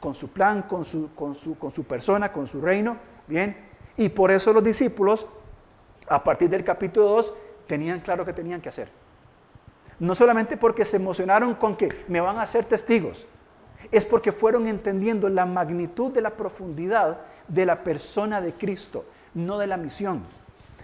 con 0.00 0.14
su 0.14 0.32
plan, 0.32 0.62
con 0.62 0.84
su, 0.84 1.14
con 1.14 1.34
su, 1.34 1.58
con 1.58 1.70
su 1.70 1.84
persona, 1.84 2.32
con 2.32 2.46
su 2.46 2.60
reino. 2.60 2.96
Bien. 3.26 3.56
Y 3.96 4.08
por 4.08 4.30
eso 4.30 4.52
los 4.52 4.62
discípulos, 4.62 5.26
a 6.08 6.22
partir 6.22 6.48
del 6.48 6.64
capítulo 6.64 7.06
2, 7.06 7.34
tenían 7.66 8.00
claro 8.00 8.24
que 8.24 8.32
tenían 8.32 8.60
que 8.60 8.68
hacer. 8.68 8.88
No 9.98 10.14
solamente 10.14 10.56
porque 10.56 10.84
se 10.84 10.98
emocionaron 10.98 11.54
con 11.54 11.76
que 11.76 11.88
me 12.08 12.20
van 12.20 12.36
a 12.36 12.42
hacer 12.42 12.64
testigos, 12.66 13.26
es 13.90 14.04
porque 14.04 14.32
fueron 14.32 14.66
entendiendo 14.66 15.28
la 15.28 15.46
magnitud 15.46 16.12
de 16.12 16.20
la 16.20 16.36
profundidad 16.36 17.20
de 17.48 17.66
la 17.66 17.82
persona 17.82 18.40
de 18.40 18.52
Cristo, 18.52 19.04
no 19.34 19.58
de 19.58 19.66
la 19.66 19.76
misión. 19.76 20.22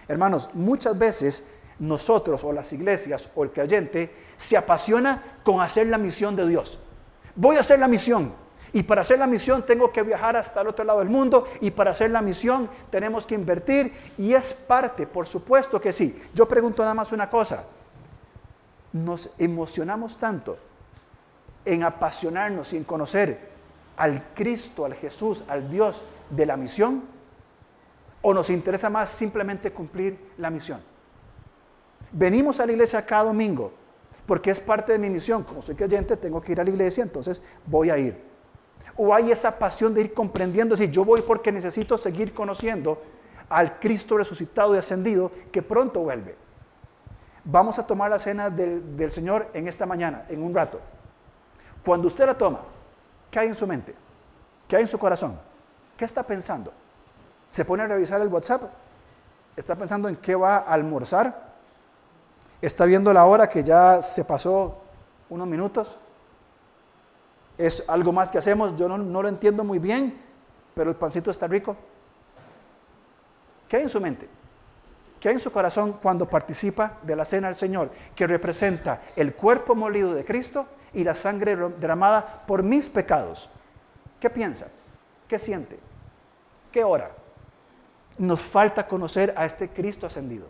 Hermanos, 0.07 0.51
muchas 0.53 0.97
veces 0.97 1.47
nosotros 1.79 2.43
o 2.43 2.53
las 2.53 2.71
iglesias 2.73 3.29
o 3.35 3.43
el 3.43 3.51
creyente 3.51 4.13
se 4.37 4.57
apasiona 4.57 5.39
con 5.43 5.61
hacer 5.61 5.87
la 5.87 5.97
misión 5.97 6.35
de 6.35 6.47
Dios. 6.47 6.79
Voy 7.35 7.57
a 7.57 7.61
hacer 7.61 7.79
la 7.79 7.87
misión. 7.87 8.33
Y 8.75 8.83
para 8.83 9.01
hacer 9.01 9.19
la 9.19 9.27
misión 9.27 9.63
tengo 9.63 9.91
que 9.91 10.01
viajar 10.01 10.35
hasta 10.35 10.61
el 10.61 10.67
otro 10.67 10.83
lado 10.83 10.99
del 10.99 11.09
mundo 11.09 11.47
y 11.61 11.69
para 11.69 11.91
hacer 11.91 12.09
la 12.09 12.23
misión 12.23 12.67
tenemos 12.89 13.25
que 13.25 13.35
invertir 13.35 13.93
y 14.17 14.33
es 14.33 14.51
parte, 14.51 15.05
por 15.05 15.27
supuesto 15.27 15.79
que 15.79 15.93
sí. 15.93 16.19
Yo 16.33 16.47
pregunto 16.47 16.81
nada 16.81 16.95
más 16.95 17.11
una 17.11 17.29
cosa. 17.29 17.65
¿Nos 18.93 19.39
emocionamos 19.39 20.17
tanto 20.17 20.57
en 21.65 21.83
apasionarnos 21.83 22.73
y 22.73 22.77
en 22.77 22.83
conocer 22.83 23.53
al 23.95 24.33
Cristo, 24.33 24.85
al 24.85 24.95
Jesús, 24.95 25.43
al 25.47 25.69
Dios 25.69 26.03
de 26.31 26.45
la 26.47 26.57
misión? 26.57 27.12
¿O 28.23 28.33
nos 28.33 28.49
interesa 28.49 28.89
más 28.89 29.09
simplemente 29.09 29.71
cumplir 29.71 30.31
la 30.37 30.49
misión? 30.49 30.81
Venimos 32.11 32.59
a 32.59 32.65
la 32.65 32.71
iglesia 32.71 33.05
cada 33.05 33.25
domingo 33.25 33.73
porque 34.25 34.49
es 34.49 34.61
parte 34.61 34.93
de 34.93 34.97
mi 34.97 35.09
misión. 35.09 35.43
Como 35.43 35.61
soy 35.61 35.75
creyente, 35.75 36.15
tengo 36.15 36.41
que 36.41 36.53
ir 36.53 36.61
a 36.61 36.63
la 36.63 36.69
iglesia, 36.69 37.03
entonces 37.03 37.41
voy 37.65 37.89
a 37.89 37.97
ir. 37.97 38.17
O 38.95 39.13
hay 39.13 39.29
esa 39.29 39.59
pasión 39.59 39.93
de 39.93 40.01
ir 40.01 40.13
comprendiendo, 40.13 40.77
si 40.77 40.89
yo 40.89 41.03
voy 41.03 41.21
porque 41.21 41.51
necesito 41.51 41.97
seguir 41.97 42.33
conociendo 42.33 43.01
al 43.49 43.77
Cristo 43.79 44.17
resucitado 44.17 44.73
y 44.73 44.77
ascendido 44.77 45.29
que 45.51 45.61
pronto 45.61 45.99
vuelve. 45.99 46.35
Vamos 47.43 47.77
a 47.77 47.85
tomar 47.85 48.09
la 48.09 48.19
cena 48.19 48.49
del, 48.49 48.95
del 48.95 49.11
Señor 49.11 49.49
en 49.53 49.67
esta 49.67 49.85
mañana, 49.85 50.25
en 50.29 50.41
un 50.41 50.53
rato. 50.53 50.79
Cuando 51.83 52.07
usted 52.07 52.25
la 52.25 52.37
toma, 52.37 52.61
¿qué 53.29 53.39
hay 53.39 53.47
en 53.47 53.55
su 53.55 53.67
mente? 53.67 53.93
¿Qué 54.65 54.77
hay 54.77 54.83
en 54.83 54.87
su 54.87 54.97
corazón? 54.97 55.37
¿Qué 55.97 56.05
está 56.05 56.23
pensando? 56.23 56.71
¿Se 57.53 57.65
pone 57.65 57.83
a 57.83 57.87
revisar 57.87 58.19
el 58.19 58.29
WhatsApp? 58.29 58.63
¿Está 59.55 59.75
pensando 59.75 60.09
en 60.09 60.15
qué 60.15 60.33
va 60.33 60.57
a 60.57 60.73
almorzar? 60.73 61.53
¿Está 62.59 62.85
viendo 62.85 63.13
la 63.13 63.25
hora 63.25 63.47
que 63.47 63.63
ya 63.63 64.01
se 64.01 64.25
pasó 64.25 64.81
unos 65.29 65.47
minutos? 65.47 65.99
es 67.57 67.87
algo 67.87 68.11
más 68.11 68.31
que 68.31 68.37
hacemos, 68.37 68.75
yo 68.75 68.87
no, 68.87 69.21
lo 69.21 69.29
entiendo 69.29 69.63
muy 69.63 69.79
bien, 69.79 70.19
pero 70.73 70.89
el 70.89 70.95
pancito 70.95 71.31
está 71.31 71.47
rico. 71.47 71.75
¿Qué 73.67 73.77
hay 73.77 73.83
en 73.83 73.89
su 73.89 74.01
mente? 74.01 74.27
¿Qué 75.19 75.29
hay 75.29 75.35
en 75.35 75.39
su 75.39 75.51
corazón 75.51 75.93
cuando 76.01 76.29
participa 76.29 76.97
de 77.03 77.15
la 77.15 77.25
cena 77.25 77.47
del 77.47 77.55
Señor, 77.55 77.91
que 78.15 78.27
representa 78.27 79.01
el 79.15 79.35
cuerpo 79.35 79.75
molido 79.75 80.13
de 80.13 80.25
Cristo 80.25 80.65
y 80.93 81.03
la 81.03 81.13
sangre 81.13 81.55
derramada 81.55 82.43
por 82.45 82.63
mis 82.63 82.89
pecados? 82.89 83.49
¿Qué 84.19 84.29
piensa? 84.29 84.67
¿Qué 85.27 85.37
siente? 85.39 85.79
¿Qué 86.71 86.83
ora? 86.83 87.11
Nos 88.17 88.41
falta 88.41 88.87
conocer 88.87 89.33
a 89.37 89.45
este 89.45 89.69
Cristo 89.69 90.05
ascendido. 90.07 90.47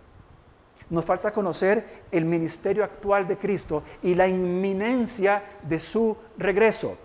Nos 0.89 1.05
falta 1.05 1.31
conocer 1.31 1.85
el 2.11 2.25
ministerio 2.25 2.83
actual 2.83 3.27
de 3.27 3.37
Cristo 3.37 3.83
y 4.01 4.15
la 4.15 4.27
inminencia 4.27 5.43
de 5.63 5.79
su 5.79 6.17
regreso. 6.37 6.97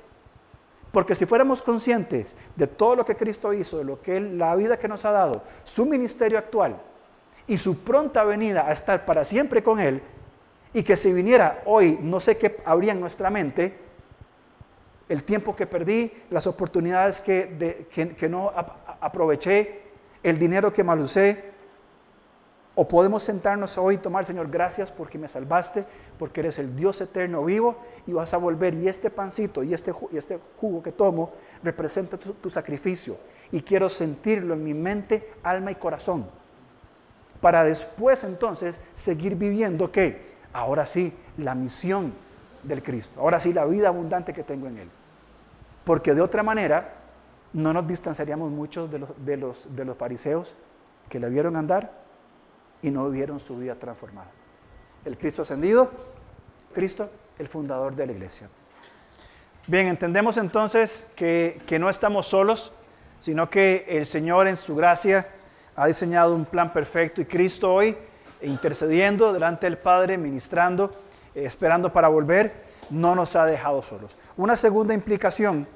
Porque 0.92 1.14
si 1.14 1.27
fuéramos 1.27 1.62
conscientes 1.62 2.35
de 2.57 2.66
todo 2.66 2.97
lo 2.97 3.05
que 3.05 3.16
Cristo 3.16 3.53
hizo, 3.53 3.79
de 3.79 3.85
lo 3.85 4.01
que 4.01 4.21
la 4.21 4.57
vida 4.57 4.79
que 4.79 4.88
nos 4.88 5.05
ha 5.05 5.12
dado, 5.12 5.42
su 5.62 5.87
ministerio 5.87 6.38
actual 6.38 6.81
y 7.47 7.57
su 7.59 7.85
pronta 7.85 8.25
venida 8.25 8.66
a 8.66 8.73
estar 8.73 9.05
para 9.07 9.25
siempre 9.25 9.62
con 9.62 9.81
Él, 9.81 10.03
y 10.73 10.83
que 10.83 10.97
si 10.97 11.12
viniera 11.12 11.62
hoy, 11.64 11.99
no 12.03 12.21
sé 12.21 12.37
qué 12.37 12.59
habría 12.64 12.92
en 12.92 13.01
nuestra 13.01 13.31
mente, 13.31 13.79
el 15.09 15.25
tiempo 15.25 15.57
que 15.57 15.66
perdí, 15.66 16.12
las 16.31 16.47
oportunidades 16.47 17.21
que, 17.21 17.88
que, 17.90 18.29
no 18.29 18.53
aproveché, 19.01 19.88
el 20.22 20.38
dinero 20.38 20.72
que 20.72 20.85
mal 20.85 21.00
usé, 21.00 21.52
o 22.81 22.87
podemos 22.87 23.24
sentarnos 23.24 23.76
hoy 23.76 23.96
y 23.96 23.98
tomar, 23.98 24.24
Señor, 24.24 24.48
gracias 24.48 24.92
porque 24.92 25.18
me 25.18 25.26
salvaste, 25.26 25.85
porque 26.16 26.38
eres 26.38 26.61
el 26.61 26.76
Dios 26.76 27.00
eterno 27.00 27.44
vivo 27.44 27.76
y 28.07 28.12
vas 28.12 28.35
a 28.35 28.37
volver. 28.37 28.72
Y 28.74 28.87
este 28.87 29.11
pancito 29.11 29.64
y 29.64 29.74
este, 29.74 29.92
y 30.12 30.16
este 30.16 30.38
jugo 30.61 30.81
que 30.81 30.92
tomo 30.92 31.33
representa 31.64 32.16
tu, 32.16 32.48
sacrificio. 32.48 33.16
Y 33.50 33.62
quiero 33.62 33.88
sentirlo 33.88 34.54
en 34.54 34.62
mi 34.62 34.74
mente, 34.74 35.28
alma 35.42 35.72
y 35.72 35.74
corazón. 35.74 36.24
Para 37.40 37.64
después 37.64 38.22
entonces 38.22 38.81
seguir 38.94 39.35
viviendo 39.35 39.90
que 39.90 40.37
ahora 40.52 40.87
sí, 40.87 41.12
la 41.37 41.57
misión 41.57 42.12
del 42.62 42.85
Cristo. 42.85 43.18
Ahora 43.20 43.40
sí, 43.40 43.52
la 43.52 43.64
vida 43.64 43.88
abundante 43.88 44.33
que 44.33 44.44
tengo 44.44 44.68
en 44.68 44.78
Él. 44.78 44.90
Porque 45.83 46.14
de 46.14 46.20
otra 46.20 46.44
manera 46.44 46.97
no 47.52 47.72
nos 47.72 47.87
distanciaríamos 47.87 48.50
mucho 48.50 48.88
de 48.88 48.98
los, 48.98 49.11
de 49.24 49.37
los, 49.37 49.76
de 49.76 49.84
los 49.84 49.96
fariseos 49.96 50.54
que 51.08 51.18
le 51.18 51.28
vieron 51.28 51.56
andar 51.56 51.92
y 52.82 52.90
no 52.90 53.08
vivieron 53.08 53.40
su 53.40 53.58
vida 53.58 53.74
transformada. 53.74 54.30
El 55.04 55.16
Cristo 55.16 55.42
ascendido, 55.42 55.90
Cristo, 56.72 57.11
el 57.38 57.48
fundador 57.48 57.94
de 57.94 58.06
la 58.06 58.12
iglesia. 58.12 58.48
Bien, 59.66 59.87
entendemos 59.87 60.37
entonces 60.38 61.08
que, 61.14 61.61
no 61.78 61.90
estamos 61.90 62.26
solos, 62.26 62.72
sino 63.18 63.50
que 63.50 63.84
el 63.88 64.06
Señor 64.06 64.48
en 64.48 64.56
su 64.56 64.74
gracia 64.74 65.26
ha 65.76 65.87
diseñado 65.87 66.34
un 66.34 66.44
plan 66.44 66.72
perfecto 66.72 67.20
y 67.20 67.26
Cristo 67.26 67.74
hoy 67.74 67.96
intercediendo 68.42 69.32
delante 69.32 69.66
del 69.66 69.76
Padre, 69.76 70.16
ministrando, 70.16 70.92
eh, 71.34 71.44
esperando 71.44 71.92
para 71.92 72.08
volver, 72.08 72.64
no 72.90 73.14
nos 73.14 73.37
ha 73.37 73.44
dejado 73.44 73.82
solos. 73.82 74.16
Una 74.37 74.56
segunda 74.56 74.94
implicación 74.94 75.66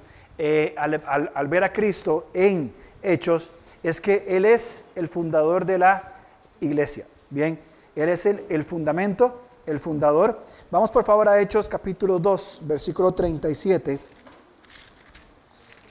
eh, 0.45 0.75
al 0.77 1.47
ver 1.47 1.63
a 1.63 1.73
Cristo 1.73 2.27
en 2.35 2.75
Hechos 3.01 3.49
es 3.81 4.01
que 4.01 4.25
Él 4.27 4.45
es 4.45 4.87
el 4.97 5.07
fundador 5.07 5.65
de 5.65 5.79
la 5.79 6.15
iglesia. 6.59 7.07
Bien, 7.31 7.61
Él 7.95 8.09
es 8.09 8.27
el, 8.27 8.65
fundamento, 8.65 9.41
el 9.67 9.79
fundador. 9.79 10.41
Vamos 10.69 10.91
por 10.91 11.05
favor 11.05 11.29
a 11.29 11.41
Hechos 11.41 11.69
capítulo 11.69 12.19
2, 12.19 12.63
versículo 12.65 13.13
37. 13.13 14.01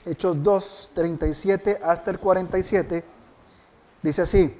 Hechos 0.04 0.42
2, 0.42 0.90
37 0.96 1.78
hasta 1.82 2.10
el 2.10 2.18
47. 2.18 3.04
Dice 4.02 4.20
así. 4.20 4.54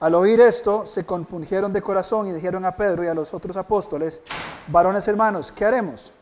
Al 0.00 0.16
oír 0.16 0.40
esto, 0.40 0.86
se 0.86 1.06
compungieron 1.06 1.72
de 1.72 1.80
corazón 1.80 2.26
y 2.26 2.32
dijeron 2.32 2.64
a 2.64 2.74
Pedro 2.74 3.04
y 3.04 3.06
a 3.06 3.14
los 3.14 3.32
otros 3.32 3.56
apóstoles, 3.56 4.22
varones 4.66 5.06
hermanos, 5.06 5.52
¿qué 5.52 5.64
haremos? 5.64 6.13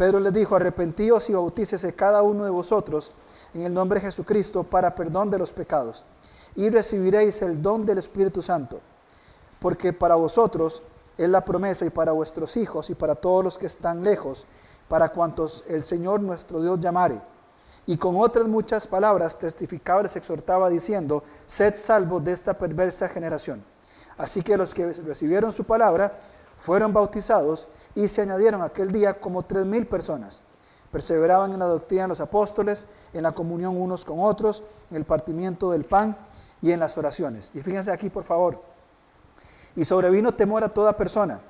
Pedro 0.00 0.18
les 0.18 0.32
dijo, 0.32 0.56
arrepentíos 0.56 1.28
y 1.28 1.34
bautícese 1.34 1.92
cada 1.92 2.22
uno 2.22 2.44
de 2.44 2.50
vosotros 2.50 3.12
en 3.52 3.60
el 3.60 3.74
nombre 3.74 4.00
de 4.00 4.06
Jesucristo 4.06 4.64
para 4.64 4.94
perdón 4.94 5.30
de 5.30 5.36
los 5.36 5.52
pecados, 5.52 6.06
y 6.54 6.70
recibiréis 6.70 7.42
el 7.42 7.60
don 7.60 7.84
del 7.84 7.98
Espíritu 7.98 8.40
Santo, 8.40 8.80
porque 9.58 9.92
para 9.92 10.14
vosotros 10.14 10.80
es 11.18 11.28
la 11.28 11.44
promesa 11.44 11.84
y 11.84 11.90
para 11.90 12.12
vuestros 12.12 12.56
hijos 12.56 12.88
y 12.88 12.94
para 12.94 13.14
todos 13.14 13.44
los 13.44 13.58
que 13.58 13.66
están 13.66 14.02
lejos, 14.02 14.46
para 14.88 15.10
cuantos 15.10 15.64
el 15.68 15.82
Señor 15.82 16.22
nuestro 16.22 16.62
Dios 16.62 16.80
llamare. 16.80 17.20
Y 17.84 17.98
con 17.98 18.16
otras 18.16 18.46
muchas 18.46 18.86
palabras 18.86 19.38
testificaba, 19.38 20.04
les 20.04 20.16
exhortaba 20.16 20.70
diciendo, 20.70 21.22
sed 21.44 21.74
salvos 21.76 22.24
de 22.24 22.32
esta 22.32 22.56
perversa 22.56 23.06
generación. 23.06 23.62
Así 24.16 24.40
que 24.42 24.56
los 24.56 24.72
que 24.72 24.94
recibieron 24.94 25.52
su 25.52 25.64
palabra 25.64 26.18
fueron 26.56 26.90
bautizados 26.94 27.68
y 27.94 28.08
se 28.08 28.22
añadieron 28.22 28.62
aquel 28.62 28.90
día 28.90 29.18
como 29.18 29.42
tres 29.42 29.66
mil 29.66 29.86
personas. 29.86 30.42
Perseveraban 30.92 31.52
en 31.52 31.58
la 31.60 31.66
doctrina 31.66 32.02
de 32.02 32.08
los 32.08 32.20
apóstoles, 32.20 32.86
en 33.12 33.22
la 33.22 33.32
comunión 33.32 33.80
unos 33.80 34.04
con 34.04 34.20
otros, 34.20 34.62
en 34.90 34.96
el 34.96 35.04
partimiento 35.04 35.70
del 35.70 35.84
pan 35.84 36.16
y 36.60 36.72
en 36.72 36.80
las 36.80 36.98
oraciones. 36.98 37.52
Y 37.54 37.60
fíjense 37.60 37.92
aquí, 37.92 38.10
por 38.10 38.24
favor. 38.24 38.60
Y 39.76 39.84
sobrevino 39.84 40.34
temor 40.34 40.64
a 40.64 40.68
toda 40.68 40.92
persona, 40.92 41.40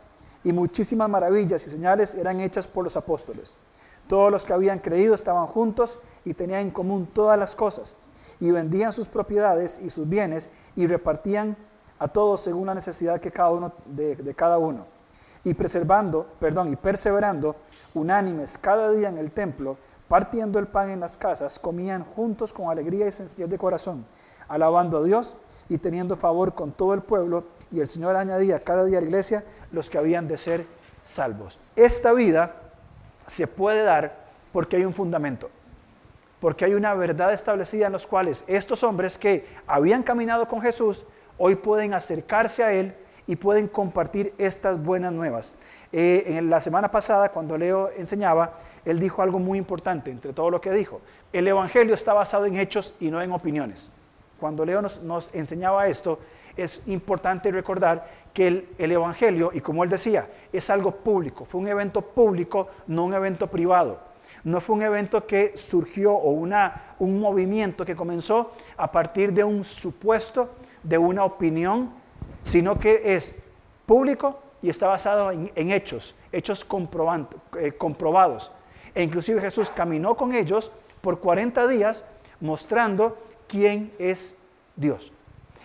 y 0.44 0.52
muchísimas 0.52 1.08
maravillas 1.08 1.66
y 1.66 1.70
señales 1.70 2.14
eran 2.14 2.40
hechas 2.40 2.66
por 2.66 2.84
los 2.84 2.96
apóstoles. 2.96 3.56
Todos 4.08 4.30
los 4.30 4.44
que 4.44 4.52
habían 4.52 4.78
creído 4.78 5.14
estaban 5.14 5.46
juntos 5.46 5.98
y 6.24 6.34
tenían 6.34 6.60
en 6.60 6.70
común 6.70 7.06
todas 7.06 7.38
las 7.38 7.56
cosas, 7.56 7.96
y 8.40 8.50
vendían 8.50 8.92
sus 8.92 9.08
propiedades 9.08 9.78
y 9.82 9.90
sus 9.90 10.08
bienes 10.08 10.48
y 10.76 10.86
repartían 10.86 11.56
a 11.98 12.08
todos 12.08 12.40
según 12.40 12.66
la 12.66 12.74
necesidad 12.74 13.20
que 13.20 13.30
cada 13.30 13.50
uno 13.52 13.72
de, 13.86 14.16
de 14.16 14.34
cada 14.34 14.58
uno. 14.58 14.86
Y 15.44 15.54
preservando, 15.54 16.26
perdón, 16.38 16.72
y 16.72 16.76
perseverando 16.76 17.56
unánimes 17.94 18.58
cada 18.58 18.92
día 18.92 19.08
en 19.08 19.18
el 19.18 19.32
templo, 19.32 19.78
partiendo 20.08 20.58
el 20.58 20.66
pan 20.66 20.90
en 20.90 21.00
las 21.00 21.16
casas, 21.16 21.58
comían 21.58 22.04
juntos 22.04 22.52
con 22.52 22.68
alegría 22.68 23.06
y 23.06 23.12
sencillez 23.12 23.48
de 23.48 23.58
corazón, 23.58 24.04
alabando 24.48 24.98
a 24.98 25.04
Dios 25.04 25.36
y 25.68 25.78
teniendo 25.78 26.16
favor 26.16 26.54
con 26.54 26.72
todo 26.72 26.94
el 26.94 27.02
pueblo, 27.02 27.44
y 27.70 27.80
el 27.80 27.86
Señor 27.86 28.16
añadía 28.16 28.62
cada 28.64 28.84
día 28.84 28.98
a 28.98 29.00
la 29.00 29.06
iglesia 29.06 29.44
los 29.70 29.88
que 29.88 29.98
habían 29.98 30.26
de 30.26 30.36
ser 30.36 30.66
salvos. 31.04 31.58
Esta 31.76 32.12
vida 32.12 32.56
se 33.26 33.46
puede 33.46 33.82
dar 33.82 34.24
porque 34.52 34.76
hay 34.76 34.84
un 34.84 34.94
fundamento, 34.94 35.48
porque 36.40 36.64
hay 36.64 36.74
una 36.74 36.94
verdad 36.94 37.32
establecida 37.32 37.86
en 37.86 37.92
los 37.92 38.06
cuales 38.06 38.44
estos 38.48 38.82
hombres 38.82 39.16
que 39.16 39.46
habían 39.66 40.02
caminado 40.02 40.48
con 40.48 40.60
Jesús, 40.60 41.04
hoy 41.38 41.54
pueden 41.54 41.94
acercarse 41.94 42.64
a 42.64 42.72
Él 42.72 42.96
y 43.30 43.36
pueden 43.36 43.68
compartir 43.68 44.34
estas 44.38 44.82
buenas 44.82 45.12
nuevas. 45.12 45.54
Eh, 45.92 46.24
en 46.26 46.50
la 46.50 46.58
semana 46.58 46.90
pasada, 46.90 47.28
cuando 47.28 47.56
Leo 47.56 47.88
enseñaba, 47.96 48.54
él 48.84 48.98
dijo 48.98 49.22
algo 49.22 49.38
muy 49.38 49.56
importante 49.56 50.10
entre 50.10 50.32
todo 50.32 50.50
lo 50.50 50.60
que 50.60 50.72
dijo. 50.72 51.00
El 51.32 51.46
Evangelio 51.46 51.94
está 51.94 52.12
basado 52.12 52.46
en 52.46 52.58
hechos 52.58 52.92
y 52.98 53.08
no 53.08 53.22
en 53.22 53.30
opiniones. 53.30 53.88
Cuando 54.40 54.64
Leo 54.64 54.82
nos, 54.82 55.30
enseñaba 55.32 55.86
esto, 55.86 56.18
es 56.56 56.82
importante 56.88 57.52
recordar 57.52 58.04
que 58.34 58.48
el, 58.48 58.68
el, 58.78 58.90
Evangelio, 58.90 59.52
y 59.54 59.60
como 59.60 59.84
él 59.84 59.90
decía, 59.90 60.28
es 60.52 60.68
algo 60.68 60.90
público, 60.90 61.44
fue 61.44 61.60
un 61.60 61.68
evento 61.68 62.02
público, 62.02 62.66
no 62.88 63.04
un 63.04 63.14
evento 63.14 63.46
privado. 63.46 64.00
No 64.42 64.60
fue 64.60 64.74
un 64.74 64.82
evento 64.82 65.24
que 65.24 65.56
surgió 65.56 66.14
o 66.14 66.30
una, 66.30 66.94
un 66.98 67.20
movimiento 67.20 67.84
que 67.84 67.94
comenzó 67.94 68.50
a 68.76 68.90
partir 68.90 69.32
de 69.32 69.44
un 69.44 69.62
supuesto, 69.62 70.50
de 70.82 70.98
una 70.98 71.24
opinión, 71.24 71.99
sino 72.44 72.78
que 72.78 73.14
es 73.14 73.36
público 73.86 74.40
y 74.62 74.68
está 74.68 74.86
basado 74.86 75.30
en, 75.30 75.50
hechos, 75.72 76.14
hechos 76.32 76.66
eh, 77.58 77.72
comprobados. 77.72 78.50
E 78.94 79.02
inclusive 79.02 79.40
Jesús 79.40 79.70
caminó 79.70 80.16
con 80.16 80.34
ellos 80.34 80.70
por 81.00 81.20
40 81.20 81.66
días 81.68 82.04
mostrando 82.40 83.16
quién 83.46 83.90
es 83.98 84.34
Dios. 84.76 85.12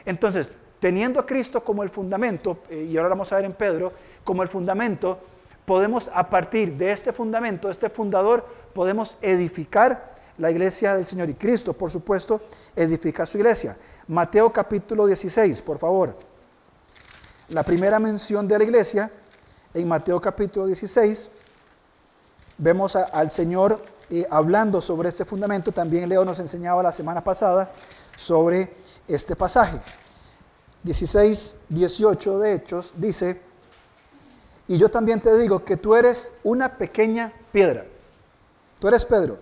Entonces, 0.05 0.55
teniendo 0.79 1.19
a 1.19 1.25
Cristo 1.25 1.63
como 1.63 1.83
el 1.83 1.89
fundamento, 1.89 2.59
eh, 2.69 2.88
y 2.89 2.97
ahora 2.97 3.09
vamos 3.09 3.31
a 3.31 3.38
ver 3.38 3.45
en 3.45 3.53
Pedro, 3.53 3.91
como 4.23 4.43
el 4.43 4.49
fundamento, 4.49 5.19
podemos 5.65 6.11
a 6.13 6.29
partir 6.29 6.73
de 6.73 6.91
este 6.91 7.11
fundamento, 7.11 7.67
de 7.67 7.73
este 7.73 7.89
fundador, 7.89 8.45
podemos 8.73 9.17
edificar 9.21 10.15
la 10.38 10.51
iglesia 10.51 10.95
del 10.95 11.05
Señor. 11.05 11.29
Y 11.29 11.33
Cristo, 11.33 11.73
por 11.73 11.89
supuesto, 11.89 12.41
edifica 12.75 13.25
su 13.25 13.38
iglesia. 13.38 13.77
Mateo 14.07 14.51
capítulo 14.51 15.07
16, 15.07 15.61
por 15.61 15.77
favor. 15.77 16.15
La 17.49 17.62
primera 17.62 17.99
mención 17.99 18.47
de 18.47 18.58
la 18.58 18.63
iglesia, 18.63 19.12
en 19.71 19.88
Mateo 19.88 20.19
capítulo 20.19 20.65
16, 20.65 21.29
vemos 22.58 22.95
al 22.95 23.29
Señor 23.29 23.79
eh, 24.10 24.25
hablando 24.31 24.81
sobre 24.81 25.10
este 25.10 25.25
fundamento. 25.25 25.71
También 25.71 26.10
Leo 26.10 26.25
nos 26.25 26.39
enseñaba 26.39 26.81
la 26.81 26.91
semana 26.91 27.23
pasada 27.23 27.71
sobre 28.17 28.75
este 29.08 29.36
pasaje. 29.36 29.79
16, 30.81 31.58
18 31.69 32.39
de 32.39 32.53
Hechos 32.55 32.93
dice, 32.97 33.39
y 34.67 34.79
yo 34.79 34.89
también 34.89 35.21
te 35.21 35.38
digo 35.38 35.63
que 35.63 35.77
tú 35.77 35.93
eres 35.93 36.31
una 36.43 36.75
pequeña 36.75 37.31
piedra. 37.51 37.86
Tú 38.79 38.88
eres 38.88 39.05
Pedro. 39.05 39.38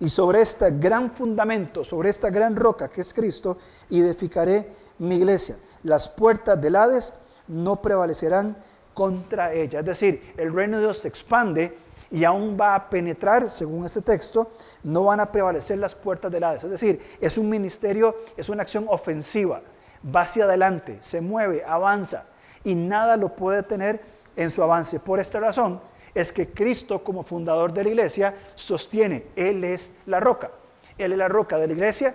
Y 0.00 0.08
sobre 0.08 0.40
este 0.40 0.70
gran 0.70 1.10
fundamento, 1.10 1.84
sobre 1.84 2.08
esta 2.08 2.30
gran 2.30 2.56
roca 2.56 2.88
que 2.88 3.02
es 3.02 3.12
Cristo, 3.12 3.58
edificaré 3.90 4.72
mi 4.98 5.16
iglesia. 5.16 5.56
Las 5.82 6.08
puertas 6.08 6.60
del 6.60 6.76
Hades 6.76 7.14
no 7.48 7.82
prevalecerán 7.82 8.56
contra 8.94 9.52
ella. 9.52 9.80
Es 9.80 9.86
decir, 9.86 10.34
el 10.36 10.52
reino 10.52 10.76
de 10.76 10.84
Dios 10.84 10.98
se 10.98 11.08
expande 11.08 11.76
y 12.10 12.24
aún 12.24 12.58
va 12.60 12.74
a 12.74 12.90
penetrar, 12.90 13.48
según 13.48 13.86
este 13.86 14.02
texto, 14.02 14.50
no 14.82 15.04
van 15.04 15.20
a 15.20 15.32
prevalecer 15.32 15.78
las 15.78 15.94
puertas 15.94 16.30
del 16.30 16.44
Hades. 16.44 16.64
Es 16.64 16.70
decir, 16.70 17.00
es 17.20 17.38
un 17.38 17.48
ministerio, 17.48 18.16
es 18.36 18.48
una 18.48 18.62
acción 18.62 18.86
ofensiva, 18.88 19.62
va 20.04 20.22
hacia 20.22 20.44
adelante, 20.44 20.98
se 21.00 21.20
mueve, 21.20 21.64
avanza 21.64 22.26
y 22.64 22.74
nada 22.74 23.16
lo 23.16 23.34
puede 23.34 23.62
tener 23.62 24.02
en 24.36 24.50
su 24.50 24.62
avance. 24.62 25.00
Por 25.00 25.20
esta 25.20 25.40
razón 25.40 25.80
es 26.14 26.32
que 26.32 26.50
Cristo 26.50 27.02
como 27.02 27.22
fundador 27.22 27.72
de 27.72 27.84
la 27.84 27.90
iglesia 27.90 28.34
sostiene, 28.54 29.26
Él 29.34 29.64
es 29.64 29.90
la 30.06 30.20
roca, 30.20 30.50
Él 30.98 31.12
es 31.12 31.18
la 31.18 31.28
roca 31.28 31.56
de 31.58 31.66
la 31.66 31.72
iglesia 31.72 32.14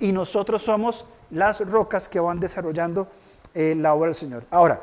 y 0.00 0.12
nosotros 0.12 0.62
somos 0.62 1.04
las 1.30 1.60
rocas 1.68 2.08
que 2.08 2.20
van 2.20 2.40
desarrollando 2.40 3.08
eh, 3.54 3.74
la 3.76 3.94
obra 3.94 4.06
del 4.06 4.14
Señor. 4.14 4.44
Ahora, 4.50 4.80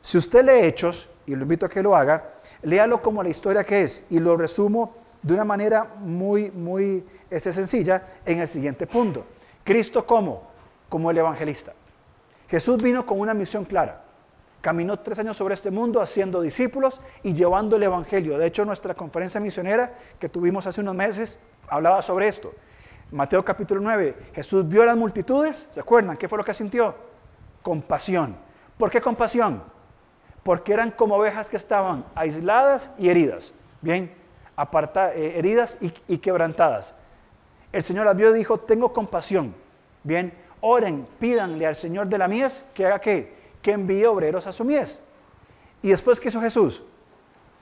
si 0.00 0.18
usted 0.18 0.44
lee 0.44 0.66
Hechos, 0.66 1.08
y 1.26 1.34
lo 1.34 1.42
invito 1.42 1.66
a 1.66 1.68
que 1.68 1.82
lo 1.82 1.94
haga, 1.94 2.24
léalo 2.62 3.02
como 3.02 3.22
la 3.22 3.28
historia 3.28 3.64
que 3.64 3.82
es 3.82 4.06
y 4.10 4.18
lo 4.18 4.36
resumo 4.36 4.94
de 5.22 5.34
una 5.34 5.44
manera 5.44 5.94
muy, 6.00 6.50
muy 6.50 7.04
este, 7.28 7.52
sencilla 7.52 8.02
en 8.24 8.40
el 8.40 8.48
siguiente 8.48 8.86
punto. 8.86 9.26
Cristo 9.64 10.06
como, 10.06 10.42
como 10.88 11.10
el 11.10 11.18
evangelista. 11.18 11.74
Jesús 12.48 12.82
vino 12.82 13.04
con 13.04 13.20
una 13.20 13.34
misión 13.34 13.64
clara. 13.64 14.04
Caminó 14.60 14.98
tres 14.98 15.18
años 15.18 15.36
sobre 15.36 15.54
este 15.54 15.70
mundo 15.70 16.00
haciendo 16.00 16.40
discípulos 16.40 17.00
y 17.22 17.32
llevando 17.32 17.76
el 17.76 17.82
Evangelio. 17.84 18.38
De 18.38 18.46
hecho, 18.46 18.64
nuestra 18.64 18.92
conferencia 18.94 19.40
misionera 19.40 19.94
que 20.18 20.28
tuvimos 20.28 20.66
hace 20.66 20.80
unos 20.80 20.96
meses 20.96 21.38
hablaba 21.68 22.02
sobre 22.02 22.26
esto. 22.26 22.52
Mateo 23.10 23.44
capítulo 23.44 23.80
9, 23.80 24.30
Jesús 24.34 24.68
vio 24.68 24.82
a 24.82 24.86
las 24.86 24.96
multitudes, 24.96 25.68
¿se 25.72 25.80
acuerdan? 25.80 26.16
¿Qué 26.16 26.28
fue 26.28 26.38
lo 26.38 26.44
que 26.44 26.54
sintió? 26.54 26.94
Compasión. 27.62 28.36
¿Por 28.76 28.90
qué 28.90 29.00
compasión? 29.00 29.62
porque 30.48 30.72
eran 30.72 30.90
como 30.90 31.16
ovejas 31.16 31.50
que 31.50 31.58
estaban 31.58 32.06
aisladas 32.14 32.90
y 32.96 33.10
heridas, 33.10 33.52
bien, 33.82 34.10
aparta, 34.56 35.14
eh, 35.14 35.38
heridas 35.38 35.76
y, 35.80 36.16
quebrantadas. 36.16 36.94
El 37.70 37.82
Señor 37.82 38.06
las 38.06 38.16
vio 38.16 38.34
y 38.34 38.38
dijo, 38.38 38.58
tengo 38.58 38.94
compasión, 38.94 39.54
bien, 40.02 40.32
oren, 40.62 41.06
pídanle 41.20 41.66
al 41.66 41.74
Señor 41.74 42.06
de 42.06 42.16
la 42.16 42.28
mies 42.28 42.64
que 42.72 42.86
haga 42.86 42.98
qué, 42.98 43.36
que 43.60 43.72
envíe 43.72 44.06
obreros 44.06 44.46
a 44.46 44.52
su 44.52 44.64
mies. 44.64 45.00
Y 45.82 45.90
después, 45.90 46.18
¿qué 46.18 46.28
hizo 46.28 46.40
Jesús? 46.40 46.82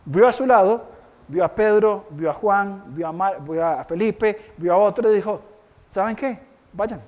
Vio 0.05 0.29
a 0.29 0.33
su 0.33 0.47
lado, 0.47 0.89
vio 1.29 1.45
a 1.45 1.55
Pedro, 1.55 2.07
vio 2.11 2.31
a 2.31 2.35
Juan, 2.35 2.85
vio 2.95 3.09
a, 3.09 3.39
vio 3.39 3.67
a 3.67 3.85
Felipe, 3.85 4.53
vio 4.57 4.73
a 4.73 4.77
otro 4.77 5.11
y 5.11 5.17
dijo, 5.17 5.41
¿saben 5.89 6.17
qué? 6.17 6.39
Vayan. 6.73 7.01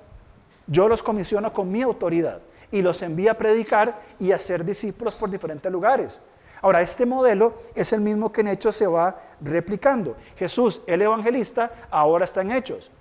Yo 0.67 0.87
los 0.87 1.01
comisiono 1.01 1.51
con 1.51 1.71
mi 1.71 1.81
autoridad 1.81 2.39
y 2.71 2.81
los 2.81 3.01
envía 3.01 3.31
a 3.31 3.33
predicar 3.33 4.01
y 4.19 4.31
a 4.31 4.37
ser 4.37 4.63
discípulos 4.63 5.15
por 5.15 5.29
diferentes 5.29 5.71
lugares. 5.71 6.21
Ahora, 6.61 6.81
este 6.81 7.05
modelo 7.05 7.53
es 7.73 7.93
el 7.93 8.01
mismo 8.01 8.31
que 8.31 8.41
en 8.41 8.49
Hechos 8.49 8.75
se 8.75 8.85
va 8.85 9.17
replicando. 9.41 10.17
Jesús, 10.35 10.81
el 10.87 11.01
evangelista, 11.01 11.71
ahora 11.89 12.25
está 12.25 12.41
en 12.41 12.51
Hechos. 12.51 12.91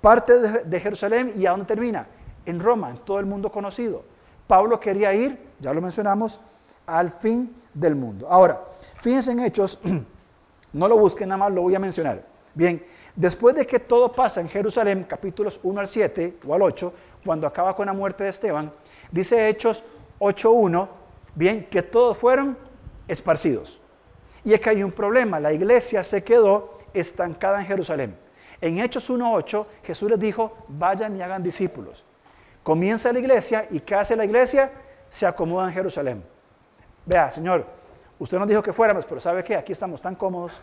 Parte 0.00 0.38
de, 0.64 0.80
Jerusalén 0.80 1.32
y 1.36 1.46
¿a 1.46 1.50
dónde 1.50 1.66
termina? 1.66 2.06
En 2.46 2.60
Roma, 2.60 2.90
en 2.90 2.98
todo 2.98 3.18
el 3.18 3.26
mundo 3.26 3.50
conocido. 3.50 4.04
Pablo 4.46 4.78
quería 4.78 5.12
ir, 5.12 5.52
ya 5.58 5.74
lo 5.74 5.82
mencionamos, 5.82 6.40
al 6.86 7.10
fin 7.10 7.54
del 7.74 7.96
mundo. 7.96 8.28
Ahora, 8.30 8.60
fíjense 9.00 9.32
en 9.32 9.40
Hechos, 9.40 9.80
no 10.72 10.88
lo 10.88 10.96
busquen, 10.96 11.28
nada 11.28 11.38
más 11.38 11.52
lo 11.52 11.62
voy 11.62 11.74
a 11.74 11.78
mencionar. 11.78 12.22
Bien, 12.54 12.84
después 13.14 13.54
de 13.54 13.66
que 13.66 13.78
todo 13.78 14.12
pasa 14.12 14.40
en 14.40 14.48
Jerusalén, 14.48 15.04
capítulos 15.08 15.60
1 15.62 15.80
al 15.80 15.86
7 15.86 16.38
o 16.46 16.54
al 16.54 16.62
8, 16.62 16.92
cuando 17.24 17.46
acaba 17.46 17.74
con 17.74 17.86
la 17.86 17.92
muerte 17.92 18.24
de 18.24 18.30
Esteban, 18.30 18.72
Dice 19.10 19.48
Hechos 19.48 19.82
8.1, 20.18 20.88
bien, 21.34 21.64
que 21.64 21.82
todos 21.82 22.16
fueron 22.16 22.58
esparcidos. 23.06 23.80
Y 24.44 24.52
es 24.52 24.60
que 24.60 24.70
hay 24.70 24.82
un 24.82 24.92
problema, 24.92 25.40
la 25.40 25.52
iglesia 25.52 26.02
se 26.02 26.22
quedó 26.22 26.78
estancada 26.92 27.60
en 27.60 27.66
Jerusalén. 27.66 28.16
En 28.60 28.78
Hechos 28.78 29.10
1.8 29.10 29.66
Jesús 29.82 30.10
les 30.10 30.18
dijo, 30.18 30.56
vayan 30.68 31.16
y 31.16 31.22
hagan 31.22 31.42
discípulos. 31.42 32.04
Comienza 32.62 33.12
la 33.12 33.18
iglesia 33.18 33.66
y 33.70 33.80
¿qué 33.80 33.94
hace 33.94 34.16
la 34.16 34.24
iglesia? 34.24 34.70
Se 35.08 35.26
acomoda 35.26 35.68
en 35.68 35.74
Jerusalén. 35.74 36.22
Vea, 37.06 37.30
Señor, 37.30 37.64
usted 38.18 38.38
nos 38.38 38.48
dijo 38.48 38.62
que 38.62 38.72
fuéramos, 38.72 39.04
pero 39.04 39.20
¿sabe 39.20 39.44
qué? 39.44 39.56
Aquí 39.56 39.72
estamos 39.72 40.00
tan 40.00 40.14
cómodos, 40.14 40.60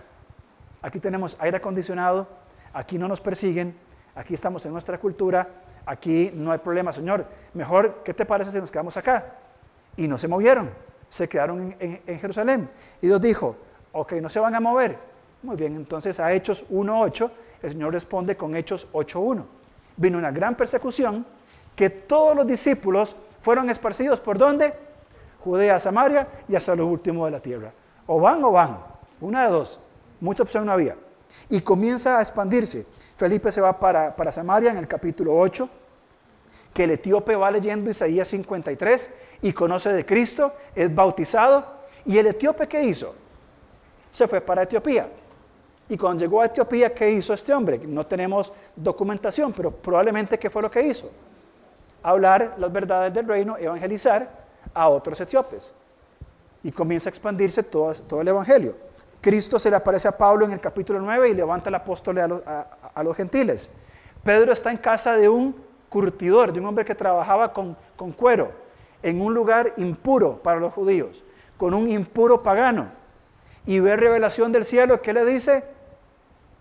aquí 0.81 0.99
tenemos 0.99 1.37
aire 1.39 1.57
acondicionado, 1.57 2.27
aquí 2.73 2.97
no 2.97 3.07
nos 3.07 3.21
persiguen, 3.21 3.75
aquí 4.15 4.33
estamos 4.33 4.65
en 4.65 4.73
nuestra 4.73 4.97
cultura, 4.97 5.47
aquí 5.85 6.31
no 6.33 6.51
hay 6.51 6.59
problema, 6.59 6.91
Señor. 6.93 7.25
Mejor, 7.53 8.01
¿qué 8.03 8.13
te 8.13 8.25
parece 8.25 8.51
si 8.51 8.57
nos 8.57 8.71
quedamos 8.71 8.97
acá? 8.97 9.35
Y 9.97 10.07
no 10.07 10.17
se 10.17 10.27
movieron, 10.27 10.69
se 11.09 11.29
quedaron 11.29 11.75
en, 11.79 12.19
Jerusalén. 12.19 12.69
Y 13.01 13.07
Dios 13.07 13.21
dijo, 13.21 13.57
ok, 13.93 14.13
no 14.13 14.29
se 14.29 14.39
van 14.39 14.55
a 14.55 14.59
mover. 14.59 14.97
Muy 15.43 15.55
bien, 15.55 15.75
entonces 15.75 16.19
a 16.19 16.33
Hechos 16.33 16.69
1.8, 16.69 17.31
el 17.61 17.71
Señor 17.71 17.93
responde 17.93 18.35
con 18.35 18.55
Hechos 18.55 18.87
8.1. 18.93 19.43
Vino 19.97 20.17
una 20.17 20.31
gran 20.31 20.55
persecución 20.55 21.25
que 21.75 21.89
todos 21.89 22.35
los 22.35 22.47
discípulos 22.47 23.15
fueron 23.41 23.69
esparcidos 23.69 24.19
por 24.19 24.37
dónde? 24.37 24.73
Judea, 25.45 25.79
Samaria 25.79 26.27
y 26.49 26.55
hasta 26.55 26.75
lo 26.75 26.87
último 26.87 27.23
de 27.25 27.31
la 27.31 27.39
tierra. 27.39 27.71
O 28.07 28.19
van 28.19 28.43
o 28.43 28.51
van, 28.51 28.79
una 29.21 29.45
de 29.45 29.51
dos, 29.51 29.79
mucha 30.19 30.43
opción 30.43 30.65
no 30.65 30.71
había. 30.71 30.97
Y 31.49 31.61
comienza 31.61 32.17
a 32.17 32.21
expandirse. 32.21 32.85
Felipe 33.15 33.51
se 33.51 33.61
va 33.61 33.79
para, 33.79 34.13
para 34.13 34.31
Samaria 34.31 34.71
en 34.71 34.77
el 34.77 34.87
capítulo 34.87 35.37
8, 35.37 35.69
que 36.73 36.83
el 36.83 36.91
etíope 36.91 37.35
va 37.35 37.49
leyendo 37.49 37.89
Isaías 37.89 38.27
53 38.27 39.09
y 39.43 39.53
conoce 39.53 39.93
de 39.93 40.05
Cristo, 40.05 40.51
es 40.73 40.93
bautizado. 40.93 41.63
¿Y 42.05 42.17
el 42.17 42.27
etíope 42.27 42.67
qué 42.67 42.83
hizo? 42.83 43.15
Se 44.11 44.27
fue 44.27 44.41
para 44.41 44.63
Etiopía. 44.63 45.07
Y 45.87 45.95
cuando 45.95 46.23
llegó 46.23 46.41
a 46.41 46.47
Etiopía, 46.47 46.93
¿qué 46.93 47.09
hizo 47.09 47.33
este 47.33 47.53
hombre? 47.53 47.79
No 47.85 48.05
tenemos 48.05 48.51
documentación, 48.75 49.53
pero 49.53 49.71
probablemente 49.71 50.39
qué 50.39 50.49
fue 50.49 50.63
lo 50.63 50.71
que 50.71 50.81
hizo 50.81 51.09
hablar 52.05 52.53
las 52.59 52.71
verdades 52.71 53.11
del 53.13 53.27
reino, 53.27 53.57
evangelizar 53.57 54.44
a 54.75 54.89
otros 54.89 55.19
etíopes. 55.19 55.73
Y 56.61 56.71
comienza 56.71 57.09
a 57.09 57.11
expandirse 57.11 57.63
todo, 57.63 58.21
el 58.21 58.27
evangelio. 58.27 58.75
Cristo 59.21 59.57
se 59.57 59.71
le 59.71 59.75
aparece 59.75 60.07
a 60.07 60.15
Pablo 60.15 60.45
en 60.45 60.51
el 60.51 60.59
capítulo 60.59 60.99
9 60.99 61.29
y 61.29 61.33
levanta 61.33 61.69
el 61.69 61.75
apóstol 61.75 62.19
a 62.19 63.03
los, 63.03 63.15
gentiles. 63.17 63.69
Pedro 64.23 64.51
está 64.51 64.69
en 64.69 64.77
casa 64.77 65.17
de 65.17 65.27
un 65.27 65.55
curtidor, 65.89 66.53
de 66.53 66.59
un 66.59 66.67
hombre 66.67 66.85
que 66.85 66.93
trabajaba 66.93 67.51
con, 67.51 67.75
con 67.95 68.11
cuero, 68.11 68.51
en 69.01 69.21
un 69.21 69.33
lugar 69.33 69.71
impuro 69.77 70.43
para 70.43 70.59
los 70.59 70.71
judíos, 70.71 71.23
con 71.57 71.73
un 71.73 71.87
impuro 71.87 72.43
pagano. 72.43 72.89
Y 73.65 73.79
ve 73.79 73.95
revelación 73.95 74.51
del 74.51 74.65
cielo 74.65 75.01
que 75.01 75.13
le 75.13 75.25
dice, 75.25 75.63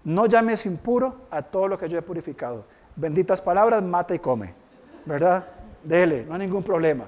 no 0.05 0.25
llames 0.25 0.65
impuro 0.65 1.17
a 1.31 1.43
todo 1.43 1.69
lo 1.69 1.77
que 1.77 1.89
yo 1.89 1.99
he 1.99 2.03
purificado. 2.03 2.65
Benditas 2.97 3.43
palabras, 3.43 3.83
mata 3.83 4.15
y 4.15 4.19
come. 4.19 4.65
¿verdad? 5.05 5.45
Dele, 5.83 6.25
no 6.27 6.35
hay 6.35 6.41
ningún 6.41 6.63
problema. 6.63 7.07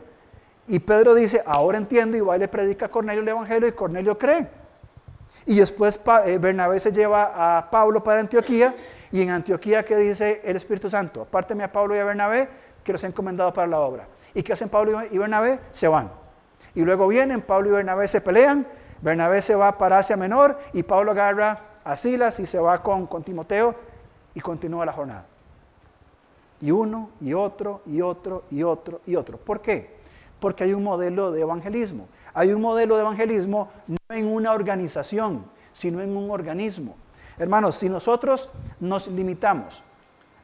Y 0.69 0.81
Pedro 0.81 1.15
dice, 1.15 1.43
ahora 1.47 1.79
entiendo, 1.79 2.17
y 2.17 2.21
va 2.21 2.37
y 2.37 2.41
le 2.41 2.49
predica 2.49 2.87
a 2.87 2.89
Cornelio 2.89 3.23
el 3.23 3.29
Evangelio 3.29 3.69
y 3.69 3.73
Cornelio 3.73 4.19
cree. 4.19 4.49
Y 5.45 5.59
después 5.59 6.01
eh, 6.25 6.39
Bernabé 6.39 6.81
se 6.81 6.93
lleva 6.93 7.59
a 7.59 7.71
Pablo 7.71 8.03
para 8.03 8.21
Antioquía 8.21 8.75
y 9.13 9.23
en 9.23 9.31
Antioquía 9.31 9.85
que 9.85 9.97
dice 9.97 10.41
el 10.45 10.57
Espíritu 10.57 10.91
Santo, 10.91 11.23
apárteme 11.23 11.63
a 11.63 11.71
Pablo 11.71 11.95
y 11.95 11.99
a 11.99 12.05
Bernabé 12.05 12.49
que 12.83 12.93
los 12.93 13.03
he 13.05 13.07
encomendado 13.07 13.53
para 13.53 13.67
la 13.69 13.79
obra. 13.81 14.09
¿Y 14.35 14.43
qué 14.43 14.53
hacen 14.53 14.69
Pablo 14.69 15.01
y 15.09 15.19
Bernabé? 15.19 15.61
Se 15.71 15.89
van. 15.89 16.11
Y 16.75 16.83
luego 16.83 17.07
vienen, 17.09 17.43
Pablo 17.43 17.69
y 17.69 17.73
Bernabé 17.73 18.09
se 18.09 18.21
pelean, 18.21 18.67
Bernabé 19.01 19.41
se 19.41 19.55
va 19.55 19.79
para 19.79 19.99
Asia 19.99 20.17
Menor 20.17 20.59
y 20.73 20.83
Pablo 20.83 21.13
agarra 21.13 21.59
a 21.85 21.95
Silas 21.95 22.41
y 22.41 22.47
se 22.47 22.59
va 22.59 22.83
con, 22.83 23.07
con 23.07 23.23
Timoteo 23.23 23.75
y 24.35 24.41
continúa 24.41 24.85
la 24.85 24.93
jornada. 24.93 25.27
Y 26.61 26.71
uno, 26.71 27.11
y 27.21 27.35
otro, 27.35 27.83
y 27.87 28.01
otro, 28.01 28.45
y 28.51 28.63
otro, 28.63 29.01
y 29.07 29.15
otro. 29.15 29.39
¿Por 29.39 29.61
qué? 29.61 29.96
Porque 30.41 30.65
hay 30.65 30.73
un 30.73 30.83
modelo 30.83 31.33
de 31.33 31.41
evangelismo. 31.41 32.09
Hay 32.35 32.53
un 32.53 32.61
modelo 32.61 32.97
de 32.97 33.03
evangelismo 33.03 33.71
no 33.87 33.97
en 34.15 34.27
una 34.27 34.53
organización, 34.53 35.45
sino 35.73 36.01
en 36.01 36.17
un 36.17 36.31
organismo. 36.31 36.97
Hermanos, 37.39 37.75
si 37.75 37.89
nosotros 37.89 38.49
nos 38.81 39.09
limitamos 39.09 39.83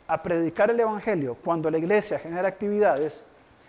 a 0.07 0.23
predicar 0.23 0.71
el 0.71 0.79
Evangelio 0.79 1.37
cuando 1.43 1.71
la 1.71 1.79
iglesia 1.79 2.19
genera 2.19 2.49
actividades, 2.49 3.23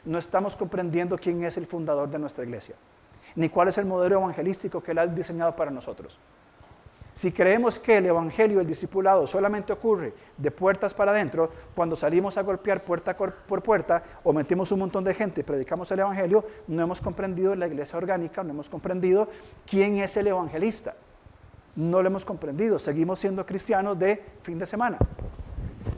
no 0.04 0.18
estamos 0.18 0.58
comprendiendo 0.58 1.18
quién 1.18 1.44
es 1.46 1.56
el 1.56 1.66
fundador 1.66 2.10
de 2.10 2.20
nuestra 2.20 2.44
iglesia, 2.44 2.76
ni 3.36 3.48
cuál 3.48 3.70
es 3.70 3.78
el 3.78 3.86
modelo 3.86 4.16
evangelístico 4.16 4.84
que 4.84 4.92
Él 4.92 5.00
ha 5.00 5.08
diseñado 5.08 5.56
para 5.56 5.72
nosotros. 5.72 6.18
Si 7.14 7.32
creemos 7.32 7.80
que 7.80 7.98
el 7.98 8.08
Evangelio, 8.08 8.60
el 8.60 8.66
discipulado, 8.66 9.28
solamente 9.28 9.72
ocurre 9.72 10.14
de 10.36 10.50
puertas 10.50 10.94
para 10.94 11.12
adentro, 11.12 11.52
cuando 11.76 11.96
salimos 11.96 12.38
a 12.38 12.42
golpear 12.42 12.84
puerta 12.84 13.16
por 13.16 13.62
puerta 13.62 14.04
o 14.24 14.34
metemos 14.34 14.72
un 14.72 14.80
montón 14.80 15.04
de 15.04 15.14
gente 15.14 15.42
y 15.42 15.44
predicamos 15.44 15.92
el 15.92 16.00
Evangelio, 16.00 16.44
no 16.68 16.82
hemos 16.82 17.00
comprendido 17.02 17.54
la 17.56 17.68
iglesia 17.68 17.98
orgánica, 17.98 18.44
no 18.44 18.50
hemos 18.50 18.68
comprendido 18.70 19.28
quién 19.68 19.98
es 19.98 20.18
el 20.18 20.28
evangelista. 20.28 20.96
No 21.76 22.02
lo 22.02 22.08
hemos 22.08 22.26
comprendido, 22.26 22.78
seguimos 22.78 23.20
siendo 23.20 23.46
cristianos 23.46 23.98
de 23.98 24.24
fin 24.42 24.60
de 24.60 24.66
semana. 24.66 24.98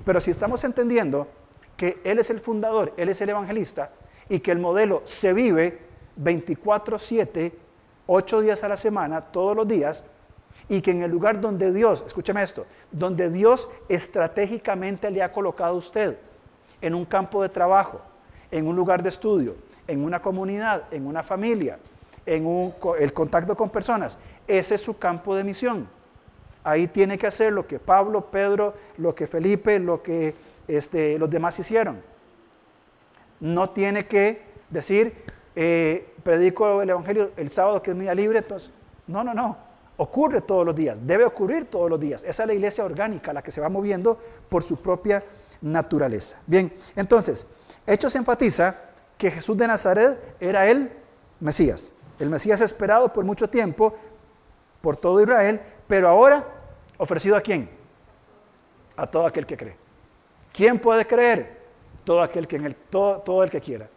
Pero 0.06 0.20
si 0.20 0.32
estamos 0.32 0.64
entendiendo 0.64 1.28
que 1.76 2.00
Él 2.04 2.20
es 2.20 2.30
el 2.30 2.40
fundador, 2.40 2.94
Él 2.96 3.10
es 3.10 3.20
el 3.22 3.30
evangelista 3.30 3.92
y 4.30 4.40
que 4.40 4.52
el 4.52 4.60
modelo 4.60 5.02
se 5.04 5.34
vive 5.34 5.80
24/7, 6.22 7.54
8 8.08 8.42
días 8.42 8.64
a 8.64 8.70
la 8.70 8.78
semana, 8.78 9.20
todos 9.20 9.56
los 9.56 9.68
días, 9.68 10.04
y 10.68 10.82
que 10.82 10.92
en 10.92 11.04
el 11.04 11.12
lugar 11.12 11.40
donde 11.40 11.72
Dios, 11.72 12.04
escúcheme 12.06 12.42
esto, 12.42 12.66
donde 12.92 13.30
Dios 13.30 13.70
estratégicamente 13.88 15.12
le 15.12 15.22
ha 15.22 15.32
colocado 15.32 15.76
a 15.76 15.78
usted, 15.78 16.18
en 16.82 16.94
un 16.94 17.06
campo 17.06 17.42
de 17.42 17.50
trabajo, 17.50 18.02
en 18.52 18.68
un 18.68 18.76
lugar 18.76 19.02
de 19.02 19.10
estudio, 19.10 19.56
en 19.88 20.04
una 20.04 20.22
comunidad, 20.22 20.84
en 20.92 21.08
una 21.08 21.24
familia, 21.24 21.80
en 22.26 22.74
el 23.00 23.14
contacto 23.14 23.56
con 23.56 23.70
personas, 23.70 24.18
ese 24.48 24.76
es 24.76 24.82
su 24.82 24.98
campo 24.98 25.36
de 25.36 25.44
misión. 25.44 25.88
Ahí 26.64 26.88
tiene 26.88 27.18
que 27.18 27.28
hacer 27.28 27.54
lo 27.54 27.68
que 27.68 27.78
Pablo, 27.78 28.32
Pedro, 28.32 28.74
lo 28.98 29.14
que 29.14 29.28
Felipe, 29.28 29.80
lo 29.80 30.02
que 30.02 30.34
este, 30.68 31.20
los 31.20 31.30
demás 31.30 31.60
hicieron. 31.60 32.02
No 33.40 33.70
tiene 33.70 34.08
que 34.08 34.42
decir, 34.70 35.14
eh, 35.56 36.14
predico 36.24 36.82
el 36.82 36.90
Evangelio 36.90 37.32
el 37.38 37.50
sábado 37.52 37.84
que 37.84 37.92
es 37.92 38.00
día 38.00 38.16
libre, 38.16 38.40
entonces, 38.40 38.72
no, 39.06 39.24
no, 39.24 39.34
no. 39.34 39.65
Ocurre 39.98 40.42
todos 40.42 40.66
los 40.66 40.76
días, 40.76 41.00
debe 41.06 41.24
ocurrir 41.24 41.70
todos 41.70 41.90
los 41.90 42.00
días. 42.00 42.24
Esa 42.24 42.44
es 42.44 42.48
la 42.48 42.54
iglesia 42.54 42.84
orgánica, 42.84 43.32
la 43.32 43.42
que 43.42 43.52
se 43.52 43.62
va 43.62 43.70
moviendo 43.70 44.18
por 44.50 44.62
su 44.62 44.82
propia 44.82 45.24
naturaleza. 45.62 46.42
Bien, 46.48 46.74
entonces, 46.96 47.46
Hechos 47.88 48.16
enfatiza 48.16 48.76
que 49.18 49.32
Jesús 49.32 49.58
de 49.58 49.68
Nazaret 49.68 50.36
era 50.40 50.68
el 50.68 50.92
Mesías, 51.40 51.94
el 52.20 52.30
Mesías 52.30 52.62
esperado 52.62 53.12
por 53.14 53.24
mucho 53.24 53.50
tiempo 53.50 53.94
por 54.82 54.98
todo 54.98 55.22
Israel, 55.22 55.62
pero 55.88 56.10
ahora 56.10 56.46
ofrecido 56.98 57.36
a 57.36 57.42
quién? 57.42 57.70
A 58.98 59.08
todo 59.08 59.26
aquel 59.26 59.46
que 59.46 59.58
cree. 59.58 59.76
¿Quién 60.54 60.80
puede 60.80 61.06
creer? 61.06 61.64
Todo 62.04 62.22
aquel 62.22 62.48
que 62.48 62.56
en 62.58 62.66
el, 62.66 62.76
todo, 62.76 63.20
todo 63.20 63.44
el 63.44 63.50
que 63.50 63.62
quiera. 63.62 63.90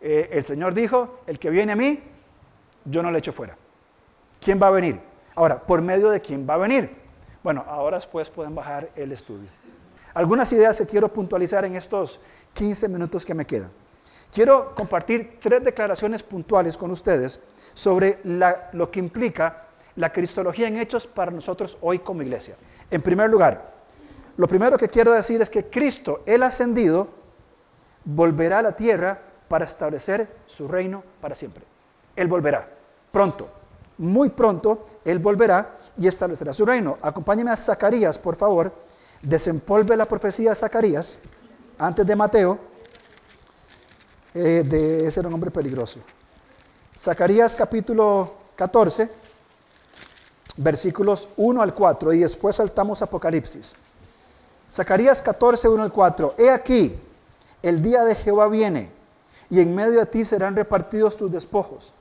Eh, 0.00 0.28
el 0.32 0.44
Señor 0.44 0.74
dijo, 0.74 1.20
el 1.26 1.38
que 1.38 1.50
viene 1.50 1.72
a 1.72 1.76
mí, 1.76 2.02
yo 2.84 3.02
no 3.02 3.10
le 3.10 3.18
echo 3.18 3.32
fuera. 3.32 3.56
¿Quién 4.40 4.60
va 4.60 4.68
a 4.68 4.70
venir? 4.70 4.98
Ahora, 5.34 5.60
¿por 5.60 5.82
medio 5.82 6.10
de 6.10 6.20
quién 6.20 6.46
va 6.48 6.54
a 6.54 6.56
venir? 6.56 6.90
Bueno, 7.42 7.64
ahora 7.68 7.98
después 7.98 8.30
pueden 8.30 8.54
bajar 8.54 8.88
el 8.96 9.12
estudio. 9.12 9.48
Algunas 10.14 10.50
ideas 10.52 10.78
que 10.78 10.86
quiero 10.86 11.12
puntualizar 11.12 11.64
en 11.66 11.76
estos 11.76 12.20
15 12.54 12.88
minutos 12.88 13.26
que 13.26 13.34
me 13.34 13.44
quedan. 13.44 13.70
Quiero 14.32 14.74
compartir 14.74 15.38
tres 15.40 15.62
declaraciones 15.62 16.22
puntuales 16.22 16.78
con 16.78 16.90
ustedes 16.90 17.40
sobre 17.74 18.18
lo 18.72 18.90
que 18.90 18.98
implica 18.98 19.66
la 19.96 20.10
cristología 20.10 20.68
en 20.68 20.76
hechos 20.76 21.06
para 21.06 21.30
nosotros 21.30 21.76
hoy 21.82 21.98
como 21.98 22.22
iglesia. 22.22 22.54
En 22.90 23.02
primer 23.02 23.28
lugar, 23.28 23.74
lo 24.36 24.48
primero 24.48 24.78
que 24.78 24.88
quiero 24.88 25.12
decir 25.12 25.42
es 25.42 25.50
que 25.50 25.68
Cristo, 25.68 26.22
el 26.24 26.42
ascendido, 26.42 27.08
volverá 28.04 28.60
a 28.60 28.62
la 28.62 28.72
tierra 28.72 29.20
para 29.48 29.66
establecer 29.66 30.28
su 30.46 30.66
reino 30.66 31.04
para 31.20 31.34
siempre. 31.34 31.64
Él 32.16 32.26
volverá, 32.28 32.68
pronto 33.12 33.59
muy 34.00 34.30
pronto 34.30 34.86
Él 35.04 35.18
volverá 35.18 35.76
y 35.98 36.06
establecerá 36.06 36.52
su 36.54 36.64
reino. 36.64 36.96
Acompáñeme 37.02 37.50
a 37.50 37.56
Zacarías, 37.56 38.18
por 38.18 38.34
favor. 38.34 38.72
Desempolve 39.20 39.96
la 39.96 40.06
profecía 40.06 40.50
de 40.50 40.56
Zacarías 40.56 41.18
antes 41.78 42.06
de 42.06 42.16
Mateo. 42.16 42.58
Eh, 44.32 44.62
de 44.66 45.06
ese 45.06 45.20
era 45.20 45.28
un 45.28 45.34
hombre 45.34 45.50
peligroso. 45.50 46.00
Zacarías 46.96 47.54
capítulo 47.54 48.32
14, 48.56 49.10
versículos 50.56 51.28
1 51.36 51.60
al 51.60 51.74
4, 51.74 52.14
y 52.14 52.20
después 52.20 52.56
saltamos 52.56 53.02
Apocalipsis. 53.02 53.74
Zacarías 54.72 55.20
14, 55.20 55.68
1 55.68 55.82
al 55.82 55.92
4. 55.92 56.34
He 56.38 56.50
aquí, 56.50 56.98
el 57.62 57.82
día 57.82 58.04
de 58.04 58.14
Jehová 58.14 58.48
viene, 58.48 58.90
y 59.50 59.60
en 59.60 59.74
medio 59.74 59.98
de 59.98 60.06
ti 60.06 60.24
serán 60.24 60.56
repartidos 60.56 61.16
tus 61.16 61.30
despojos 61.30 61.92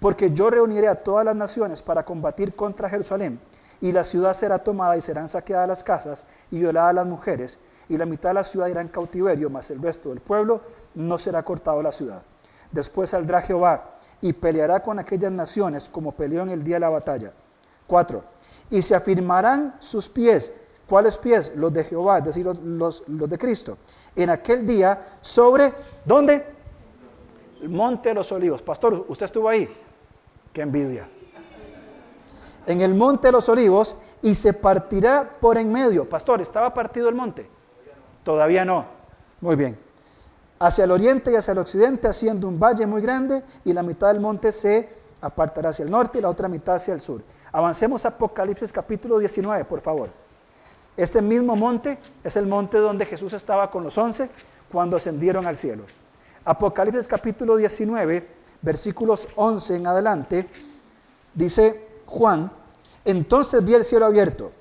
porque 0.00 0.30
yo 0.30 0.50
reuniré 0.50 0.88
a 0.88 1.02
todas 1.02 1.24
las 1.24 1.36
naciones 1.36 1.82
para 1.82 2.04
combatir 2.04 2.54
contra 2.54 2.88
Jerusalén, 2.88 3.40
y 3.80 3.92
la 3.92 4.04
ciudad 4.04 4.34
será 4.34 4.58
tomada 4.58 4.96
y 4.96 5.02
serán 5.02 5.28
saqueadas 5.28 5.68
las 5.68 5.84
casas 5.84 6.26
y 6.50 6.58
violadas 6.58 6.94
las 6.94 7.06
mujeres, 7.06 7.60
y 7.88 7.96
la 7.96 8.06
mitad 8.06 8.30
de 8.30 8.34
la 8.34 8.44
ciudad 8.44 8.68
irá 8.68 8.80
en 8.80 8.88
cautiverio, 8.88 9.50
mas 9.50 9.70
el 9.70 9.80
resto 9.80 10.10
del 10.10 10.20
pueblo 10.20 10.60
no 10.94 11.18
será 11.18 11.42
cortado 11.42 11.82
la 11.82 11.92
ciudad. 11.92 12.22
Después 12.70 13.10
saldrá 13.10 13.40
Jehová 13.40 13.98
y 14.20 14.32
peleará 14.32 14.82
con 14.82 14.98
aquellas 14.98 15.32
naciones 15.32 15.88
como 15.88 16.12
peleó 16.12 16.42
en 16.42 16.50
el 16.50 16.62
día 16.62 16.76
de 16.76 16.80
la 16.80 16.90
batalla. 16.90 17.32
4. 17.86 18.22
Y 18.70 18.82
se 18.82 18.94
afirmarán 18.94 19.76
sus 19.78 20.08
pies. 20.08 20.52
¿Cuáles 20.86 21.16
pies? 21.16 21.52
Los 21.56 21.72
de 21.72 21.84
Jehová, 21.84 22.18
es 22.18 22.24
decir, 22.24 22.44
los, 22.46 23.04
los 23.06 23.30
de 23.30 23.38
Cristo. 23.38 23.78
En 24.14 24.30
aquel 24.30 24.66
día 24.66 25.18
sobre, 25.20 25.72
¿dónde? 26.04 26.44
El 27.62 27.70
monte 27.70 28.10
de 28.10 28.16
los 28.16 28.30
olivos. 28.32 28.60
Pastor, 28.60 29.06
¿usted 29.08 29.26
estuvo 29.26 29.48
ahí? 29.48 29.68
Envidia. 30.62 31.08
En 32.66 32.80
el 32.80 32.94
monte 32.94 33.28
de 33.28 33.32
los 33.32 33.48
olivos 33.48 33.96
y 34.22 34.34
se 34.34 34.52
partirá 34.52 35.38
por 35.40 35.56
en 35.56 35.72
medio. 35.72 36.08
Pastor, 36.08 36.40
¿estaba 36.40 36.74
partido 36.74 37.08
el 37.08 37.14
monte? 37.14 37.48
Todavía 38.22 38.64
no. 38.64 38.84
Muy 39.40 39.56
bien. 39.56 39.78
Hacia 40.58 40.84
el 40.84 40.90
oriente 40.90 41.32
y 41.32 41.36
hacia 41.36 41.52
el 41.52 41.58
occidente, 41.58 42.08
haciendo 42.08 42.48
un 42.48 42.58
valle 42.58 42.86
muy 42.86 43.00
grande, 43.00 43.42
y 43.64 43.72
la 43.72 43.82
mitad 43.82 44.08
del 44.08 44.20
monte 44.20 44.52
se 44.52 44.88
apartará 45.20 45.70
hacia 45.70 45.84
el 45.84 45.90
norte 45.90 46.18
y 46.18 46.20
la 46.20 46.28
otra 46.28 46.48
mitad 46.48 46.74
hacia 46.74 46.94
el 46.94 47.00
sur. 47.00 47.22
Avancemos 47.52 48.04
a 48.04 48.08
Apocalipsis 48.08 48.72
capítulo 48.72 49.18
19, 49.18 49.64
por 49.64 49.80
favor. 49.80 50.10
Este 50.96 51.22
mismo 51.22 51.54
monte 51.54 51.98
es 52.24 52.36
el 52.36 52.46
monte 52.46 52.76
donde 52.78 53.06
Jesús 53.06 53.32
estaba 53.32 53.70
con 53.70 53.84
los 53.84 53.96
once 53.96 54.28
cuando 54.70 54.96
ascendieron 54.96 55.46
al 55.46 55.56
cielo. 55.56 55.84
Apocalipsis 56.44 57.06
capítulo 57.06 57.56
19, 57.56 58.37
versículos 58.62 59.28
11 59.36 59.76
en 59.76 59.86
adelante, 59.86 60.48
dice 61.34 62.02
Juan, 62.06 62.50
entonces 63.04 63.64
vi 63.64 63.74
el 63.74 63.84
cielo 63.84 64.06
abierto, 64.06 64.52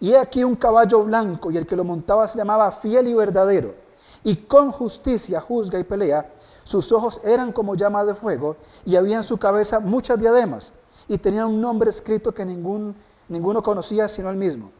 y 0.00 0.12
he 0.12 0.18
aquí 0.18 0.44
un 0.44 0.56
caballo 0.56 1.04
blanco, 1.04 1.50
y 1.50 1.56
el 1.56 1.66
que 1.66 1.76
lo 1.76 1.84
montaba 1.84 2.28
se 2.28 2.38
llamaba 2.38 2.70
fiel 2.72 3.08
y 3.08 3.14
verdadero, 3.14 3.74
y 4.22 4.36
con 4.36 4.72
justicia 4.72 5.40
juzga 5.40 5.78
y 5.78 5.84
pelea. 5.84 6.32
Sus 6.62 6.92
ojos 6.92 7.20
eran 7.24 7.52
como 7.52 7.74
llama 7.74 8.04
de 8.04 8.14
fuego, 8.14 8.56
y 8.84 8.96
había 8.96 9.16
en 9.16 9.22
su 9.22 9.38
cabeza 9.38 9.80
muchas 9.80 10.18
diademas, 10.18 10.72
y 11.08 11.18
tenía 11.18 11.46
un 11.46 11.60
nombre 11.60 11.90
escrito 11.90 12.32
que 12.32 12.44
ningún, 12.44 12.96
ninguno 13.28 13.62
conocía 13.62 14.08
sino 14.08 14.30
él 14.30 14.36
mismo. 14.36 14.70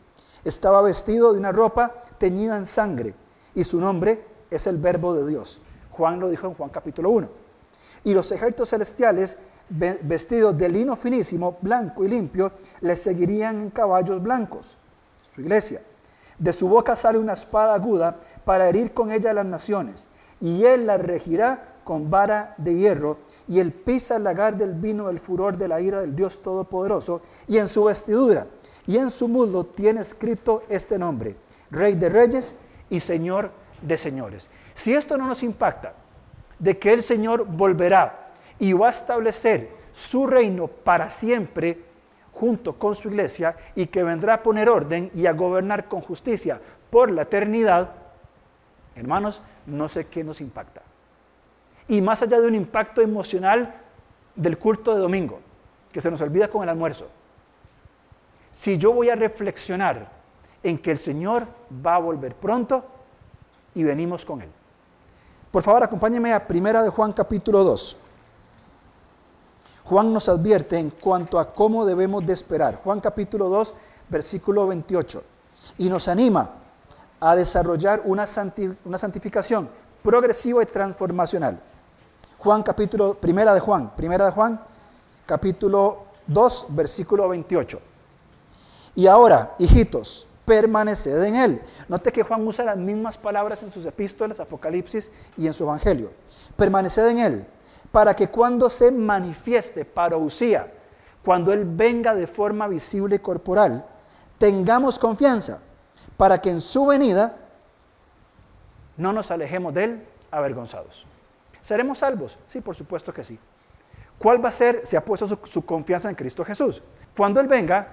Estaba 0.44 0.82
vestido 0.82 1.32
de 1.32 1.38
una 1.38 1.52
ropa 1.52 1.94
teñida 2.18 2.56
en 2.56 2.66
sangre, 2.66 3.14
y 3.54 3.64
su 3.64 3.80
nombre 3.80 4.26
es 4.50 4.66
el 4.66 4.78
Verbo 4.78 5.14
de 5.14 5.26
Dios. 5.26 5.60
Juan 5.90 6.20
lo 6.20 6.28
dijo 6.28 6.46
en 6.46 6.54
Juan 6.54 6.70
capítulo 6.70 7.10
1. 7.10 7.43
Y 8.04 8.14
los 8.14 8.30
ejércitos 8.32 8.70
celestiales, 8.70 9.38
vestidos 9.68 10.56
de 10.56 10.68
lino 10.68 10.94
finísimo, 10.94 11.56
blanco 11.60 12.04
y 12.04 12.08
limpio, 12.08 12.52
le 12.80 12.94
seguirían 12.96 13.60
en 13.60 13.70
caballos 13.70 14.22
blancos, 14.22 14.76
su 15.34 15.40
iglesia. 15.40 15.80
De 16.38 16.52
su 16.52 16.68
boca 16.68 16.94
sale 16.96 17.18
una 17.18 17.32
espada 17.32 17.74
aguda 17.74 18.18
para 18.44 18.68
herir 18.68 18.92
con 18.92 19.10
ella 19.10 19.30
a 19.30 19.34
las 19.34 19.46
naciones, 19.46 20.06
y 20.40 20.64
él 20.64 20.86
la 20.86 20.98
regirá 20.98 21.80
con 21.84 22.10
vara 22.10 22.54
de 22.58 22.74
hierro, 22.74 23.18
y 23.48 23.60
él 23.60 23.72
pisa 23.72 24.16
el 24.16 24.24
lagar 24.24 24.56
del 24.56 24.74
vino 24.74 25.06
del 25.06 25.20
furor 25.20 25.56
de 25.56 25.68
la 25.68 25.80
ira 25.80 26.00
del 26.00 26.14
Dios 26.14 26.42
Todopoderoso, 26.42 27.22
y 27.46 27.58
en 27.58 27.68
su 27.68 27.84
vestidura 27.84 28.46
y 28.86 28.98
en 28.98 29.10
su 29.10 29.28
muslo 29.28 29.64
tiene 29.64 30.00
escrito 30.00 30.62
este 30.68 30.98
nombre, 30.98 31.36
Rey 31.70 31.94
de 31.94 32.08
Reyes 32.08 32.54
y 32.90 33.00
Señor 33.00 33.50
de 33.80 33.96
Señores. 33.96 34.50
Si 34.74 34.92
esto 34.92 35.16
no 35.16 35.26
nos 35.26 35.42
impacta, 35.42 35.94
de 36.58 36.78
que 36.78 36.92
el 36.92 37.02
Señor 37.02 37.44
volverá 37.46 38.32
y 38.58 38.72
va 38.72 38.88
a 38.88 38.90
establecer 38.90 39.70
su 39.92 40.26
reino 40.26 40.68
para 40.68 41.10
siempre 41.10 41.78
junto 42.32 42.78
con 42.78 42.94
su 42.94 43.08
iglesia 43.08 43.56
y 43.74 43.86
que 43.86 44.02
vendrá 44.02 44.34
a 44.34 44.42
poner 44.42 44.68
orden 44.68 45.10
y 45.14 45.26
a 45.26 45.32
gobernar 45.32 45.86
con 45.88 46.00
justicia 46.00 46.60
por 46.90 47.10
la 47.10 47.22
eternidad, 47.22 47.92
hermanos, 48.94 49.42
no 49.66 49.88
sé 49.88 50.06
qué 50.06 50.24
nos 50.24 50.40
impacta. 50.40 50.82
Y 51.86 52.00
más 52.00 52.22
allá 52.22 52.40
de 52.40 52.48
un 52.48 52.54
impacto 52.54 53.00
emocional 53.00 53.74
del 54.34 54.58
culto 54.58 54.94
de 54.94 55.00
domingo, 55.00 55.40
que 55.92 56.00
se 56.00 56.10
nos 56.10 56.20
olvida 56.20 56.48
con 56.48 56.62
el 56.62 56.68
almuerzo, 56.68 57.08
si 58.50 58.78
yo 58.78 58.92
voy 58.92 59.10
a 59.10 59.16
reflexionar 59.16 60.10
en 60.62 60.78
que 60.78 60.90
el 60.90 60.98
Señor 60.98 61.46
va 61.84 61.96
a 61.96 61.98
volver 61.98 62.34
pronto 62.34 62.84
y 63.74 63.84
venimos 63.84 64.24
con 64.24 64.42
Él. 64.42 64.48
Por 65.54 65.62
favor, 65.62 65.84
acompáñeme 65.84 66.32
a 66.32 66.44
Primera 66.48 66.82
de 66.82 66.88
Juan 66.88 67.12
capítulo 67.12 67.62
2. 67.62 67.96
Juan 69.84 70.12
nos 70.12 70.28
advierte 70.28 70.76
en 70.76 70.90
cuanto 70.90 71.38
a 71.38 71.52
cómo 71.52 71.84
debemos 71.84 72.26
de 72.26 72.32
esperar. 72.32 72.80
Juan 72.82 72.98
capítulo 72.98 73.48
2, 73.48 73.74
versículo 74.08 74.66
28. 74.66 75.22
Y 75.78 75.88
nos 75.88 76.08
anima 76.08 76.50
a 77.20 77.36
desarrollar 77.36 78.02
una, 78.04 78.26
una 78.84 78.98
santificación 78.98 79.70
progresiva 80.02 80.60
y 80.60 80.66
transformacional. 80.66 81.60
Juan 82.38 82.64
capítulo, 82.64 83.14
primera 83.14 83.54
de 83.54 83.60
Juan, 83.60 83.94
primera 83.94 84.24
de 84.24 84.32
Juan, 84.32 84.60
capítulo 85.24 86.06
2, 86.26 86.66
versículo 86.70 87.28
28. 87.28 87.80
Y 88.96 89.06
ahora, 89.06 89.54
hijitos, 89.60 90.26
permaneced 90.44 91.22
en 91.22 91.36
Él. 91.36 91.62
Note 91.88 92.12
que 92.12 92.22
Juan 92.22 92.46
usa 92.46 92.64
las 92.64 92.76
mismas 92.76 93.16
palabras 93.16 93.62
en 93.62 93.70
sus 93.70 93.84
epístolas, 93.86 94.40
Apocalipsis 94.40 95.10
y 95.36 95.46
en 95.46 95.54
su 95.54 95.64
Evangelio. 95.64 96.10
Permaneced 96.56 97.08
en 97.08 97.18
Él, 97.18 97.46
para 97.90 98.14
que 98.14 98.28
cuando 98.28 98.68
se 98.68 98.90
manifieste 98.90 99.84
parousia, 99.84 100.70
cuando 101.24 101.52
Él 101.52 101.64
venga 101.64 102.14
de 102.14 102.26
forma 102.26 102.68
visible 102.68 103.16
y 103.16 103.20
corporal, 103.20 103.84
tengamos 104.38 104.98
confianza, 104.98 105.60
para 106.16 106.40
que 106.40 106.50
en 106.50 106.60
su 106.60 106.86
venida 106.86 107.36
no 108.96 109.12
nos 109.12 109.30
alejemos 109.30 109.74
de 109.74 109.84
Él 109.84 110.06
avergonzados. 110.30 111.06
¿Seremos 111.60 111.98
salvos? 111.98 112.38
Sí, 112.46 112.60
por 112.60 112.76
supuesto 112.76 113.12
que 113.12 113.24
sí. 113.24 113.38
¿Cuál 114.18 114.44
va 114.44 114.50
a 114.50 114.52
ser? 114.52 114.86
Se 114.86 114.96
ha 114.96 115.04
puesto 115.04 115.26
su, 115.26 115.38
su 115.44 115.64
confianza 115.64 116.08
en 116.08 116.14
Cristo 116.14 116.44
Jesús. 116.44 116.82
Cuando 117.16 117.40
Él 117.40 117.48
venga, 117.48 117.88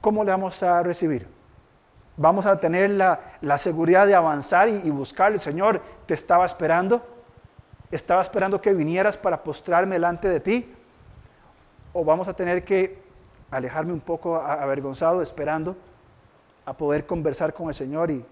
¿cómo 0.00 0.24
le 0.24 0.30
vamos 0.30 0.62
a 0.62 0.82
recibir? 0.82 1.39
Vamos 2.20 2.44
a 2.44 2.60
tener 2.60 2.90
la, 2.90 3.58
seguridad 3.58 4.06
de 4.06 4.14
avanzar 4.14 4.68
y, 4.68 4.82
y, 4.84 4.90
buscar. 4.90 5.32
El 5.32 5.40
Señor 5.40 5.80
te 6.04 6.12
estaba 6.12 6.44
esperando. 6.44 7.02
Estaba 7.90 8.20
esperando 8.20 8.60
que 8.60 8.74
vinieras 8.74 9.16
para 9.16 9.42
postrarme 9.42 9.94
delante 9.94 10.28
de 10.28 10.38
ti. 10.38 10.74
O 11.94 12.04
vamos 12.04 12.28
a 12.28 12.34
tener 12.34 12.62
que 12.62 13.02
alejarme 13.50 13.94
un 13.94 14.00
poco 14.00 14.36
avergonzado 14.36 15.22
esperando 15.22 15.76
a 16.66 16.76
poder 16.76 17.06
conversar 17.06 17.54
con 17.54 17.68
el 17.68 17.74
Señor 17.74 18.10
y, 18.10 18.24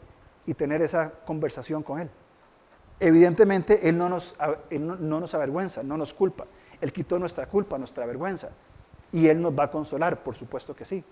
tener 0.55 0.80
esa 0.80 1.11
conversación 1.26 1.82
con 1.82 2.01
Él. 2.01 2.11
Evidentemente 3.01 3.89
Él 3.89 3.99
no 3.99 4.09
nos, 4.09 4.34
no, 4.70 4.97
no 4.97 5.20
nos 5.20 5.34
avergüenza, 5.34 5.82
no 5.82 5.97
nos 5.97 6.14
culpa. 6.14 6.47
Él 6.80 6.93
quitó 6.93 7.18
nuestra 7.18 7.47
culpa, 7.47 7.76
nuestra 7.76 8.07
vergüenza. 8.07 8.51
Y 9.12 9.28
Él 9.28 9.43
nos 9.43 9.59
va 9.59 9.64
a 9.64 9.70
consolar, 9.70 10.22
por 10.22 10.34
supuesto 10.34 10.74
que 10.74 10.84
sí. 10.84 11.05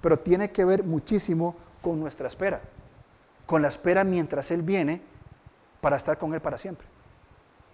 Pero 0.00 0.18
tiene 0.18 0.50
que 0.52 0.64
ver 0.64 0.84
muchísimo 0.84 1.56
con 1.86 2.00
nuestra 2.00 2.26
espera, 2.26 2.60
con 3.46 3.62
la 3.62 3.68
espera 3.68 4.02
mientras 4.02 4.50
Él 4.50 4.62
viene 4.62 5.00
para 5.80 5.96
estar 5.96 6.18
con 6.18 6.34
Él 6.34 6.40
para 6.40 6.58
siempre. 6.58 6.84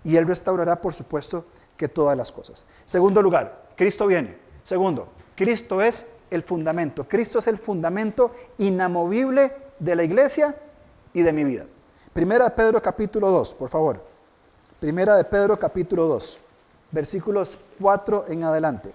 Y 0.04 0.16
Él 0.16 0.26
restaurará, 0.26 0.82
por 0.82 0.92
supuesto, 0.92 1.46
que 1.78 1.88
todas 1.88 2.14
las 2.14 2.30
cosas. 2.30 2.66
Segundo 2.84 3.22
lugar, 3.22 3.70
Cristo 3.74 4.06
viene. 4.06 4.36
Segundo, 4.64 5.08
Cristo 5.34 5.80
es 5.80 6.08
el 6.30 6.42
fundamento. 6.42 7.08
Cristo 7.08 7.38
es 7.38 7.46
el 7.46 7.56
fundamento 7.56 8.32
inamovible 8.58 9.56
de 9.78 9.96
la 9.96 10.04
iglesia 10.04 10.56
y 11.14 11.22
de 11.22 11.32
mi 11.32 11.44
vida. 11.44 11.64
Primera 12.12 12.44
de 12.44 12.50
Pedro 12.50 12.82
capítulo 12.82 13.30
2, 13.30 13.54
por 13.54 13.70
favor. 13.70 14.04
Primera 14.78 15.16
de 15.16 15.24
Pedro 15.24 15.58
capítulo 15.58 16.04
2, 16.04 16.38
versículos 16.90 17.58
4 17.80 18.26
en 18.28 18.44
adelante. 18.44 18.92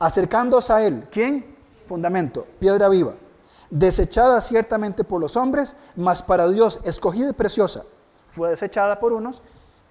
Acercándose 0.00 0.72
a 0.72 0.84
Él, 0.84 1.06
¿quién? 1.12 1.54
Fundamento, 1.86 2.44
piedra 2.58 2.88
viva 2.88 3.14
desechada 3.70 4.40
ciertamente 4.40 5.04
por 5.04 5.20
los 5.20 5.36
hombres, 5.36 5.76
mas 5.96 6.22
para 6.22 6.48
Dios 6.48 6.80
escogida 6.84 7.30
y 7.30 7.32
preciosa. 7.32 7.84
Fue 8.28 8.50
desechada 8.50 8.98
por 9.00 9.12
unos 9.12 9.42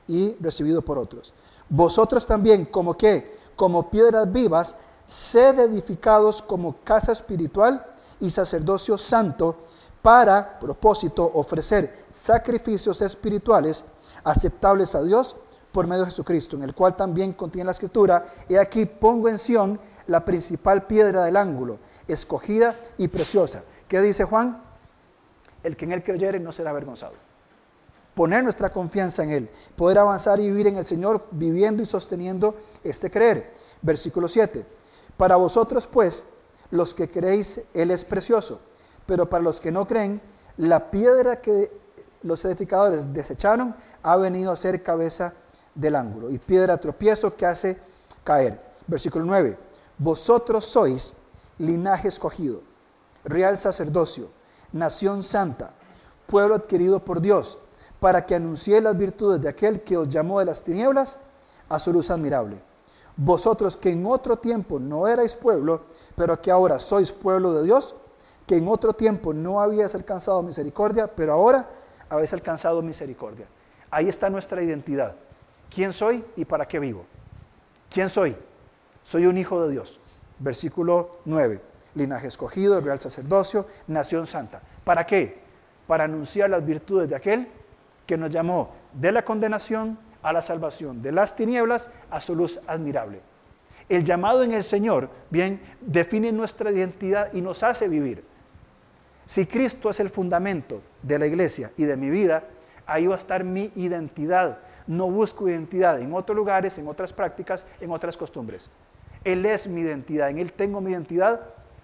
y 0.07 0.36
recibido 0.39 0.82
por 0.84 0.97
otros. 0.97 1.34
Vosotros 1.69 2.26
también, 2.26 2.65
como 2.65 2.95
que, 2.95 3.38
como 3.55 3.89
piedras 3.89 4.32
vivas, 4.32 4.76
sed 5.05 5.59
edificados 5.59 6.41
como 6.41 6.78
casa 6.84 7.11
espiritual 7.11 7.86
y 8.19 8.30
sacerdocio 8.30 8.97
santo 8.97 9.57
para 10.01 10.59
propósito 10.59 11.30
ofrecer 11.34 12.05
sacrificios 12.11 13.01
espirituales 13.01 13.86
aceptables 14.23 14.93
a 14.95 15.01
Dios 15.01 15.36
por 15.71 15.88
medio 15.88 16.01
de 16.01 16.11
Jesucristo, 16.11 16.55
en 16.55 16.63
el 16.63 16.73
cual 16.73 16.95
también 16.95 17.34
contiene 17.34 17.65
la 17.65 17.71
escritura, 17.71 18.26
y 18.47 18.55
aquí 18.55 18.86
pongo 18.86 19.28
en 19.28 19.38
Sión 19.38 19.80
la 20.07 20.23
principal 20.23 20.86
piedra 20.86 21.23
del 21.23 21.36
ángulo, 21.36 21.80
escogida 22.08 22.76
y 22.97 23.08
preciosa. 23.08 23.64
¿Qué 23.88 24.01
dice 24.01 24.24
Juan? 24.24 24.62
El 25.64 25.76
que 25.76 25.86
en 25.86 25.91
él 25.91 26.03
creyere 26.03 26.39
no 26.39 26.51
será 26.51 26.72
avergonzado. 26.72 27.14
Poner 28.14 28.43
nuestra 28.43 28.72
confianza 28.72 29.24
en 29.24 29.32
Él, 29.32 29.49
poder 29.76 29.97
avanzar 29.97 30.39
y 30.39 30.49
vivir 30.49 30.68
en 30.68 30.78
el 30.78 30.86
Señor, 30.86 31.26
viviendo 31.32 31.84
y 31.84 31.86
sosteniendo 31.86 32.56
este 32.82 33.12
creer. 33.12 33.53
Versículo 33.82 34.30
7. 34.30 34.66
Para 35.18 35.36
vosotros, 35.36 35.86
pues, 35.86 36.24
los 36.72 36.93
que 36.93 37.10
creéis, 37.10 37.64
Él 37.74 37.91
es 37.91 38.06
precioso. 38.06 38.62
Pero 39.06 39.30
para 39.30 39.43
los 39.43 39.60
que 39.60 39.72
no 39.72 39.86
creen, 39.86 40.22
la 40.58 40.89
piedra 40.89 41.41
que 41.41 41.70
los 42.24 42.43
edificadores 42.45 43.12
desecharon 43.14 43.76
ha 44.01 44.16
venido 44.16 44.51
a 44.51 44.56
ser 44.56 44.82
cabeza 44.82 45.34
del 45.76 45.95
ángulo 45.95 46.30
y 46.30 46.39
piedra 46.39 46.78
tropiezo 46.78 47.36
que 47.36 47.45
hace 47.45 47.78
caer. 48.24 48.62
Versículo 48.88 49.26
9. 49.26 49.58
Vosotros 49.97 50.66
sois 50.66 51.14
linaje 51.58 52.08
escogido, 52.08 52.62
real 53.24 53.58
sacerdocio, 53.58 54.30
nación 54.72 55.24
santa, 55.24 55.74
pueblo 56.28 56.56
adquirido 56.56 57.03
por 57.03 57.22
Dios, 57.22 57.60
para 57.99 58.26
que 58.26 58.36
anuncie 58.36 58.82
las 58.82 58.97
virtudes 58.97 59.41
de 59.41 59.49
aquel 59.49 59.82
que 59.82 59.97
os 59.97 60.10
llamó 60.10 60.39
de 60.39 60.45
las 60.45 60.64
tinieblas 60.64 61.20
a 61.70 61.80
su 61.80 61.93
luz 61.93 62.12
admirable. 62.12 62.62
Vosotros 63.18 63.78
que 63.78 63.91
en 63.91 64.06
otro 64.06 64.38
tiempo 64.38 64.80
no 64.80 65.08
erais 65.08 65.36
pueblo, 65.36 65.84
pero 66.16 66.41
que 66.41 66.51
ahora 66.51 66.80
sois 66.80 67.12
pueblo 67.12 67.53
de 67.53 67.64
Dios, 67.64 67.95
que 68.45 68.58
en 68.58 68.68
otro 68.68 68.93
tiempo 68.93 69.34
no 69.34 69.62
habíais 69.62 69.95
alcanzado 69.95 70.43
misericordia, 70.43 71.08
pero 71.08 71.34
ahora 71.34 71.70
habéis 72.10 72.34
alcanzado 72.34 72.82
misericordia. 72.82 73.47
Ahí 73.89 74.10
está 74.10 74.30
nuestra 74.30 74.62
identidad. 74.62 75.16
¿Quién 75.74 75.93
soy 75.93 76.24
y 76.36 76.45
para 76.45 76.68
qué 76.68 76.80
vivo? 76.80 77.06
¿Quién 77.89 78.10
soy? 78.10 78.36
Soy 79.01 79.26
un 79.26 79.38
hijo 79.38 79.64
de 79.64 79.72
Dios. 79.72 79.99
Versículo 80.39 81.19
9. 81.25 81.61
Linaje 81.95 82.27
escogido, 82.27 82.81
real 82.81 82.99
sacerdocio, 82.99 83.65
nación 83.88 84.27
santa. 84.27 84.61
¿Para 84.83 85.05
qué? 85.05 85.39
Para 85.88 86.03
anunciar 86.03 86.49
las 86.49 86.65
virtudes 86.65 87.09
de 87.09 87.15
aquel 87.15 87.47
que 88.05 88.17
nos 88.17 88.29
llamó 88.29 88.71
de 88.93 89.11
la 89.11 89.23
condenación 89.23 89.97
a 90.21 90.33
la 90.33 90.41
salvación, 90.41 91.01
de 91.01 91.11
las 91.11 91.36
tinieblas 91.36 91.89
a 92.09 92.19
su 92.19 92.36
luz 92.36 92.59
admirable. 92.67 93.21
El 93.88 94.03
llamado 94.03 94.43
en 94.43 94.53
el 94.53 94.63
Señor, 94.63 95.09
bien, 95.29 95.61
define 95.79 96.31
nuestra 96.31 96.71
identidad 96.71 97.31
y 97.33 97.41
nos 97.41 97.61
hace 97.61 97.88
vivir. 97.88 98.23
Si 99.25 99.45
Cristo 99.45 99.89
es 99.89 99.99
el 99.99 100.09
fundamento 100.09 100.81
de 101.01 101.19
la 101.19 101.27
iglesia 101.27 101.71
y 101.77 101.83
de 101.83 101.95
mi 101.95 102.09
vida, 102.09 102.43
ahí 102.86 103.07
va 103.07 103.15
a 103.15 103.17
estar 103.17 103.43
mi 103.43 103.71
identidad. 103.75 104.59
No 104.88 105.09
busco 105.09 105.47
identidad 105.47 105.99
en 105.99 106.13
otros 106.13 106.36
lugares, 106.36 106.77
en 106.77 106.88
otras 106.88 107.13
prácticas, 107.13 107.65
en 107.79 107.91
otras 107.91 108.17
costumbres. 108.17 108.69
Él 109.26 109.45
es 109.45 109.67
mi 109.67 109.82
identidad, 109.82 110.30
en 110.30 110.38
Él 110.38 110.53
tengo 110.53 110.80
mi 110.80 110.91
identidad 110.91 111.41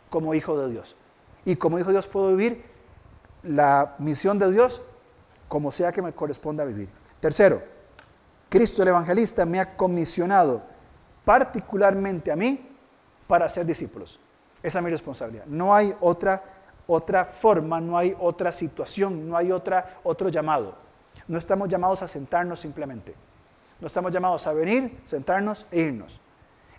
como 0.10 0.34
hijo 0.34 0.58
de 0.58 0.72
Dios. 0.72 0.96
Y 1.44 1.58
como 1.58 1.78
hijo 1.80 1.88
de 1.88 1.96
Dios 1.96 2.08
puedo 2.08 2.30
vivir 2.30 2.64
la 3.44 3.96
misión 3.98 4.40
de 4.40 4.50
Dios 4.52 4.82
como 5.48 5.72
sea 5.72 5.92
que 5.92 6.02
me 6.02 6.14
corresponda 6.14 6.64
vivir. 6.64 6.88
Tercero, 7.20 7.62
Cristo 8.48 8.84
el 8.84 8.90
Evangelista 8.90 9.46
me 9.46 9.60
ha 9.60 9.76
comisionado 9.76 10.62
particularmente 11.26 12.32
a 12.32 12.36
mí 12.36 12.70
para 13.28 13.50
ser 13.50 13.66
discípulos. 13.66 14.20
Esa 14.62 14.80
es 14.80 14.86
mi 14.86 14.92
responsabilidad. 14.92 15.46
No 15.48 15.74
hay 15.74 15.96
otra, 16.00 16.44
otra 16.86 17.26
forma, 17.26 17.82
no 17.82 17.98
hay 17.98 18.16
otra 18.20 18.52
situación, 18.52 19.28
no 19.28 19.36
hay 19.36 19.52
otra, 19.52 20.00
otro 20.04 20.30
llamado. 20.30 20.76
No 21.28 21.38
estamos 21.38 21.68
llamados 21.68 22.02
a 22.02 22.08
sentarnos 22.08 22.60
simplemente. 22.60 23.16
No 23.80 23.88
estamos 23.88 24.12
llamados 24.12 24.46
a 24.46 24.54
venir, 24.54 25.00
sentarnos 25.04 25.66
e 25.72 25.80
irnos. 25.80 26.21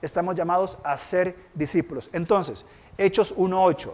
Estamos 0.02 0.34
llamados 0.34 0.76
a 0.82 0.98
ser 0.98 1.36
discípulos. 1.54 2.10
Entonces, 2.12 2.66
Hechos 2.98 3.34
1.8, 3.36 3.92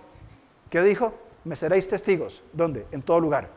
¿qué 0.71 0.83
dijo? 0.83 1.15
Me 1.45 1.55
seréis 1.55 1.89
testigos. 1.89 2.43
¿Dónde? 2.53 2.87
En 2.91 3.03
todo 3.03 3.21
lugar. 3.21 3.51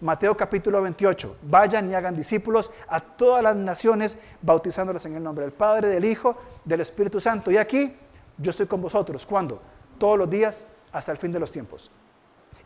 Mateo 0.00 0.36
capítulo 0.36 0.82
28, 0.82 1.38
vayan 1.42 1.90
y 1.90 1.94
hagan 1.94 2.14
discípulos 2.14 2.70
a 2.88 3.00
todas 3.00 3.42
las 3.42 3.56
naciones, 3.56 4.18
bautizándolas 4.42 5.06
en 5.06 5.16
el 5.16 5.22
nombre 5.22 5.44
del 5.44 5.52
Padre, 5.52 5.88
del 5.88 6.04
Hijo, 6.04 6.36
del 6.64 6.80
Espíritu 6.80 7.20
Santo. 7.20 7.50
Y 7.50 7.56
aquí 7.56 7.96
yo 8.36 8.50
estoy 8.50 8.66
con 8.66 8.82
vosotros. 8.82 9.24
¿Cuándo? 9.24 9.62
Todos 9.98 10.18
los 10.18 10.28
días 10.28 10.66
hasta 10.92 11.12
el 11.12 11.18
fin 11.18 11.32
de 11.32 11.40
los 11.40 11.50
tiempos. 11.50 11.90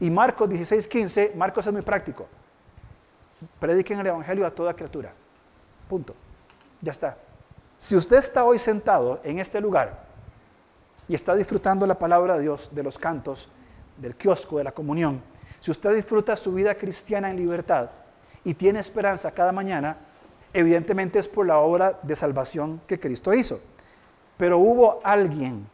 Y 0.00 0.10
Marcos 0.10 0.48
16.15, 0.48 1.34
Marcos 1.34 1.66
es 1.66 1.72
muy 1.72 1.82
práctico. 1.82 2.26
Prediquen 3.60 4.00
el 4.00 4.06
Evangelio 4.06 4.46
a 4.46 4.50
toda 4.50 4.74
criatura. 4.74 5.12
Punto. 5.88 6.14
Ya 6.80 6.92
está. 6.92 7.16
Si 7.78 7.94
usted 7.94 8.16
está 8.16 8.44
hoy 8.44 8.58
sentado 8.58 9.20
en 9.22 9.38
este 9.38 9.60
lugar 9.60 10.04
y 11.06 11.14
está 11.14 11.36
disfrutando 11.36 11.86
la 11.86 11.96
palabra 11.96 12.34
de 12.34 12.42
Dios, 12.42 12.70
de 12.74 12.82
los 12.82 12.98
cantos, 12.98 13.48
del 13.96 14.16
kiosco, 14.16 14.58
de 14.58 14.64
la 14.64 14.72
comunión, 14.72 15.22
si 15.60 15.70
usted 15.70 15.94
disfruta 15.94 16.34
su 16.34 16.52
vida 16.52 16.74
cristiana 16.74 17.30
en 17.30 17.36
libertad 17.36 17.90
y 18.42 18.54
tiene 18.54 18.80
esperanza 18.80 19.30
cada 19.30 19.52
mañana, 19.52 19.96
evidentemente 20.52 21.20
es 21.20 21.28
por 21.28 21.46
la 21.46 21.58
obra 21.58 22.00
de 22.02 22.16
salvación 22.16 22.80
que 22.84 22.98
Cristo 22.98 23.32
hizo. 23.32 23.60
Pero 24.36 24.58
hubo 24.58 25.00
alguien 25.04 25.64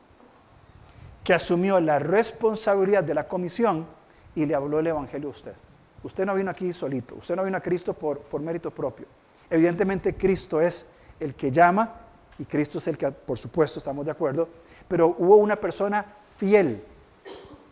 que 1.25 1.33
asumió 1.33 1.81
la 1.81 1.99
responsabilidad 1.99 3.03
de 3.03 3.15
la 3.15 3.27
comisión 3.27 3.87
y 4.35 4.45
le 4.45 4.55
habló 4.55 4.79
el 4.79 4.89
Evangelio 4.89 5.29
a 5.29 5.31
usted. 5.31 5.55
Usted 6.03 6.27
no 6.27 6.35
vino 6.35 6.51
aquí 6.51 6.71
solito, 6.75 7.15
usted 7.15 7.35
no 7.35 7.45
vino 7.45 7.57
a 7.57 7.63
Cristo 7.63 7.95
por, 7.95 8.19
por 8.19 8.43
mérito 8.43 8.71
propio. 8.71 9.07
Evidentemente 9.49 10.15
Cristo 10.15 10.61
es 10.61 10.87
el 11.21 11.35
que 11.35 11.51
llama 11.51 12.01
y 12.39 12.45
Cristo 12.45 12.79
es 12.79 12.87
el 12.89 12.99
que, 12.99 13.11
por 13.11 13.39
supuesto, 13.39 13.79
estamos 13.79 14.05
de 14.05 14.11
acuerdo, 14.11 14.49
pero 14.89 15.15
hubo 15.19 15.37
una 15.37 15.57
persona 15.57 16.05
fiel 16.37 16.83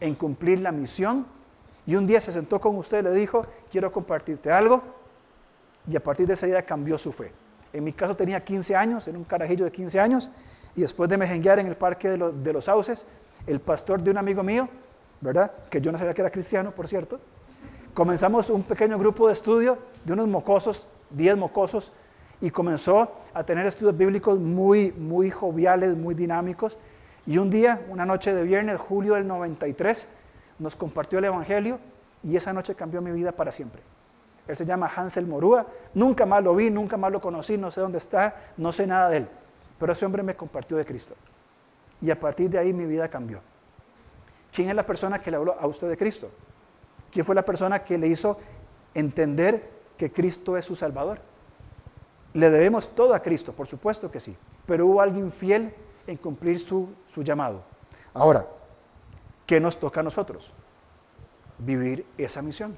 en 0.00 0.14
cumplir 0.14 0.60
la 0.60 0.72
misión 0.72 1.26
y 1.86 1.96
un 1.96 2.06
día 2.06 2.20
se 2.20 2.32
sentó 2.32 2.60
con 2.60 2.76
usted 2.76 3.00
y 3.00 3.02
le 3.02 3.12
dijo, 3.12 3.44
quiero 3.70 3.90
compartirte 3.90 4.50
algo. 4.50 4.82
Y 5.86 5.96
a 5.96 6.02
partir 6.02 6.26
de 6.26 6.34
esa 6.34 6.46
día 6.46 6.62
cambió 6.64 6.96
su 6.96 7.12
fe. 7.12 7.32
En 7.72 7.82
mi 7.82 7.92
caso 7.92 8.14
tenía 8.14 8.44
15 8.44 8.76
años, 8.76 9.08
era 9.08 9.18
un 9.18 9.24
carajillo 9.24 9.64
de 9.64 9.72
15 9.72 9.98
años. 9.98 10.30
Y 10.76 10.82
después 10.82 11.10
de 11.10 11.18
mejenguear 11.18 11.58
en 11.58 11.66
el 11.66 11.76
parque 11.76 12.10
de, 12.10 12.32
de 12.32 12.52
los 12.52 12.64
sauces, 12.64 13.04
el 13.46 13.60
pastor 13.60 14.00
de 14.00 14.12
un 14.12 14.18
amigo 14.18 14.42
mío, 14.44 14.68
¿verdad? 15.20 15.52
Que 15.70 15.80
yo 15.80 15.90
no 15.90 15.98
sabía 15.98 16.14
que 16.14 16.22
era 16.22 16.30
cristiano, 16.30 16.70
por 16.70 16.86
cierto. 16.86 17.18
Comenzamos 17.94 18.48
un 18.48 18.62
pequeño 18.62 18.96
grupo 18.96 19.26
de 19.26 19.32
estudio 19.32 19.76
de 20.04 20.12
unos 20.12 20.28
mocosos, 20.28 20.86
10 21.10 21.36
mocosos, 21.36 21.92
y 22.42 22.50
comenzó 22.50 23.12
a 23.32 23.44
tener 23.44 23.64
estudios 23.66 23.96
bíblicos 23.96 24.38
muy, 24.38 24.90
muy 24.92 25.30
joviales, 25.30 25.96
muy 25.96 26.16
dinámicos. 26.16 26.76
Y 27.24 27.38
un 27.38 27.48
día, 27.48 27.80
una 27.88 28.04
noche 28.04 28.34
de 28.34 28.42
viernes, 28.42 28.80
julio 28.80 29.14
del 29.14 29.28
93, 29.28 30.08
nos 30.58 30.74
compartió 30.74 31.20
el 31.20 31.26
Evangelio 31.26 31.78
y 32.24 32.34
esa 32.34 32.52
noche 32.52 32.74
cambió 32.74 33.00
mi 33.00 33.12
vida 33.12 33.30
para 33.30 33.52
siempre. 33.52 33.80
Él 34.48 34.56
se 34.56 34.66
llama 34.66 34.90
Hansel 34.94 35.24
Morúa, 35.24 35.64
nunca 35.94 36.26
más 36.26 36.42
lo 36.42 36.56
vi, 36.56 36.68
nunca 36.68 36.96
más 36.96 37.12
lo 37.12 37.20
conocí, 37.20 37.56
no 37.56 37.70
sé 37.70 37.80
dónde 37.80 37.98
está, 37.98 38.34
no 38.56 38.72
sé 38.72 38.88
nada 38.88 39.08
de 39.08 39.18
él, 39.18 39.28
pero 39.78 39.92
ese 39.92 40.04
hombre 40.04 40.24
me 40.24 40.34
compartió 40.34 40.76
de 40.76 40.84
Cristo. 40.84 41.14
Y 42.00 42.10
a 42.10 42.18
partir 42.18 42.50
de 42.50 42.58
ahí 42.58 42.72
mi 42.72 42.86
vida 42.86 43.08
cambió. 43.08 43.40
¿Quién 44.52 44.68
es 44.68 44.74
la 44.74 44.84
persona 44.84 45.20
que 45.20 45.30
le 45.30 45.36
habló 45.36 45.56
a 45.60 45.66
usted 45.68 45.88
de 45.88 45.96
Cristo? 45.96 46.28
¿Quién 47.12 47.24
fue 47.24 47.36
la 47.36 47.44
persona 47.44 47.84
que 47.84 47.96
le 47.96 48.08
hizo 48.08 48.40
entender 48.94 49.70
que 49.96 50.10
Cristo 50.10 50.56
es 50.56 50.64
su 50.64 50.74
Salvador? 50.74 51.20
Le 52.34 52.50
debemos 52.50 52.94
todo 52.94 53.14
a 53.14 53.20
Cristo, 53.20 53.52
por 53.52 53.66
supuesto 53.66 54.10
que 54.10 54.20
sí, 54.20 54.36
pero 54.66 54.86
hubo 54.86 55.00
alguien 55.00 55.30
fiel 55.30 55.74
en 56.06 56.16
cumplir 56.16 56.58
su, 56.58 56.88
su 57.06 57.22
llamado. 57.22 57.62
Ahora, 58.14 58.46
¿Qué 59.52 59.60
nos 59.60 59.78
toca 59.78 60.00
a 60.00 60.02
nosotros? 60.02 60.54
Vivir 61.58 62.06
esa 62.16 62.40
misión. 62.40 62.72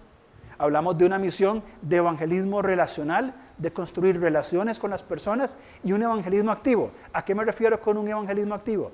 Hablamos 0.58 0.98
de 0.98 1.06
una 1.06 1.18
misión 1.18 1.62
de 1.82 1.96
evangelismo 1.96 2.62
relacional, 2.62 3.32
de 3.58 3.72
construir 3.72 4.20
relaciones 4.20 4.80
con 4.80 4.90
las 4.90 5.02
personas 5.02 5.56
y 5.82 5.92
un 5.92 6.02
evangelismo 6.02 6.50
activo. 6.50 6.90
¿A 7.12 7.24
qué 7.24 7.32
me 7.32 7.44
refiero 7.44 7.80
con 7.80 7.96
un 7.96 8.08
evangelismo 8.08 8.54
activo? 8.54 8.90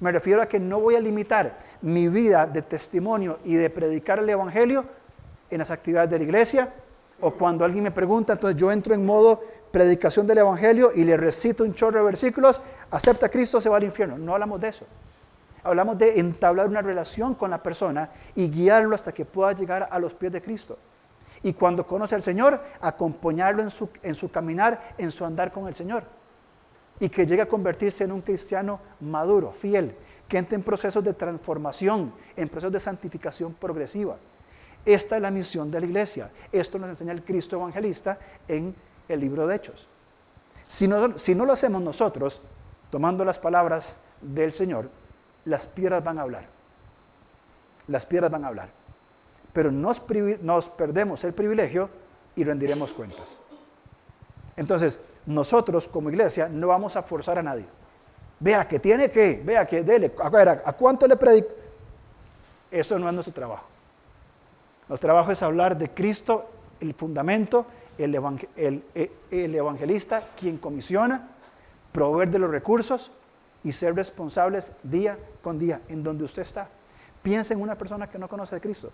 Me 0.00 0.10
refiero 0.10 0.40
a 0.40 0.46
que 0.46 0.58
no 0.58 0.80
voy 0.80 0.94
a 0.94 1.00
limitar 1.00 1.58
mi 1.82 2.08
vida 2.08 2.46
de 2.46 2.62
testimonio 2.62 3.40
y 3.44 3.56
de 3.56 3.68
predicar 3.68 4.20
el 4.20 4.30
evangelio 4.30 4.86
en 5.50 5.58
las 5.58 5.70
actividades 5.70 6.08
de 6.08 6.18
la 6.18 6.24
iglesia 6.24 6.72
o 7.20 7.32
cuando 7.32 7.64
alguien 7.64 7.84
me 7.84 7.90
pregunta, 7.90 8.34
entonces 8.34 8.56
yo 8.58 8.70
entro 8.70 8.94
en 8.94 9.04
modo 9.04 9.42
predicación 9.70 10.26
del 10.26 10.38
evangelio 10.38 10.90
y 10.94 11.04
le 11.04 11.16
recito 11.16 11.64
un 11.64 11.74
chorro 11.74 11.98
de 11.98 12.04
versículos, 12.04 12.60
acepta 12.90 13.26
a 13.26 13.28
Cristo, 13.28 13.60
se 13.60 13.68
va 13.68 13.76
al 13.76 13.84
infierno. 13.84 14.18
No 14.18 14.34
hablamos 14.34 14.60
de 14.60 14.68
eso. 14.68 14.86
Hablamos 15.62 15.98
de 15.98 16.18
entablar 16.18 16.66
una 16.66 16.82
relación 16.82 17.34
con 17.34 17.50
la 17.50 17.62
persona 17.62 18.10
y 18.34 18.48
guiarlo 18.48 18.94
hasta 18.94 19.12
que 19.12 19.24
pueda 19.24 19.52
llegar 19.52 19.88
a 19.90 19.98
los 19.98 20.14
pies 20.14 20.32
de 20.32 20.40
Cristo. 20.40 20.78
Y 21.42 21.52
cuando 21.52 21.86
conoce 21.86 22.14
al 22.14 22.22
Señor, 22.22 22.62
acompañarlo 22.80 23.62
en 23.62 23.70
su, 23.70 23.90
en 24.02 24.14
su 24.14 24.30
caminar, 24.30 24.94
en 24.98 25.10
su 25.10 25.24
andar 25.24 25.52
con 25.52 25.68
el 25.68 25.74
Señor. 25.74 26.04
Y 27.00 27.08
que 27.08 27.26
llegue 27.26 27.42
a 27.42 27.48
convertirse 27.48 28.04
en 28.04 28.12
un 28.12 28.22
cristiano 28.22 28.80
maduro, 29.00 29.52
fiel, 29.52 29.94
que 30.26 30.38
entre 30.38 30.56
en 30.56 30.62
procesos 30.62 31.02
de 31.04 31.14
transformación, 31.14 32.12
en 32.36 32.48
procesos 32.48 32.72
de 32.72 32.80
santificación 32.80 33.54
progresiva. 33.54 34.16
Esta 34.84 35.16
es 35.16 35.22
la 35.22 35.30
misión 35.30 35.70
de 35.70 35.80
la 35.80 35.86
iglesia. 35.86 36.30
Esto 36.50 36.78
nos 36.78 36.90
enseña 36.90 37.12
el 37.12 37.24
Cristo 37.24 37.56
evangelista 37.56 38.18
en 38.46 38.74
el 39.08 39.20
libro 39.20 39.46
de 39.46 39.56
Hechos. 39.56 39.88
Si 40.66 40.86
no, 40.86 41.18
si 41.18 41.34
no 41.34 41.46
lo 41.46 41.52
hacemos 41.52 41.80
nosotros, 41.82 42.40
tomando 42.90 43.24
las 43.24 43.38
palabras 43.38 43.96
del 44.20 44.52
Señor, 44.52 44.90
las 45.44 45.66
piedras 45.66 46.04
van 46.04 46.18
a 46.18 46.22
hablar. 46.22 46.46
Las 47.86 48.04
piedras 48.04 48.30
van 48.30 48.44
a 48.44 48.48
hablar. 48.48 48.68
Pero 49.52 49.72
nos, 49.72 50.02
nos 50.42 50.68
perdemos 50.68 51.24
el 51.24 51.32
privilegio 51.32 51.88
y 52.36 52.44
rendiremos 52.44 52.92
cuentas. 52.92 53.38
Entonces, 54.56 54.98
nosotros 55.26 55.88
como 55.88 56.10
iglesia 56.10 56.48
no 56.48 56.68
vamos 56.68 56.96
a 56.96 57.02
forzar 57.02 57.38
a 57.38 57.42
nadie. 57.42 57.66
Vea 58.40 58.68
que 58.68 58.78
tiene 58.78 59.10
que, 59.10 59.42
vea 59.44 59.66
que 59.66 59.82
dele, 59.82 60.12
a, 60.22 60.28
ver, 60.28 60.48
¿a 60.48 60.72
cuánto 60.74 61.06
le 61.06 61.16
predico? 61.16 61.48
Eso 62.70 62.98
no 62.98 63.08
es 63.08 63.14
nuestro 63.14 63.34
trabajo. 63.34 63.64
Nuestro 64.88 65.06
trabajo 65.08 65.32
es 65.32 65.42
hablar 65.42 65.76
de 65.76 65.90
Cristo, 65.90 66.46
el 66.80 66.94
fundamento, 66.94 67.66
el, 67.98 68.84
el 69.30 69.54
evangelista, 69.54 70.22
quien 70.38 70.56
comisiona, 70.58 71.28
proveer 71.92 72.30
de 72.30 72.38
los 72.38 72.50
recursos 72.50 73.10
y 73.64 73.72
ser 73.72 73.94
responsables 73.94 74.70
día 74.82 75.18
con 75.42 75.58
día 75.58 75.80
en 75.88 76.02
donde 76.02 76.24
usted 76.24 76.42
está. 76.42 76.68
Piensa 77.22 77.54
en 77.54 77.60
una 77.60 77.74
persona 77.74 78.08
que 78.08 78.18
no 78.18 78.28
conoce 78.28 78.54
de 78.54 78.60
Cristo. 78.60 78.90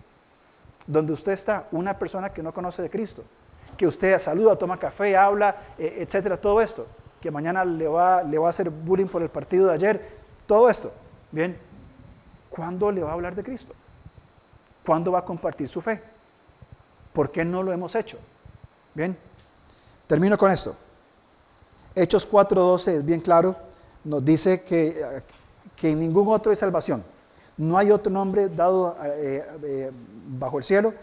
Donde 0.87 1.13
usted 1.13 1.31
está, 1.31 1.67
una 1.71 1.97
persona 1.97 2.31
que 2.31 2.43
no 2.43 2.53
conoce 2.53 2.81
de 2.81 2.89
Cristo. 2.89 3.23
Que 3.77 3.87
usted 3.87 4.17
saluda, 4.19 4.55
toma 4.55 4.77
café, 4.77 5.15
habla, 5.15 5.55
e, 5.77 6.01
etcétera, 6.01 6.37
todo 6.37 6.61
esto. 6.61 6.87
Que 7.21 7.31
mañana 7.31 7.63
le 7.65 7.87
va, 7.87 8.23
le 8.23 8.37
va 8.37 8.47
a 8.47 8.49
hacer 8.49 8.69
bullying 8.69 9.07
por 9.07 9.21
el 9.21 9.29
partido 9.29 9.67
de 9.67 9.73
ayer. 9.73 10.09
Todo 10.45 10.69
esto. 10.69 10.91
Bien. 11.31 11.57
¿Cuándo 12.49 12.91
le 12.91 13.03
va 13.03 13.11
a 13.11 13.13
hablar 13.13 13.35
de 13.35 13.43
Cristo? 13.43 13.73
¿Cuándo 14.85 15.11
va 15.11 15.19
a 15.19 15.25
compartir 15.25 15.67
su 15.67 15.81
fe? 15.81 16.01
¿Por 17.13 17.31
qué 17.31 17.43
no 17.43 17.63
lo 17.63 17.73
hemos 17.73 17.95
hecho? 17.95 18.17
Bien. 18.95 19.15
Termino 20.07 20.37
con 20.37 20.51
esto. 20.51 20.75
Hechos 21.93 22.29
4.12 22.29 22.87
es 22.93 23.05
bien 23.05 23.21
claro. 23.21 23.55
Nos 24.03 24.25
dice 24.25 24.63
que, 24.63 25.21
que 25.75 25.91
en 25.91 25.99
ningún 25.99 26.27
otro 26.33 26.49
hay 26.49 26.55
salvación 26.55 27.03
no 27.57 27.77
hay 27.77 27.91
otro 27.91 28.11
nombre 28.11 28.49
dado 28.49 28.95
eh, 29.03 29.45
eh, 29.63 29.91
bajo 30.27 30.57
el 30.57 30.63
cielo, 30.63 30.93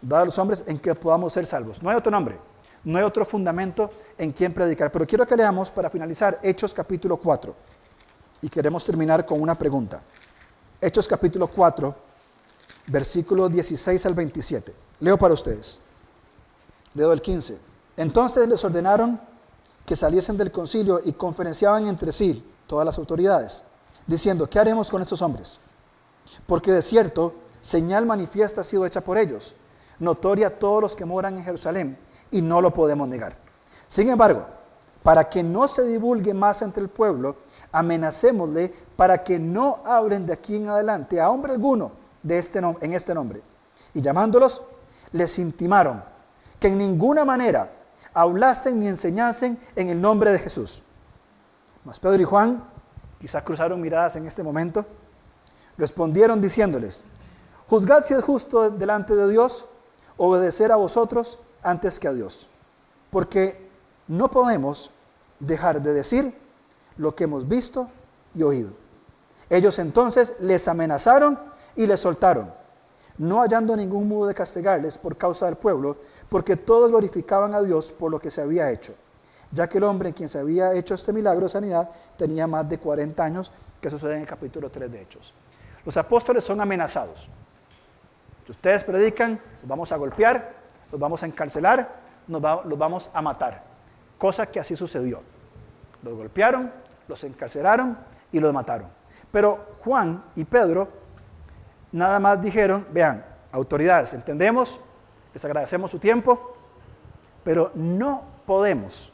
dado 0.00 0.22
a 0.22 0.26
los 0.26 0.38
hombres, 0.38 0.64
en 0.66 0.78
que 0.78 0.94
podamos 0.94 1.32
ser 1.32 1.46
salvos. 1.46 1.82
No 1.82 1.90
hay 1.90 1.96
otro 1.96 2.10
nombre, 2.10 2.38
no 2.84 2.98
hay 2.98 3.04
otro 3.04 3.24
fundamento 3.26 3.90
en 4.16 4.32
quien 4.32 4.52
predicar. 4.52 4.90
Pero 4.90 5.06
quiero 5.06 5.26
que 5.26 5.36
leamos 5.36 5.70
para 5.70 5.90
finalizar 5.90 6.38
Hechos 6.42 6.72
capítulo 6.72 7.16
4. 7.16 7.54
Y 8.40 8.48
queremos 8.48 8.84
terminar 8.84 9.24
con 9.26 9.40
una 9.40 9.56
pregunta. 9.56 10.02
Hechos 10.80 11.06
capítulo 11.06 11.46
4, 11.46 11.94
versículos 12.88 13.52
16 13.52 14.06
al 14.06 14.14
27. 14.14 14.74
Leo 15.00 15.18
para 15.18 15.34
ustedes. 15.34 15.78
Leo 16.94 17.12
el 17.12 17.22
15. 17.22 17.58
Entonces 17.96 18.48
les 18.48 18.64
ordenaron 18.64 19.20
que 19.86 19.96
saliesen 19.96 20.36
del 20.36 20.52
concilio 20.52 21.00
y 21.04 21.12
conferenciaban 21.12 21.86
entre 21.86 22.12
sí 22.12 22.44
todas 22.66 22.86
las 22.86 22.98
autoridades, 22.98 23.62
diciendo, 24.06 24.48
¿qué 24.48 24.58
haremos 24.58 24.90
con 24.90 25.02
estos 25.02 25.22
hombres? 25.22 25.58
Porque 26.46 26.72
de 26.72 26.82
cierto, 26.82 27.34
señal 27.60 28.06
manifiesta 28.06 28.60
ha 28.60 28.64
sido 28.64 28.86
hecha 28.86 29.00
por 29.02 29.18
ellos, 29.18 29.54
notoria 29.98 30.48
a 30.48 30.58
todos 30.58 30.80
los 30.80 30.96
que 30.96 31.04
moran 31.04 31.36
en 31.36 31.44
Jerusalén, 31.44 31.98
y 32.30 32.40
no 32.40 32.60
lo 32.60 32.72
podemos 32.72 33.08
negar. 33.08 33.36
Sin 33.88 34.08
embargo, 34.08 34.46
para 35.02 35.28
que 35.28 35.42
no 35.42 35.66
se 35.68 35.84
divulgue 35.86 36.32
más 36.32 36.62
entre 36.62 36.82
el 36.82 36.88
pueblo, 36.88 37.36
amenacémosle 37.72 38.72
para 38.96 39.22
que 39.22 39.38
no 39.38 39.80
hablen 39.84 40.24
de 40.24 40.32
aquí 40.32 40.56
en 40.56 40.68
adelante 40.68 41.20
a 41.20 41.28
hombre 41.30 41.52
alguno 41.52 41.92
de 42.22 42.38
este 42.38 42.60
en 42.60 42.92
este 42.92 43.14
nombre. 43.14 43.42
Y 43.94 44.00
llamándolos, 44.00 44.62
les 45.10 45.38
intimaron 45.38 46.11
que 46.62 46.68
en 46.68 46.78
ninguna 46.78 47.26
manera 47.26 47.70
hablasen 48.14 48.80
ni 48.80 48.88
enseñasen 48.88 49.58
en 49.76 49.90
el 49.90 50.00
nombre 50.00 50.30
de 50.30 50.38
Jesús. 50.38 50.82
Mas 51.84 52.00
Pedro 52.00 52.22
y 52.22 52.24
Juan 52.24 52.64
quizás 53.20 53.42
cruzaron 53.42 53.80
miradas 53.80 54.16
en 54.16 54.26
este 54.26 54.42
momento 54.42 54.86
Respondieron 55.78 56.40
diciéndoles, 56.40 57.04
juzgad 57.66 58.04
si 58.04 58.14
es 58.14 58.22
justo 58.22 58.70
delante 58.70 59.14
de 59.14 59.28
Dios 59.30 59.66
obedecer 60.16 60.70
a 60.70 60.76
vosotros 60.76 61.38
antes 61.62 61.98
que 61.98 62.08
a 62.08 62.12
Dios, 62.12 62.48
porque 63.10 63.68
no 64.06 64.30
podemos 64.30 64.90
dejar 65.40 65.82
de 65.82 65.94
decir 65.94 66.38
lo 66.96 67.14
que 67.14 67.24
hemos 67.24 67.48
visto 67.48 67.88
y 68.34 68.42
oído. 68.42 68.70
Ellos 69.48 69.78
entonces 69.78 70.34
les 70.40 70.68
amenazaron 70.68 71.38
y 71.74 71.86
les 71.86 72.00
soltaron, 72.00 72.52
no 73.18 73.40
hallando 73.40 73.76
ningún 73.76 74.08
modo 74.08 74.28
de 74.28 74.34
castigarles 74.34 74.98
por 74.98 75.16
causa 75.16 75.46
del 75.46 75.56
pueblo, 75.56 75.96
porque 76.28 76.56
todos 76.56 76.90
glorificaban 76.90 77.54
a 77.54 77.62
Dios 77.62 77.92
por 77.92 78.10
lo 78.10 78.18
que 78.18 78.30
se 78.30 78.42
había 78.42 78.70
hecho, 78.70 78.94
ya 79.50 79.68
que 79.68 79.78
el 79.78 79.84
hombre 79.84 80.08
en 80.08 80.14
quien 80.14 80.28
se 80.28 80.38
había 80.38 80.74
hecho 80.74 80.94
este 80.94 81.12
milagro 81.12 81.44
de 81.44 81.48
sanidad 81.48 81.90
tenía 82.16 82.46
más 82.46 82.68
de 82.68 82.78
40 82.78 83.22
años, 83.22 83.52
que 83.80 83.90
sucede 83.90 84.14
en 84.14 84.20
el 84.20 84.26
capítulo 84.26 84.70
3 84.70 84.90
de 84.90 85.02
Hechos. 85.02 85.34
Los 85.84 85.96
apóstoles 85.96 86.44
son 86.44 86.60
amenazados. 86.60 87.28
Si 88.44 88.52
ustedes 88.52 88.84
predican, 88.84 89.40
los 89.60 89.68
vamos 89.68 89.92
a 89.92 89.96
golpear, 89.96 90.54
los 90.90 91.00
vamos 91.00 91.22
a 91.22 91.26
encarcelar, 91.26 92.00
los 92.28 92.78
vamos 92.78 93.10
a 93.12 93.22
matar. 93.22 93.64
Cosa 94.18 94.46
que 94.46 94.60
así 94.60 94.76
sucedió. 94.76 95.20
Los 96.02 96.14
golpearon, 96.14 96.72
los 97.08 97.22
encarcelaron 97.24 97.98
y 98.30 98.40
los 98.40 98.52
mataron. 98.52 98.88
Pero 99.30 99.66
Juan 99.80 100.24
y 100.34 100.44
Pedro 100.44 100.88
nada 101.92 102.18
más 102.18 102.40
dijeron, 102.40 102.86
vean, 102.92 103.24
autoridades, 103.52 104.14
entendemos, 104.14 104.80
les 105.32 105.44
agradecemos 105.44 105.90
su 105.90 105.98
tiempo, 105.98 106.56
pero 107.44 107.70
no 107.74 108.24
podemos 108.46 109.12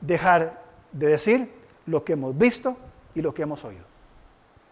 dejar 0.00 0.62
de 0.92 1.08
decir 1.08 1.52
lo 1.86 2.04
que 2.04 2.12
hemos 2.12 2.36
visto 2.36 2.76
y 3.14 3.22
lo 3.22 3.34
que 3.34 3.42
hemos 3.42 3.64
oído. 3.64 3.84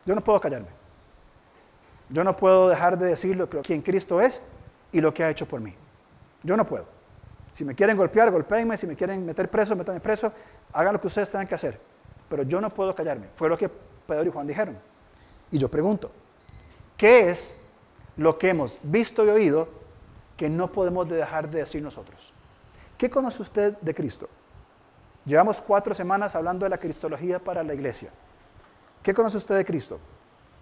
Yo 0.05 0.15
no 0.15 0.23
puedo 0.23 0.41
callarme. 0.41 0.69
Yo 2.09 2.23
no 2.23 2.37
puedo 2.37 2.69
dejar 2.69 2.99
de 2.99 3.07
decir 3.07 3.37
lo 3.37 3.49
que, 3.49 3.61
quién 3.63 3.83
Cristo 3.83 4.21
es 4.21 4.41
y 4.93 5.01
lo 5.01 5.13
que 5.13 5.25
ha 5.25 5.31
hecho 5.31 5.47
por 5.47 5.61
mí. 5.61 5.75
Yo 6.43 6.57
no 6.57 6.65
puedo. 6.65 6.87
Si 7.51 7.65
me 7.65 7.75
quieren 7.75 7.97
golpear, 7.97 8.31
golpeenme. 8.31 8.77
Si 8.77 8.87
me 8.87 8.95
quieren 8.95 9.25
meter 9.27 9.51
preso, 9.51 9.75
métanme 9.75 10.01
preso. 10.01 10.33
Hagan 10.73 10.93
lo 10.93 11.01
que 11.01 11.09
ustedes 11.09 11.31
tengan 11.31 11.47
que 11.47 11.55
hacer. 11.57 11.81
Pero 12.29 12.45
yo 12.45 12.61
no 12.61 12.71
puedo 12.71 12.95
callarme. 12.95 13.29
Fue 13.35 13.49
lo 13.49 13.59
que 13.59 13.69
Pedro 13.69 14.25
y 14.25 14.31
Juan 14.31 14.47
dijeron. 14.47 14.79
Y 15.51 15.59
yo 15.59 15.69
pregunto, 15.69 16.13
¿qué 16.97 17.31
es 17.31 17.57
lo 18.17 18.39
que 18.39 18.51
hemos 18.51 18.79
visto 18.83 19.25
y 19.25 19.29
oído 19.29 19.69
que 20.37 20.49
no 20.49 20.71
podemos 20.73 21.09
dejar 21.09 21.49
de 21.51 21.61
decir 21.61 21.83
nosotros? 21.83 22.33
¿Qué 22.99 23.11
conoce 23.11 23.43
usted 23.43 23.77
de 23.79 23.95
Cristo? 23.95 24.29
Llevamos 25.25 25.61
cuatro 25.61 25.95
semanas 25.95 26.35
hablando 26.35 26.65
de 26.65 26.71
la 26.71 26.79
cristología 26.79 27.39
para 27.39 27.63
la 27.63 27.75
iglesia. 27.75 28.11
¿Qué 29.03 29.13
conoce 29.13 29.37
usted 29.37 29.57
de 29.57 29.65
Cristo? 29.65 29.99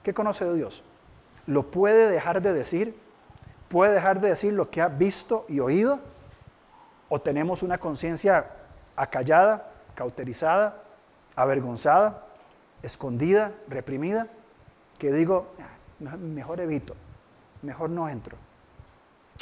¿Qué 0.03 0.14
conoce 0.14 0.45
de 0.45 0.55
Dios? 0.55 0.82
¿Lo 1.47 1.70
puede 1.70 2.11
dejar 2.11 2.41
de 2.41 2.53
decir? 2.53 2.99
¿Puede 3.68 3.93
dejar 3.93 4.20
de 4.20 4.28
decir 4.28 4.53
lo 4.55 4.70
que 4.70 4.80
ha 4.80 4.89
visto 4.89 5.45
y 5.49 5.61
oído? 5.61 6.01
¿O 7.09 7.20
tenemos 7.20 7.62
una 7.62 7.78
conciencia 7.78 8.51
acallada, 8.97 9.70
cauterizada, 9.95 10.82
avergonzada, 11.37 12.26
escondida, 12.82 13.53
reprimida? 13.68 14.28
Que 14.99 15.12
digo, 15.12 15.49
ah, 15.61 15.74
mejor 16.01 16.61
evito, 16.61 16.95
mejor 17.63 17.91
no 17.91 18.09
entro. 18.09 18.37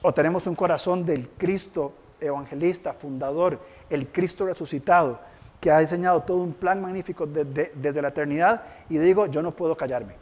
O 0.02 0.12
tenemos 0.12 0.46
un 0.46 0.54
corazón 0.54 1.04
del 1.04 1.28
Cristo 1.30 1.94
evangelista, 2.20 2.92
fundador, 2.92 3.60
el 3.90 4.08
Cristo 4.08 4.46
resucitado, 4.46 5.20
que 5.60 5.70
ha 5.70 5.78
diseñado 5.78 6.22
todo 6.22 6.38
un 6.38 6.54
plan 6.54 6.80
magnífico 6.80 7.26
desde 7.26 8.02
la 8.02 8.08
eternidad 8.08 8.64
y 8.88 8.98
digo, 8.98 9.26
yo 9.26 9.42
no 9.42 9.52
puedo 9.52 9.76
callarme. 9.76 10.14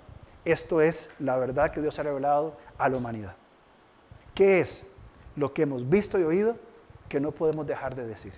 Esto 0.44 0.80
es 0.80 1.10
la 1.18 1.36
verdad 1.38 1.70
que 1.70 1.80
Dios 1.80 1.98
ha 1.98 2.02
revelado 2.02 2.56
a 2.78 2.88
la 2.88 2.96
humanidad. 2.96 3.34
¿Qué 4.34 4.60
es 4.60 4.86
lo 5.36 5.52
que 5.52 5.62
hemos 5.62 5.88
visto 5.88 6.18
y 6.18 6.24
oído 6.24 6.56
que 7.08 7.20
no 7.20 7.32
podemos 7.32 7.66
dejar 7.66 7.94
de 7.94 8.06
decir? 8.06 8.32